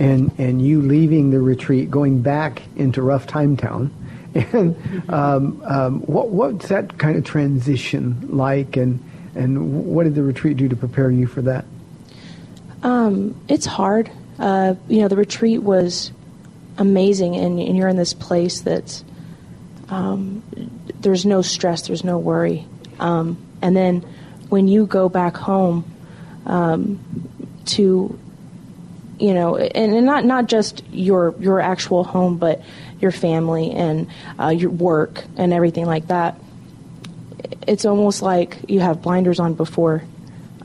and 0.00 0.32
and 0.38 0.60
you 0.60 0.82
leaving 0.82 1.30
the 1.30 1.40
retreat, 1.40 1.90
going 1.90 2.22
back 2.22 2.62
into 2.74 3.02
rough 3.02 3.28
time 3.28 3.56
town, 3.56 3.94
and 4.34 4.74
um, 5.08 5.62
um, 5.64 6.00
what 6.00 6.30
what's 6.30 6.68
that 6.68 6.98
kind 6.98 7.16
of 7.16 7.24
transition 7.24 8.26
like, 8.30 8.76
and 8.76 8.98
and 9.36 9.86
what 9.86 10.04
did 10.04 10.16
the 10.16 10.22
retreat 10.22 10.56
do 10.56 10.68
to 10.68 10.74
prepare 10.74 11.10
you 11.10 11.28
for 11.28 11.42
that? 11.42 11.64
Um, 12.82 13.40
it's 13.46 13.66
hard. 13.66 14.10
Uh, 14.38 14.74
you 14.88 15.02
know, 15.02 15.08
the 15.08 15.16
retreat 15.16 15.62
was 15.62 16.10
amazing, 16.78 17.36
and, 17.36 17.60
and 17.60 17.76
you're 17.76 17.88
in 17.88 17.96
this 17.96 18.14
place 18.14 18.62
that's 18.62 19.04
um, 19.90 20.42
there's 21.00 21.26
no 21.26 21.42
stress, 21.42 21.86
there's 21.86 22.04
no 22.04 22.18
worry. 22.18 22.66
Um, 22.98 23.38
and 23.62 23.76
then 23.76 24.00
when 24.48 24.68
you 24.68 24.86
go 24.86 25.08
back 25.08 25.36
home 25.36 25.84
um, 26.46 27.00
to, 27.66 28.18
you 29.20 29.34
know, 29.34 29.56
and, 29.56 29.94
and 29.94 30.06
not 30.06 30.24
not 30.24 30.46
just 30.46 30.82
your 30.90 31.34
your 31.38 31.60
actual 31.60 32.04
home, 32.04 32.38
but 32.38 32.62
your 33.00 33.12
family 33.12 33.70
and 33.70 34.08
uh, 34.38 34.48
your 34.48 34.70
work 34.70 35.24
and 35.36 35.52
everything 35.52 35.86
like 35.86 36.08
that. 36.08 36.40
It's 37.66 37.84
almost 37.84 38.22
like 38.22 38.58
you 38.68 38.80
have 38.80 39.02
blinders 39.02 39.40
on 39.40 39.54
before 39.54 40.02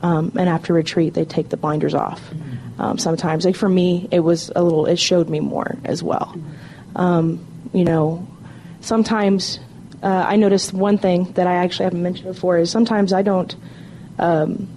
um, 0.02 0.32
and 0.38 0.48
after 0.48 0.72
retreat 0.72 1.14
they 1.14 1.24
take 1.24 1.48
the 1.48 1.56
blinders 1.56 1.94
off. 1.94 2.22
Um, 2.78 2.98
sometimes. 2.98 3.44
Like 3.44 3.56
for 3.56 3.68
me 3.68 4.08
it 4.10 4.20
was 4.20 4.50
a 4.54 4.62
little 4.62 4.86
it 4.86 4.98
showed 4.98 5.28
me 5.28 5.40
more 5.40 5.76
as 5.84 6.02
well. 6.02 6.34
Um, 6.94 7.46
you 7.72 7.84
know 7.84 8.26
sometimes 8.80 9.58
uh, 10.02 10.24
i 10.26 10.36
noticed 10.36 10.72
one 10.72 10.98
thing 10.98 11.24
that 11.32 11.46
i 11.46 11.56
actually 11.56 11.84
haven't 11.84 12.02
mentioned 12.02 12.26
before 12.26 12.58
is 12.58 12.70
sometimes 12.70 13.12
i 13.12 13.22
don't 13.22 13.54
um, 14.18 14.68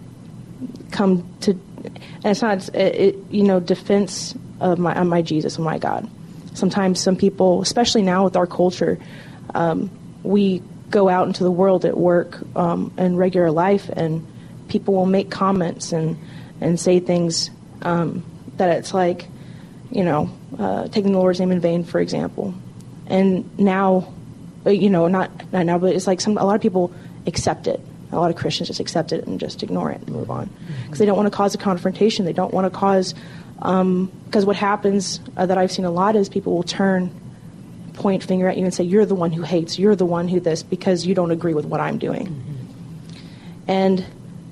come 0.91 1.25
to 1.39 1.53
and 2.23 2.31
it's 2.31 2.41
not 2.41 2.67
it, 2.69 2.95
it, 2.95 3.15
you 3.29 3.43
know 3.43 3.59
defense 3.59 4.35
of 4.59 4.79
my 4.79 4.93
of 4.93 5.07
my 5.07 5.21
jesus 5.21 5.55
and 5.55 5.65
my 5.65 5.77
god 5.77 6.09
sometimes 6.53 6.99
some 6.99 7.15
people 7.15 7.61
especially 7.61 8.01
now 8.01 8.23
with 8.23 8.35
our 8.35 8.47
culture 8.47 8.97
um, 9.55 9.89
we 10.23 10.61
go 10.89 11.09
out 11.09 11.27
into 11.27 11.43
the 11.43 11.51
world 11.51 11.85
at 11.85 11.97
work 11.97 12.39
um, 12.55 12.91
and 12.97 13.17
regular 13.17 13.51
life 13.51 13.89
and 13.89 14.25
people 14.67 14.93
will 14.93 15.05
make 15.05 15.29
comments 15.29 15.91
and 15.91 16.17
and 16.61 16.79
say 16.79 16.99
things 16.99 17.49
um, 17.81 18.23
that 18.57 18.77
it's 18.77 18.93
like, 18.93 19.27
you 19.91 20.03
know, 20.03 20.29
uh, 20.57 20.87
taking 20.87 21.11
the 21.13 21.17
Lord's 21.17 21.39
name 21.39 21.51
in 21.51 21.59
vain, 21.59 21.83
for 21.83 21.99
example. 21.99 22.53
And 23.07 23.57
now, 23.57 24.13
uh, 24.65 24.69
you 24.69 24.89
know, 24.89 25.07
not 25.07 25.31
not 25.51 25.65
now, 25.65 25.79
but 25.79 25.95
it's 25.95 26.07
like 26.07 26.21
some 26.21 26.37
a 26.37 26.45
lot 26.45 26.55
of 26.55 26.61
people 26.61 26.93
accept 27.25 27.67
it. 27.67 27.81
A 28.11 28.15
lot 28.15 28.31
of 28.31 28.37
Christians 28.37 28.67
just 28.67 28.79
accept 28.79 29.11
it 29.11 29.27
and 29.27 29.39
just 29.39 29.61
ignore 29.61 29.91
it 29.91 30.01
and 30.01 30.09
move 30.09 30.31
on 30.31 30.49
because 30.83 30.99
they 30.99 31.05
don't 31.05 31.17
want 31.17 31.31
to 31.31 31.35
cause 31.35 31.53
a 31.53 31.57
confrontation. 31.57 32.25
They 32.25 32.33
don't 32.33 32.53
want 32.53 32.71
to 32.71 32.77
cause 32.77 33.13
because 33.59 34.45
what 34.45 34.55
happens 34.55 35.19
uh, 35.35 35.45
that 35.45 35.57
I've 35.57 35.71
seen 35.71 35.85
a 35.85 35.91
lot 35.91 36.15
is 36.15 36.29
people 36.29 36.55
will 36.55 36.63
turn, 36.63 37.11
point 37.93 38.23
finger 38.23 38.47
at 38.47 38.57
you 38.57 38.63
and 38.63 38.73
say 38.73 38.83
you're 38.83 39.05
the 39.05 39.15
one 39.15 39.31
who 39.31 39.41
hates, 39.41 39.77
you're 39.77 39.95
the 39.95 40.05
one 40.05 40.27
who 40.27 40.39
this 40.39 40.63
because 40.63 41.05
you 41.05 41.13
don't 41.13 41.31
agree 41.31 41.53
with 41.53 41.65
what 41.65 41.81
I'm 41.81 41.97
doing. 41.97 42.45
And 43.67 44.05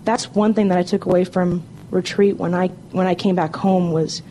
that's 0.03 0.29
one 0.33 0.53
thing 0.53 0.67
that 0.67 0.77
I 0.77 0.83
took 0.83 1.05
away 1.05 1.23
from 1.23 1.63
retreat 1.89 2.35
when 2.37 2.53
I 2.53 2.67
when 2.91 3.07
I 3.07 3.15
came 3.15 3.35
back 3.35 3.55
home 3.55 3.91
was 3.91 4.21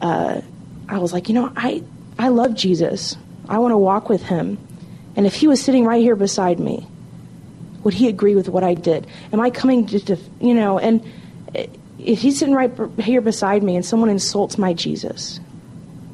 uh, 0.00 0.40
I 0.88 0.98
was 0.98 1.12
like, 1.12 1.28
you 1.28 1.34
know, 1.34 1.52
I 1.54 1.82
I 2.18 2.28
love 2.28 2.54
Jesus. 2.54 3.16
I 3.48 3.58
want 3.58 3.72
to 3.72 3.78
walk 3.78 4.08
with 4.08 4.22
him. 4.22 4.58
And 5.16 5.26
if 5.26 5.34
he 5.34 5.46
was 5.46 5.62
sitting 5.62 5.84
right 5.84 6.02
here 6.02 6.16
beside 6.16 6.58
me, 6.58 6.86
would 7.84 7.94
he 7.94 8.08
agree 8.08 8.34
with 8.34 8.48
what 8.48 8.64
I 8.64 8.74
did? 8.74 9.06
Am 9.32 9.40
I 9.40 9.50
coming 9.50 9.86
to, 9.86 10.00
to 10.00 10.16
you 10.40 10.54
know, 10.54 10.78
and 10.78 11.04
if 11.98 12.20
he's 12.20 12.38
sitting 12.38 12.54
right 12.54 12.72
here 12.98 13.20
beside 13.20 13.62
me 13.62 13.76
and 13.76 13.84
someone 13.84 14.10
insults 14.10 14.58
my 14.58 14.72
Jesus, 14.72 15.38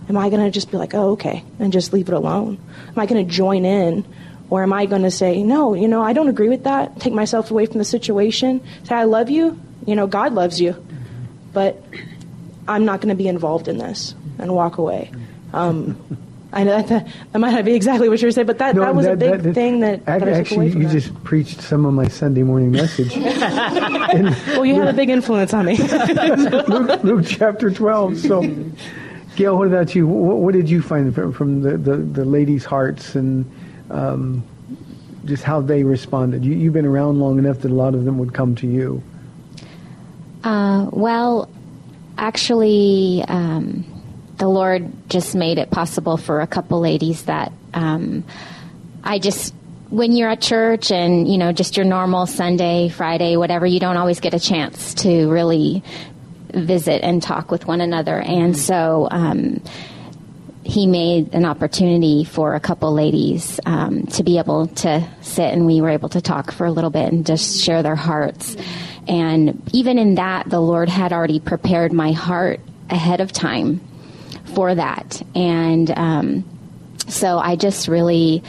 am 0.09 0.17
I 0.17 0.29
going 0.29 0.45
to 0.45 0.51
just 0.51 0.71
be 0.71 0.77
like, 0.77 0.95
oh, 0.95 1.11
okay, 1.13 1.45
and 1.59 1.73
just 1.73 1.93
leave 1.93 2.09
it 2.09 2.15
alone? 2.15 2.59
Am 2.89 2.99
I 2.99 3.07
going 3.07 3.25
to 3.25 3.33
join 3.33 3.65
in? 3.65 4.05
Or 4.51 4.65
am 4.65 4.73
I 4.73 4.87
going 4.87 5.03
to 5.03 5.13
say, 5.13 5.45
no, 5.45 5.75
you 5.75 5.87
know, 5.87 6.03
I 6.03 6.13
don't 6.13 6.27
agree 6.27 6.49
with 6.49 6.65
that, 6.65 6.99
take 6.99 7.13
myself 7.13 7.53
away 7.53 7.67
from 7.67 7.79
the 7.79 7.85
situation, 7.85 8.61
say, 8.83 8.97
I 8.97 9.05
love 9.05 9.31
you, 9.31 9.61
you 9.87 9.95
know, 9.95 10.09
God 10.09 10.35
loves 10.35 10.61
you, 10.61 10.75
but 11.53 11.81
I'm 12.67 12.85
not 12.85 13.01
going 13.01 13.11
to 13.11 13.15
be 13.15 13.29
involved 13.29 13.69
in 13.69 13.79
this 13.79 14.13
and 14.39 14.53
walk 14.53 14.79
away. 14.79 15.13
Um, 15.53 15.97
I 16.53 16.65
know 16.65 16.83
that, 16.83 17.07
that 17.33 17.39
might 17.39 17.53
not 17.53 17.65
be 17.65 17.75
exactly 17.75 18.09
what 18.09 18.21
you're 18.21 18.31
saying, 18.33 18.47
but 18.49 18.59
that, 18.59 18.75
No, 18.75 18.83
that 18.83 18.95
was 18.95 19.07
a 19.07 19.15
big 19.15 19.41
that- 19.43 19.55
thing 19.55 19.81
that, 19.81 20.05
that 20.07 20.17
I 20.17 20.19
took 20.19 20.29
actually, 20.35 20.57
away 20.57 20.71
from 20.73 20.83
you 20.83 20.89
that. 20.89 20.93
just 20.95 21.25
preached 21.25 21.61
some 21.61 21.85
of 21.85 21.95
my 21.95 22.09
Sunday 22.09 22.43
morning 22.43 22.73
message. 22.73 23.17
well, 23.17 24.65
you 24.65 24.75
had 24.75 24.89
a 24.89 24.93
big 24.93 25.11
influence 25.11 25.55
on 25.55 25.67
me. 25.67 25.77
Luke, 26.69 27.05
Luke 27.05 27.25
chapter 27.27 27.71
12. 27.71 28.19
So, 28.19 28.43
Gail, 29.37 29.57
what 29.57 29.69
about 29.69 29.95
you? 29.95 30.07
What, 30.09 30.39
what 30.39 30.55
did 30.55 30.69
you 30.69 30.83
find 30.83 31.15
from, 31.15 31.33
from 31.33 31.63
the, 31.63 31.77
the, 31.79 31.97
the 31.97 32.25
ladies' 32.25 32.65
hearts 32.65 33.15
and 33.15 33.49
um, 33.91 34.43
just 35.25 35.45
how 35.45 35.61
they 35.61 35.85
responded? 35.85 36.45
You, 36.45 36.55
you've 36.55 36.73
been 36.73 36.85
around 36.87 37.21
long 37.21 37.39
enough 37.39 37.61
that 37.61 37.71
a 37.71 37.75
lot 37.75 37.95
of 37.95 38.05
them 38.05 38.19
would 38.19 38.35
come 38.35 38.57
to 38.57 38.67
you. 38.67 39.03
Uh, 40.43 40.89
well, 40.93 41.49
actually, 42.19 43.25
um, 43.29 43.85
the 44.41 44.49
Lord 44.49 44.91
just 45.11 45.35
made 45.35 45.59
it 45.59 45.71
possible 45.71 46.17
for 46.17 46.41
a 46.41 46.47
couple 46.47 46.81
ladies 46.81 47.25
that 47.25 47.53
um, 47.75 48.25
I 49.05 49.19
just, 49.19 49.55
when 49.91 50.13
you're 50.13 50.31
at 50.31 50.41
church 50.41 50.91
and, 50.91 51.31
you 51.31 51.37
know, 51.37 51.53
just 51.53 51.77
your 51.77 51.85
normal 51.85 52.25
Sunday, 52.25 52.89
Friday, 52.89 53.37
whatever, 53.37 53.67
you 53.67 53.79
don't 53.79 53.99
always 53.99 54.19
get 54.19 54.33
a 54.33 54.41
chance 54.41 54.95
to 54.95 55.29
really 55.29 55.85
visit 56.55 57.05
and 57.05 57.23
talk 57.23 57.51
with 57.51 57.67
one 57.67 57.83
another. 57.83 58.19
And 58.19 58.57
so, 58.57 59.09
um, 59.11 59.63
he 60.65 60.87
made 60.87 61.35
an 61.35 61.45
opportunity 61.45 62.25
for 62.25 62.55
a 62.55 62.61
couple 62.61 62.95
ladies 62.95 63.61
um, 63.67 64.07
to 64.07 64.23
be 64.23 64.39
able 64.39 64.69
to 64.69 65.07
sit 65.21 65.53
and 65.53 65.67
we 65.67 65.81
were 65.81 65.91
able 65.91 66.09
to 66.11 66.21
talk 66.21 66.51
for 66.51 66.65
a 66.65 66.71
little 66.71 66.91
bit 66.91 67.13
and 67.13 67.27
just 67.27 67.63
share 67.63 67.83
their 67.83 67.97
hearts. 67.97 68.57
And 69.07 69.69
even 69.75 69.99
in 69.99 70.15
that, 70.15 70.49
the 70.49 70.61
Lord 70.61 70.89
had 70.89 71.13
already 71.13 71.41
prepared 71.41 71.93
my 71.93 72.13
heart 72.13 72.61
ahead 72.89 73.21
of 73.21 73.33
time 73.33 73.81
for 74.55 74.75
that. 74.75 75.23
And 75.35 75.91
um, 75.91 76.45
so 77.09 77.39
I 77.39 77.57
just 77.57 77.89
really 77.89 78.43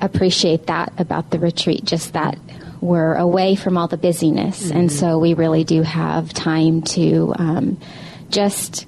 appreciate 0.00 0.66
that 0.66 0.92
about 0.98 1.30
the 1.30 1.38
retreat, 1.38 1.84
just 1.84 2.12
that 2.12 2.38
we're 2.80 3.14
away 3.14 3.54
from 3.56 3.78
all 3.78 3.88
the 3.88 3.96
busyness. 3.96 4.70
And 4.70 4.92
so 4.92 5.18
we 5.18 5.34
really 5.34 5.64
do 5.64 5.82
have 5.82 6.32
time 6.34 6.82
to 6.82 7.34
um, 7.38 7.80
just 8.28 8.86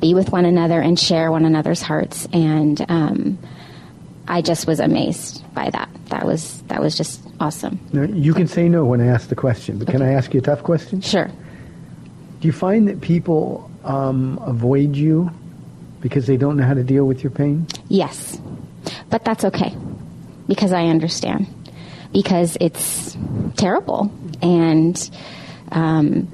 be 0.00 0.14
with 0.14 0.30
one 0.30 0.44
another 0.44 0.80
and 0.80 0.98
share 0.98 1.30
one 1.30 1.44
another's 1.44 1.82
hearts. 1.82 2.26
And 2.32 2.84
um, 2.88 3.38
I 4.26 4.40
just 4.40 4.66
was 4.66 4.80
amazed 4.80 5.44
by 5.54 5.68
that. 5.70 5.88
That 6.06 6.24
was 6.24 6.62
that 6.68 6.80
was 6.80 6.96
just 6.96 7.20
awesome. 7.40 7.78
Now, 7.92 8.02
you 8.02 8.32
can 8.32 8.46
say 8.46 8.68
no 8.68 8.84
when 8.84 9.00
I 9.00 9.06
ask 9.06 9.28
the 9.28 9.34
question, 9.34 9.78
but 9.78 9.88
can 9.88 10.00
I 10.00 10.12
ask 10.12 10.32
you 10.32 10.40
a 10.40 10.42
tough 10.42 10.62
question? 10.62 11.00
Sure. 11.00 11.30
Do 12.40 12.46
you 12.46 12.52
find 12.52 12.88
that 12.88 13.00
people 13.00 13.70
um, 13.88 14.38
avoid 14.42 14.94
you 14.94 15.30
because 16.00 16.26
they 16.26 16.36
don't 16.36 16.56
know 16.56 16.64
how 16.64 16.74
to 16.74 16.84
deal 16.84 17.06
with 17.06 17.24
your 17.24 17.30
pain? 17.30 17.66
Yes, 17.88 18.40
but 19.10 19.24
that's 19.24 19.44
okay 19.44 19.74
because 20.46 20.72
I 20.72 20.84
understand 20.86 21.46
because 22.12 22.56
it's 22.60 23.16
terrible 23.56 24.12
and. 24.42 25.10
Um, 25.70 26.32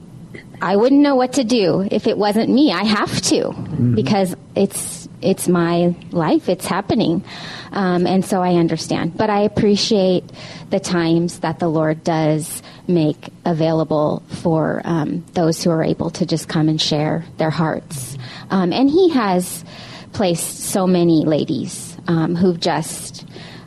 I 0.63 0.77
wouldn't 0.77 1.03
know 1.03 1.15
what 1.15 1.35
to 1.35 1.45
do 1.45 1.87
if 1.91 2.07
it 2.07 2.17
wasn't 2.17 2.49
me. 2.49 2.73
I 2.73 2.85
have 2.85 3.21
to 3.23 3.53
because 3.95 4.35
it's 4.55 5.09
it's 5.21 5.49
my 5.49 5.95
life. 6.11 6.49
It's 6.49 6.65
happening, 6.65 7.25
um, 7.73 8.07
and 8.07 8.25
so 8.25 8.41
I 8.41 8.55
understand. 8.55 9.17
But 9.17 9.29
I 9.29 9.41
appreciate 9.41 10.25
the 10.71 10.81
times 10.81 11.41
that 11.41 11.59
the 11.59 11.69
Lord 11.69 12.05
does 12.05 12.63
make 12.87 13.31
available 13.45 14.23
for 14.29 14.83
um, 14.85 15.25
those 15.35 15.63
who 15.63 15.71
are 15.71 15.83
able 15.83 16.11
to 16.11 16.27
just 16.27 16.49
come 16.49 16.69
and 16.69 16.81
share 16.81 17.25
their 17.39 17.51
hearts. 17.51 18.19
Um, 18.51 18.73
and 18.73 18.91
He 18.91 19.11
has 19.11 19.65
placed 20.13 20.61
so 20.61 20.87
many 20.87 21.25
ladies 21.25 21.97
um, 22.07 22.35
who 22.35 22.57
just 22.57 23.27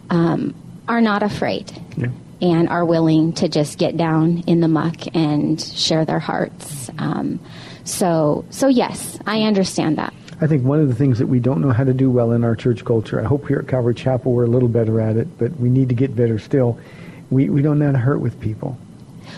um, 0.10 0.56
are 0.88 1.02
not 1.02 1.24
afraid 1.24 1.72
and 2.42 2.70
are 2.70 2.86
willing 2.86 3.34
to 3.34 3.50
just 3.50 3.78
get 3.78 3.98
down 3.98 4.44
in 4.48 4.62
the 4.62 4.68
muck 4.68 4.96
and 5.16 5.60
share 5.60 6.06
their 6.06 6.20
hearts. 6.20 6.90
Um, 6.98 7.40
so, 7.84 8.46
so 8.50 8.68
yes, 8.68 9.18
I 9.26 9.44
understand 9.44 9.98
that. 9.98 10.14
I 10.40 10.46
think 10.46 10.64
one 10.64 10.80
of 10.80 10.88
the 10.88 10.94
things 10.94 11.18
that 11.18 11.28
we 11.28 11.40
don't 11.40 11.62
know 11.62 11.72
how 11.72 11.84
to 11.84 11.94
do 11.94 12.12
well 12.12 12.32
in 12.32 12.44
our 12.44 12.56
church 12.56 12.86
culture, 12.86 13.20
I 13.20 13.24
hope 13.24 13.48
here 13.48 13.60
at 13.60 13.68
Calvary 13.68 13.96
Chapel 13.96 14.34
we're 14.34 14.46
a 14.46 14.50
little 14.50 14.70
better 14.70 15.02
at 15.02 15.18
it, 15.18 15.38
but 15.40 15.58
we 15.60 15.70
need 15.70 15.90
to 15.90 15.96
get 15.96 16.16
better 16.16 16.38
still. 16.38 16.80
We, 17.32 17.50
we 17.50 17.62
don't 17.62 17.80
know 17.80 17.88
how 17.88 17.92
to 17.94 17.98
hurt 17.98 18.20
with 18.22 18.40
people. 18.40 18.78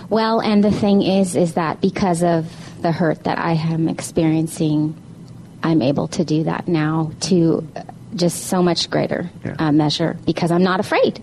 Well, 0.09 0.39
and 0.39 0.63
the 0.63 0.71
thing 0.71 1.01
is, 1.01 1.35
is 1.35 1.53
that 1.55 1.81
because 1.81 2.23
of 2.23 2.47
the 2.81 2.91
hurt 2.91 3.23
that 3.25 3.37
I 3.37 3.53
am 3.53 3.87
experiencing, 3.89 4.95
I'm 5.63 5.81
able 5.81 6.07
to 6.09 6.23
do 6.23 6.43
that 6.45 6.67
now 6.67 7.11
to 7.21 7.67
uh, 7.75 7.83
just 8.15 8.45
so 8.45 8.63
much 8.63 8.89
greater 8.89 9.29
uh, 9.59 9.71
measure 9.71 10.17
because 10.25 10.49
I'm 10.51 10.63
not 10.63 10.79
afraid. 10.79 11.21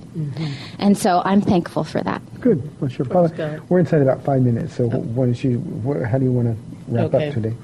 And 0.79 0.97
so 0.97 1.21
I'm 1.25 1.41
thankful 1.41 1.83
for 1.85 2.01
that. 2.03 2.23
Good. 2.41 2.69
Well, 2.81 2.91
sure. 2.91 3.07
Paula, 3.07 3.61
we're 3.69 3.81
inside 3.81 4.03
about 4.03 4.23
five 4.25 4.43
minutes, 4.43 4.75
so 4.77 4.89
why 4.89 5.25
don't 5.27 5.43
you, 5.43 5.59
wh- 5.85 6.07
how 6.09 6.19
do 6.19 6.25
you 6.25 6.33
want 6.33 6.49
to 6.57 6.93
wrap 6.93 7.07
Okay. 7.15 7.29
up 7.29 7.35
today? 7.35 7.55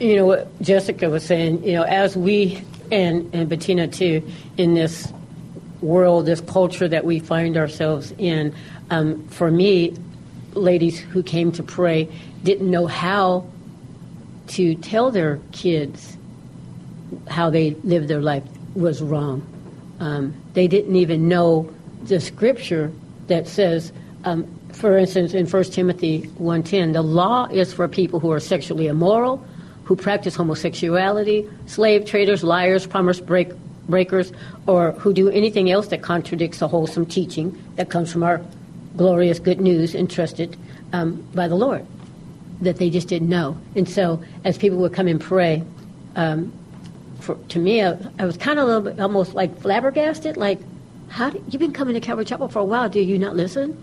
You 0.00 0.16
know 0.16 0.26
what 0.26 0.62
Jessica 0.62 1.10
was 1.10 1.24
saying, 1.24 1.62
you 1.62 1.74
know, 1.74 1.82
as 1.82 2.16
we 2.16 2.64
and, 2.90 3.32
and 3.34 3.48
Bettina 3.48 3.86
too, 3.86 4.26
in 4.56 4.74
this 4.74 5.12
world, 5.82 6.26
this 6.26 6.40
culture 6.40 6.88
that 6.88 7.04
we 7.04 7.20
find 7.20 7.56
ourselves 7.56 8.12
in, 8.18 8.54
um, 8.90 9.22
for 9.28 9.50
me, 9.50 9.94
ladies 10.54 10.98
who 10.98 11.22
came 11.22 11.52
to 11.52 11.62
pray 11.62 12.08
didn't 12.42 12.70
know 12.70 12.86
how 12.86 13.46
to 14.48 14.74
tell 14.76 15.10
their 15.10 15.38
kids 15.52 16.16
how 17.28 17.50
they 17.50 17.70
lived 17.84 18.08
their 18.08 18.20
life 18.20 18.42
was 18.74 19.02
wrong. 19.02 19.46
Um, 20.00 20.34
they 20.54 20.66
didn't 20.66 20.96
even 20.96 21.28
know 21.28 21.72
the 22.04 22.20
scripture 22.20 22.92
that 23.26 23.46
says, 23.46 23.92
um, 24.24 24.46
for 24.72 24.96
instance, 24.96 25.34
in 25.34 25.46
1 25.46 25.64
Timothy 25.64 26.22
1.10, 26.40 26.92
the 26.92 27.02
law 27.02 27.46
is 27.46 27.72
for 27.72 27.86
people 27.88 28.20
who 28.20 28.30
are 28.32 28.40
sexually 28.40 28.86
immoral, 28.86 29.44
who 29.84 29.96
practice 29.96 30.36
homosexuality, 30.36 31.48
slave 31.66 32.06
traders, 32.06 32.42
liars, 32.42 32.86
promise 32.86 33.20
break, 33.20 33.50
breakers, 33.88 34.32
or 34.66 34.92
who 34.92 35.12
do 35.12 35.28
anything 35.28 35.70
else 35.70 35.88
that 35.88 36.02
contradicts 36.02 36.58
the 36.58 36.68
wholesome 36.68 37.04
teaching 37.06 37.56
that 37.76 37.90
comes 37.90 38.12
from 38.12 38.22
our 38.22 38.40
glorious 38.96 39.38
good 39.38 39.60
news 39.60 39.94
entrusted 39.94 40.56
um, 40.92 41.26
by 41.34 41.48
the 41.48 41.54
Lord 41.54 41.86
that 42.60 42.76
they 42.76 42.90
just 42.90 43.08
didn't 43.08 43.28
know. 43.28 43.56
And 43.74 43.88
so, 43.88 44.22
as 44.44 44.58
people 44.58 44.78
would 44.78 44.92
come 44.92 45.06
and 45.06 45.20
pray, 45.20 45.62
um, 46.16 46.52
for, 47.20 47.36
to 47.48 47.58
me, 47.58 47.82
I, 47.82 47.96
I 48.18 48.24
was 48.24 48.36
kind 48.36 48.58
of 48.58 48.64
a 48.64 48.66
little 48.66 48.82
bit 48.82 49.00
almost 49.00 49.34
like 49.34 49.58
flabbergasted. 49.60 50.36
Like, 50.36 50.60
how 51.08 51.30
do, 51.30 51.42
you've 51.48 51.60
been 51.60 51.72
coming 51.72 51.94
to 51.94 52.00
Calvary 52.00 52.24
Chapel 52.24 52.48
for 52.48 52.58
a 52.58 52.64
while? 52.64 52.88
Do 52.88 53.00
you 53.00 53.18
not 53.18 53.36
listen? 53.36 53.82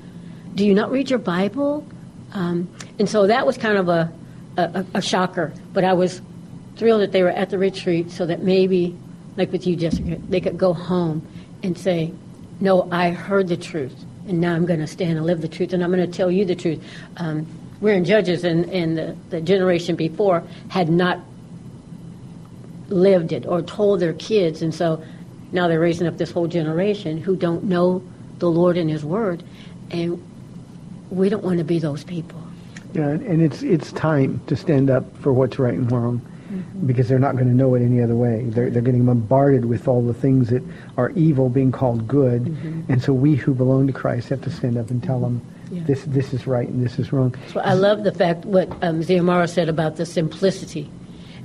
Do 0.55 0.65
you 0.65 0.73
not 0.73 0.91
read 0.91 1.09
your 1.09 1.19
Bible? 1.19 1.85
Um, 2.33 2.69
and 2.99 3.09
so 3.09 3.27
that 3.27 3.45
was 3.45 3.57
kind 3.57 3.77
of 3.77 3.89
a, 3.89 4.11
a, 4.57 4.85
a 4.95 5.01
shocker. 5.01 5.53
But 5.73 5.83
I 5.83 5.93
was 5.93 6.21
thrilled 6.75 7.01
that 7.01 7.11
they 7.11 7.23
were 7.23 7.29
at 7.29 7.49
the 7.49 7.57
retreat, 7.57 8.11
so 8.11 8.25
that 8.25 8.43
maybe, 8.43 8.95
like 9.35 9.51
with 9.51 9.65
you, 9.65 9.75
Jessica, 9.75 10.17
they 10.29 10.39
could 10.39 10.57
go 10.57 10.73
home 10.73 11.25
and 11.63 11.77
say, 11.77 12.13
"No, 12.59 12.87
I 12.91 13.09
heard 13.11 13.47
the 13.47 13.57
truth, 13.57 13.95
and 14.27 14.41
now 14.41 14.53
I'm 14.53 14.65
going 14.65 14.79
to 14.79 14.87
stand 14.87 15.17
and 15.17 15.25
live 15.25 15.41
the 15.41 15.47
truth, 15.47 15.73
and 15.73 15.83
I'm 15.83 15.91
going 15.91 16.09
to 16.09 16.17
tell 16.17 16.31
you 16.31 16.45
the 16.45 16.55
truth." 16.55 16.83
Um, 17.17 17.47
we're 17.79 17.93
in 17.93 18.05
Judges, 18.05 18.43
and, 18.43 18.69
and 18.71 18.97
the, 18.97 19.15
the 19.29 19.41
generation 19.41 19.95
before 19.95 20.43
had 20.69 20.89
not 20.89 21.19
lived 22.89 23.31
it 23.31 23.45
or 23.45 23.61
told 23.61 23.99
their 23.99 24.13
kids, 24.13 24.61
and 24.61 24.73
so 24.73 25.03
now 25.51 25.67
they're 25.67 25.79
raising 25.79 26.07
up 26.07 26.17
this 26.17 26.31
whole 26.31 26.47
generation 26.47 27.17
who 27.17 27.35
don't 27.35 27.63
know 27.65 28.01
the 28.39 28.49
Lord 28.49 28.77
and 28.77 28.89
His 28.89 29.05
Word, 29.05 29.43
and 29.91 30.21
we 31.09 31.29
don't 31.29 31.43
want 31.43 31.59
to 31.59 31.63
be 31.63 31.79
those 31.79 32.03
people. 32.03 32.41
Yeah, 32.93 33.09
and 33.09 33.41
it's 33.41 33.61
it's 33.63 33.91
time 33.91 34.41
to 34.47 34.55
stand 34.55 34.89
up 34.89 35.05
for 35.17 35.31
what's 35.33 35.59
right 35.59 35.73
and 35.73 35.91
wrong, 35.91 36.21
because 36.85 37.07
they're 37.09 37.19
not 37.19 37.35
going 37.35 37.47
to 37.47 37.53
know 37.53 37.75
it 37.75 37.81
any 37.81 38.01
other 38.01 38.15
way. 38.15 38.43
They're 38.47 38.69
they're 38.69 38.81
getting 38.81 39.05
bombarded 39.05 39.65
with 39.65 39.87
all 39.87 40.01
the 40.01 40.13
things 40.13 40.49
that 40.49 40.63
are 40.97 41.09
evil 41.11 41.49
being 41.49 41.71
called 41.71 42.07
good, 42.07 42.45
Mhm. 42.45 42.89
and 42.89 43.01
so 43.01 43.13
we 43.13 43.35
who 43.35 43.53
belong 43.53 43.87
to 43.87 43.93
Christ 43.93 44.29
have 44.29 44.41
to 44.41 44.49
stand 44.49 44.77
up 44.77 44.89
and 44.89 45.01
tell 45.03 45.19
them 45.19 45.41
Yeah. 45.71 45.83
this 45.85 46.03
this 46.05 46.33
is 46.33 46.47
right 46.47 46.67
and 46.67 46.83
this 46.85 46.97
is 46.99 47.11
wrong. 47.11 47.35
So 47.53 47.59
I 47.59 47.73
love 47.73 48.03
the 48.03 48.11
fact 48.13 48.45
what 48.45 48.69
um, 48.81 49.01
Xiomara 49.01 49.49
said 49.49 49.67
about 49.69 49.97
the 49.97 50.05
simplicity 50.05 50.89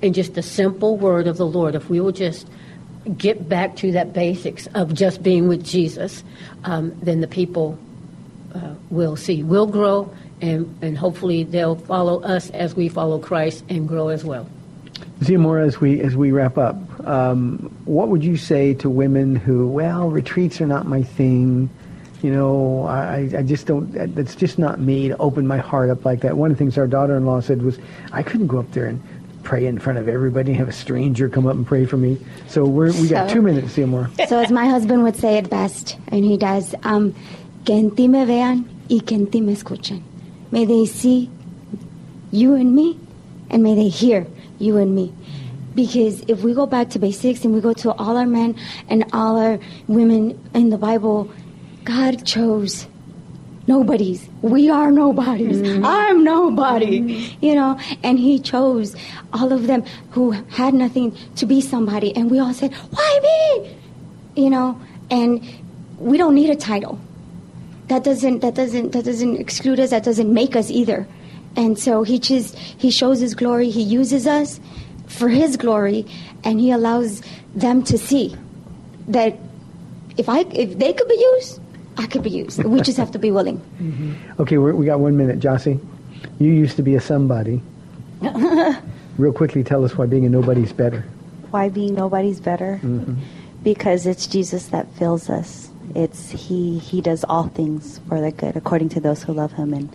and 0.03 0.15
just 0.15 0.35
the 0.35 0.43
simple 0.43 0.97
word 0.97 1.27
of 1.27 1.37
the 1.37 1.47
Lord. 1.47 1.75
If 1.75 1.89
we 1.91 2.01
will 2.01 2.13
just 2.13 2.47
get 3.19 3.49
back 3.49 3.75
to 3.77 3.91
that 3.93 4.13
basics 4.13 4.69
of 4.75 4.95
just 4.95 5.23
being 5.23 5.49
with 5.49 5.65
Jesus, 5.65 6.23
um, 6.65 6.93
then 7.03 7.21
the 7.21 7.27
people 7.27 7.77
uh, 8.55 8.75
will 8.91 9.17
see, 9.17 9.43
will 9.43 9.67
grow, 9.67 10.09
and, 10.41 10.73
and 10.83 10.97
hopefully 10.97 11.43
they'll 11.43 11.75
follow 11.75 12.21
us 12.23 12.51
as 12.51 12.77
we 12.77 12.89
follow 12.89 13.19
Christ 13.19 13.65
and 13.69 13.89
grow 13.89 14.09
as 14.09 14.25
well. 14.25 14.47
Xiomara, 15.23 15.67
as 15.67 15.81
we 15.81 16.01
as 16.01 16.17
we 16.17 16.33
wrap 16.33 16.59
up, 16.59 16.77
um, 17.07 17.75
what 17.85 18.09
would 18.09 18.25
you 18.25 18.37
say 18.37 18.75
to 18.75 18.91
women 18.91 19.37
who, 19.37 19.69
well, 19.69 20.11
retreats 20.11 20.61
are 20.61 20.67
not 20.67 20.87
my 20.87 21.03
thing. 21.03 21.71
You 22.23 22.31
know, 22.33 22.87
I, 22.87 23.29
I 23.37 23.43
just 23.43 23.67
don't. 23.67 23.91
That's 24.15 24.37
just 24.37 24.59
not 24.59 24.79
me 24.79 25.09
to 25.09 25.17
open 25.19 25.47
my 25.47 25.59
heart 25.59 25.91
up 25.91 26.05
like 26.05 26.21
that. 26.21 26.37
One 26.37 26.51
of 26.53 26.57
the 26.57 26.59
things 26.65 26.79
our 26.79 26.87
daughter-in-law 26.87 27.41
said 27.41 27.63
was, 27.63 27.79
I 28.13 28.23
couldn't 28.23 28.47
go 28.47 28.59
up 28.61 28.71
there 28.73 28.87
and 28.87 29.03
pray 29.43 29.67
in 29.67 29.81
front 29.81 29.99
of 29.99 30.09
everybody, 30.09 30.51
and 30.53 30.59
have 30.59 30.69
a 30.69 30.73
stranger 30.73 31.29
come 31.29 31.47
up 31.49 31.57
and 31.57 31.67
pray 31.67 31.85
for 31.85 31.97
me. 31.97 32.17
So 32.47 32.65
we're, 32.65 32.93
we 32.93 33.09
got 33.09 33.29
So- 33.29 33.35
two 33.35 33.43
minutes, 33.43 33.73
Seymour. 33.73 34.09
So 34.29 34.39
as 34.39 34.53
my 34.53 34.67
husband 34.67 35.03
would 35.03 35.17
say 35.17 35.37
it 35.37 35.51
best, 35.51 35.99
and 36.09 36.25
he 36.25 36.37
does, 36.37 36.77
um, 36.85 37.13
que 37.65 37.75
en 37.75 37.91
ti 37.97 38.07
me 38.07 38.25
vean 38.25 38.69
y 38.89 39.01
que 39.05 39.17
en 39.17 39.27
ti 39.27 39.41
me 39.41 39.55
escuchen. 39.57 40.03
May 40.53 40.65
they 40.65 40.87
see 40.87 41.29
you 42.31 42.55
and 42.55 42.73
me, 42.73 43.01
and 43.51 43.65
may 43.65 43.75
they 43.75 43.89
hear 43.89 44.29
you 44.63 44.77
and 44.79 44.95
me. 44.95 45.13
Because 45.75 46.23
if 46.29 46.43
we 46.43 46.55
go 46.55 46.67
back 46.67 46.91
to 46.91 46.99
basics 46.99 47.45
and 47.45 47.55
we 47.55 47.61
go 47.61 47.73
to 47.73 47.93
all 47.93 48.17
our 48.17 48.27
men 48.27 48.57
and 48.89 49.05
all 49.13 49.39
our 49.39 49.59
women 49.89 50.39
in 50.55 50.71
the 50.71 50.79
Bible, 50.79 51.31
God 51.85 52.27
chose 52.27 52.87
nobodies. 53.67 54.29
We 54.43 54.71
are 54.71 54.91
nobodies. 54.91 55.59
Mm-hmm. 55.59 55.85
I'm 55.85 56.25
nobody. 56.25 57.01
Mm-hmm. 57.01 57.45
You 57.45 57.55
know, 57.55 57.79
and 58.03 58.19
He 58.19 58.39
chose 58.39 58.95
all 59.33 59.53
of 59.53 59.67
them 59.67 59.85
who 60.11 60.33
had 60.33 60.75
nothing 60.75 61.17
to 61.37 61.47
be 61.47 61.61
somebody, 61.61 62.15
and 62.15 62.31
we 62.31 62.39
all 62.39 62.53
said, 62.53 62.75
"Why 62.75 63.21
me?" 63.23 64.45
You 64.45 64.51
know, 64.51 64.81
and 65.11 65.43
we 65.99 66.19
don't 66.19 66.35
need 66.35 66.51
a 66.51 66.57
title. 66.57 66.99
That 67.89 68.05
doesn't 68.05 68.41
that 68.41 68.55
doesn't 68.55 68.93
that 68.93 69.05
doesn't 69.05 69.37
exclude 69.37 69.81
us. 69.81 69.91
That 69.91 70.05
doesn't 70.05 70.33
make 70.33 70.57
us 70.57 70.71
either. 70.71 71.07
And 71.57 71.79
so 71.79 72.03
He 72.03 72.19
just 72.19 72.57
He 72.57 72.91
shows 72.91 73.21
His 73.21 73.35
glory. 73.35 73.71
He 73.71 73.83
uses 73.83 74.27
us 74.27 74.61
for 75.07 75.29
His 75.29 75.57
glory, 75.57 76.07
and 76.45 76.61
He 76.61 76.71
allows 76.71 77.23
them 77.55 77.83
to 77.85 77.99
see 77.99 78.35
that 79.09 79.39
if 80.17 80.29
I 80.29 80.41
if 80.41 80.79
they 80.79 80.93
could 80.93 81.09
be 81.09 81.15
used, 81.37 81.61
I 81.99 82.07
could 82.07 82.23
be 82.23 82.31
used. 82.31 82.63
We 82.65 82.81
just 82.81 82.97
have 82.99 83.11
to 83.13 83.19
be 83.19 83.31
willing. 83.31 83.61
Okay, 84.41 84.59
we're, 84.59 84.75
we 84.75 84.87
got 84.87 84.99
one 85.01 85.17
minute. 85.17 85.39
Jossie, 85.41 85.79
you 86.39 86.51
used 86.51 86.77
to 86.77 86.83
be 86.83 86.95
a 86.97 87.01
somebody. 87.01 87.61
Real 89.19 89.33
quickly, 89.33 89.63
tell 89.63 89.85
us 89.85 89.97
why 89.97 90.07
being 90.07 90.25
a 90.25 90.29
nobody's 90.29 90.73
better. 90.73 91.05
Why 91.51 91.69
being 91.69 91.95
nobody's 91.95 92.41
better? 92.41 92.81
Mhm. 92.83 93.17
Because 93.63 94.07
it's 94.07 94.27
Jesus 94.27 94.67
that 94.69 94.89
fills 94.95 95.29
us. 95.29 95.69
It's 95.95 96.31
he 96.31 96.79
he 96.79 97.01
does 97.03 97.25
all 97.29 97.49
things 97.49 98.01
for 98.09 98.21
the 98.21 98.31
good 98.33 98.57
according 98.57 98.89
to 98.91 99.01
those 99.01 99.23
who 99.23 99.33
love 99.35 99.53
him 99.53 99.75
and 99.75 99.95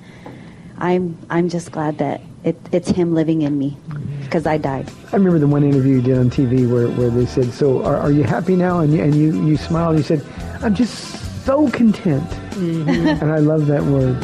I'm 0.80 1.18
I'm 1.30 1.50
just 1.50 1.72
glad 1.72 1.98
that 1.98 2.22
it, 2.44 2.58
it's 2.72 2.90
him 2.90 3.14
living 3.14 3.42
in 3.42 3.58
me 3.58 3.78
because 4.22 4.46
I 4.46 4.58
died. 4.58 4.90
I 5.12 5.16
remember 5.16 5.40
the 5.40 5.48
one 5.48 5.64
interview 5.64 5.96
you 5.96 6.02
did 6.02 6.18
on 6.18 6.30
TV 6.30 6.70
where, 6.72 6.90
where 6.90 7.10
they 7.10 7.26
said, 7.26 7.52
"So 7.54 7.84
are, 7.84 7.98
are 7.98 8.12
you 8.12 8.24
happy 8.24 8.56
now?" 8.56 8.80
And 8.80 8.94
you, 8.94 9.04
and 9.04 9.16
you 9.16 9.46
you 9.46 9.58
smiled. 9.58 9.98
You 9.98 10.04
said, 10.04 10.26
"I'm 10.62 10.76
just 10.76 11.46
so 11.46 11.70
content." 11.72 12.30
Mm-hmm. 12.58 12.90
and 12.90 13.32
I 13.32 13.38
love 13.38 13.68
that 13.68 13.84
word. 13.84 14.20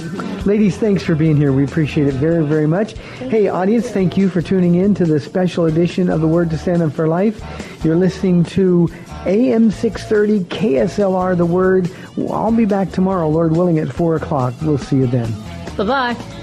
Ladies, 0.46 0.76
thanks 0.78 1.04
for 1.04 1.16
being 1.16 1.38
here. 1.38 1.54
We 1.54 1.64
appreciate 1.64 2.08
it 2.08 2.16
very, 2.16 2.44
very 2.46 2.68
much. 2.68 2.98
Hey, 2.98 3.48
audience, 3.48 3.90
thank 3.90 4.18
you 4.18 4.28
for 4.28 4.42
tuning 4.42 4.76
in 4.76 4.94
to 4.96 5.06
the 5.06 5.20
special 5.20 5.66
edition 5.66 6.10
of 6.10 6.20
the 6.20 6.28
Word 6.28 6.50
to 6.50 6.58
Stand 6.58 6.82
Up 6.82 6.92
for 6.92 7.08
Life. 7.08 7.42
You're 7.86 7.96
listening 7.96 8.44
to 8.46 8.90
AM 9.26 9.72
630 9.72 10.46
KSLR, 10.54 11.38
The 11.38 11.46
Word. 11.46 11.90
I'll 12.30 12.52
be 12.52 12.66
back 12.66 12.92
tomorrow, 12.92 13.30
Lord 13.30 13.56
willing, 13.56 13.80
at 13.80 13.88
4 13.88 14.18
o'clock. 14.18 14.54
We'll 14.62 14.78
see 14.78 14.98
you 14.98 15.08
then. 15.08 15.32
Bye 15.78 15.86
bye. 16.16 16.43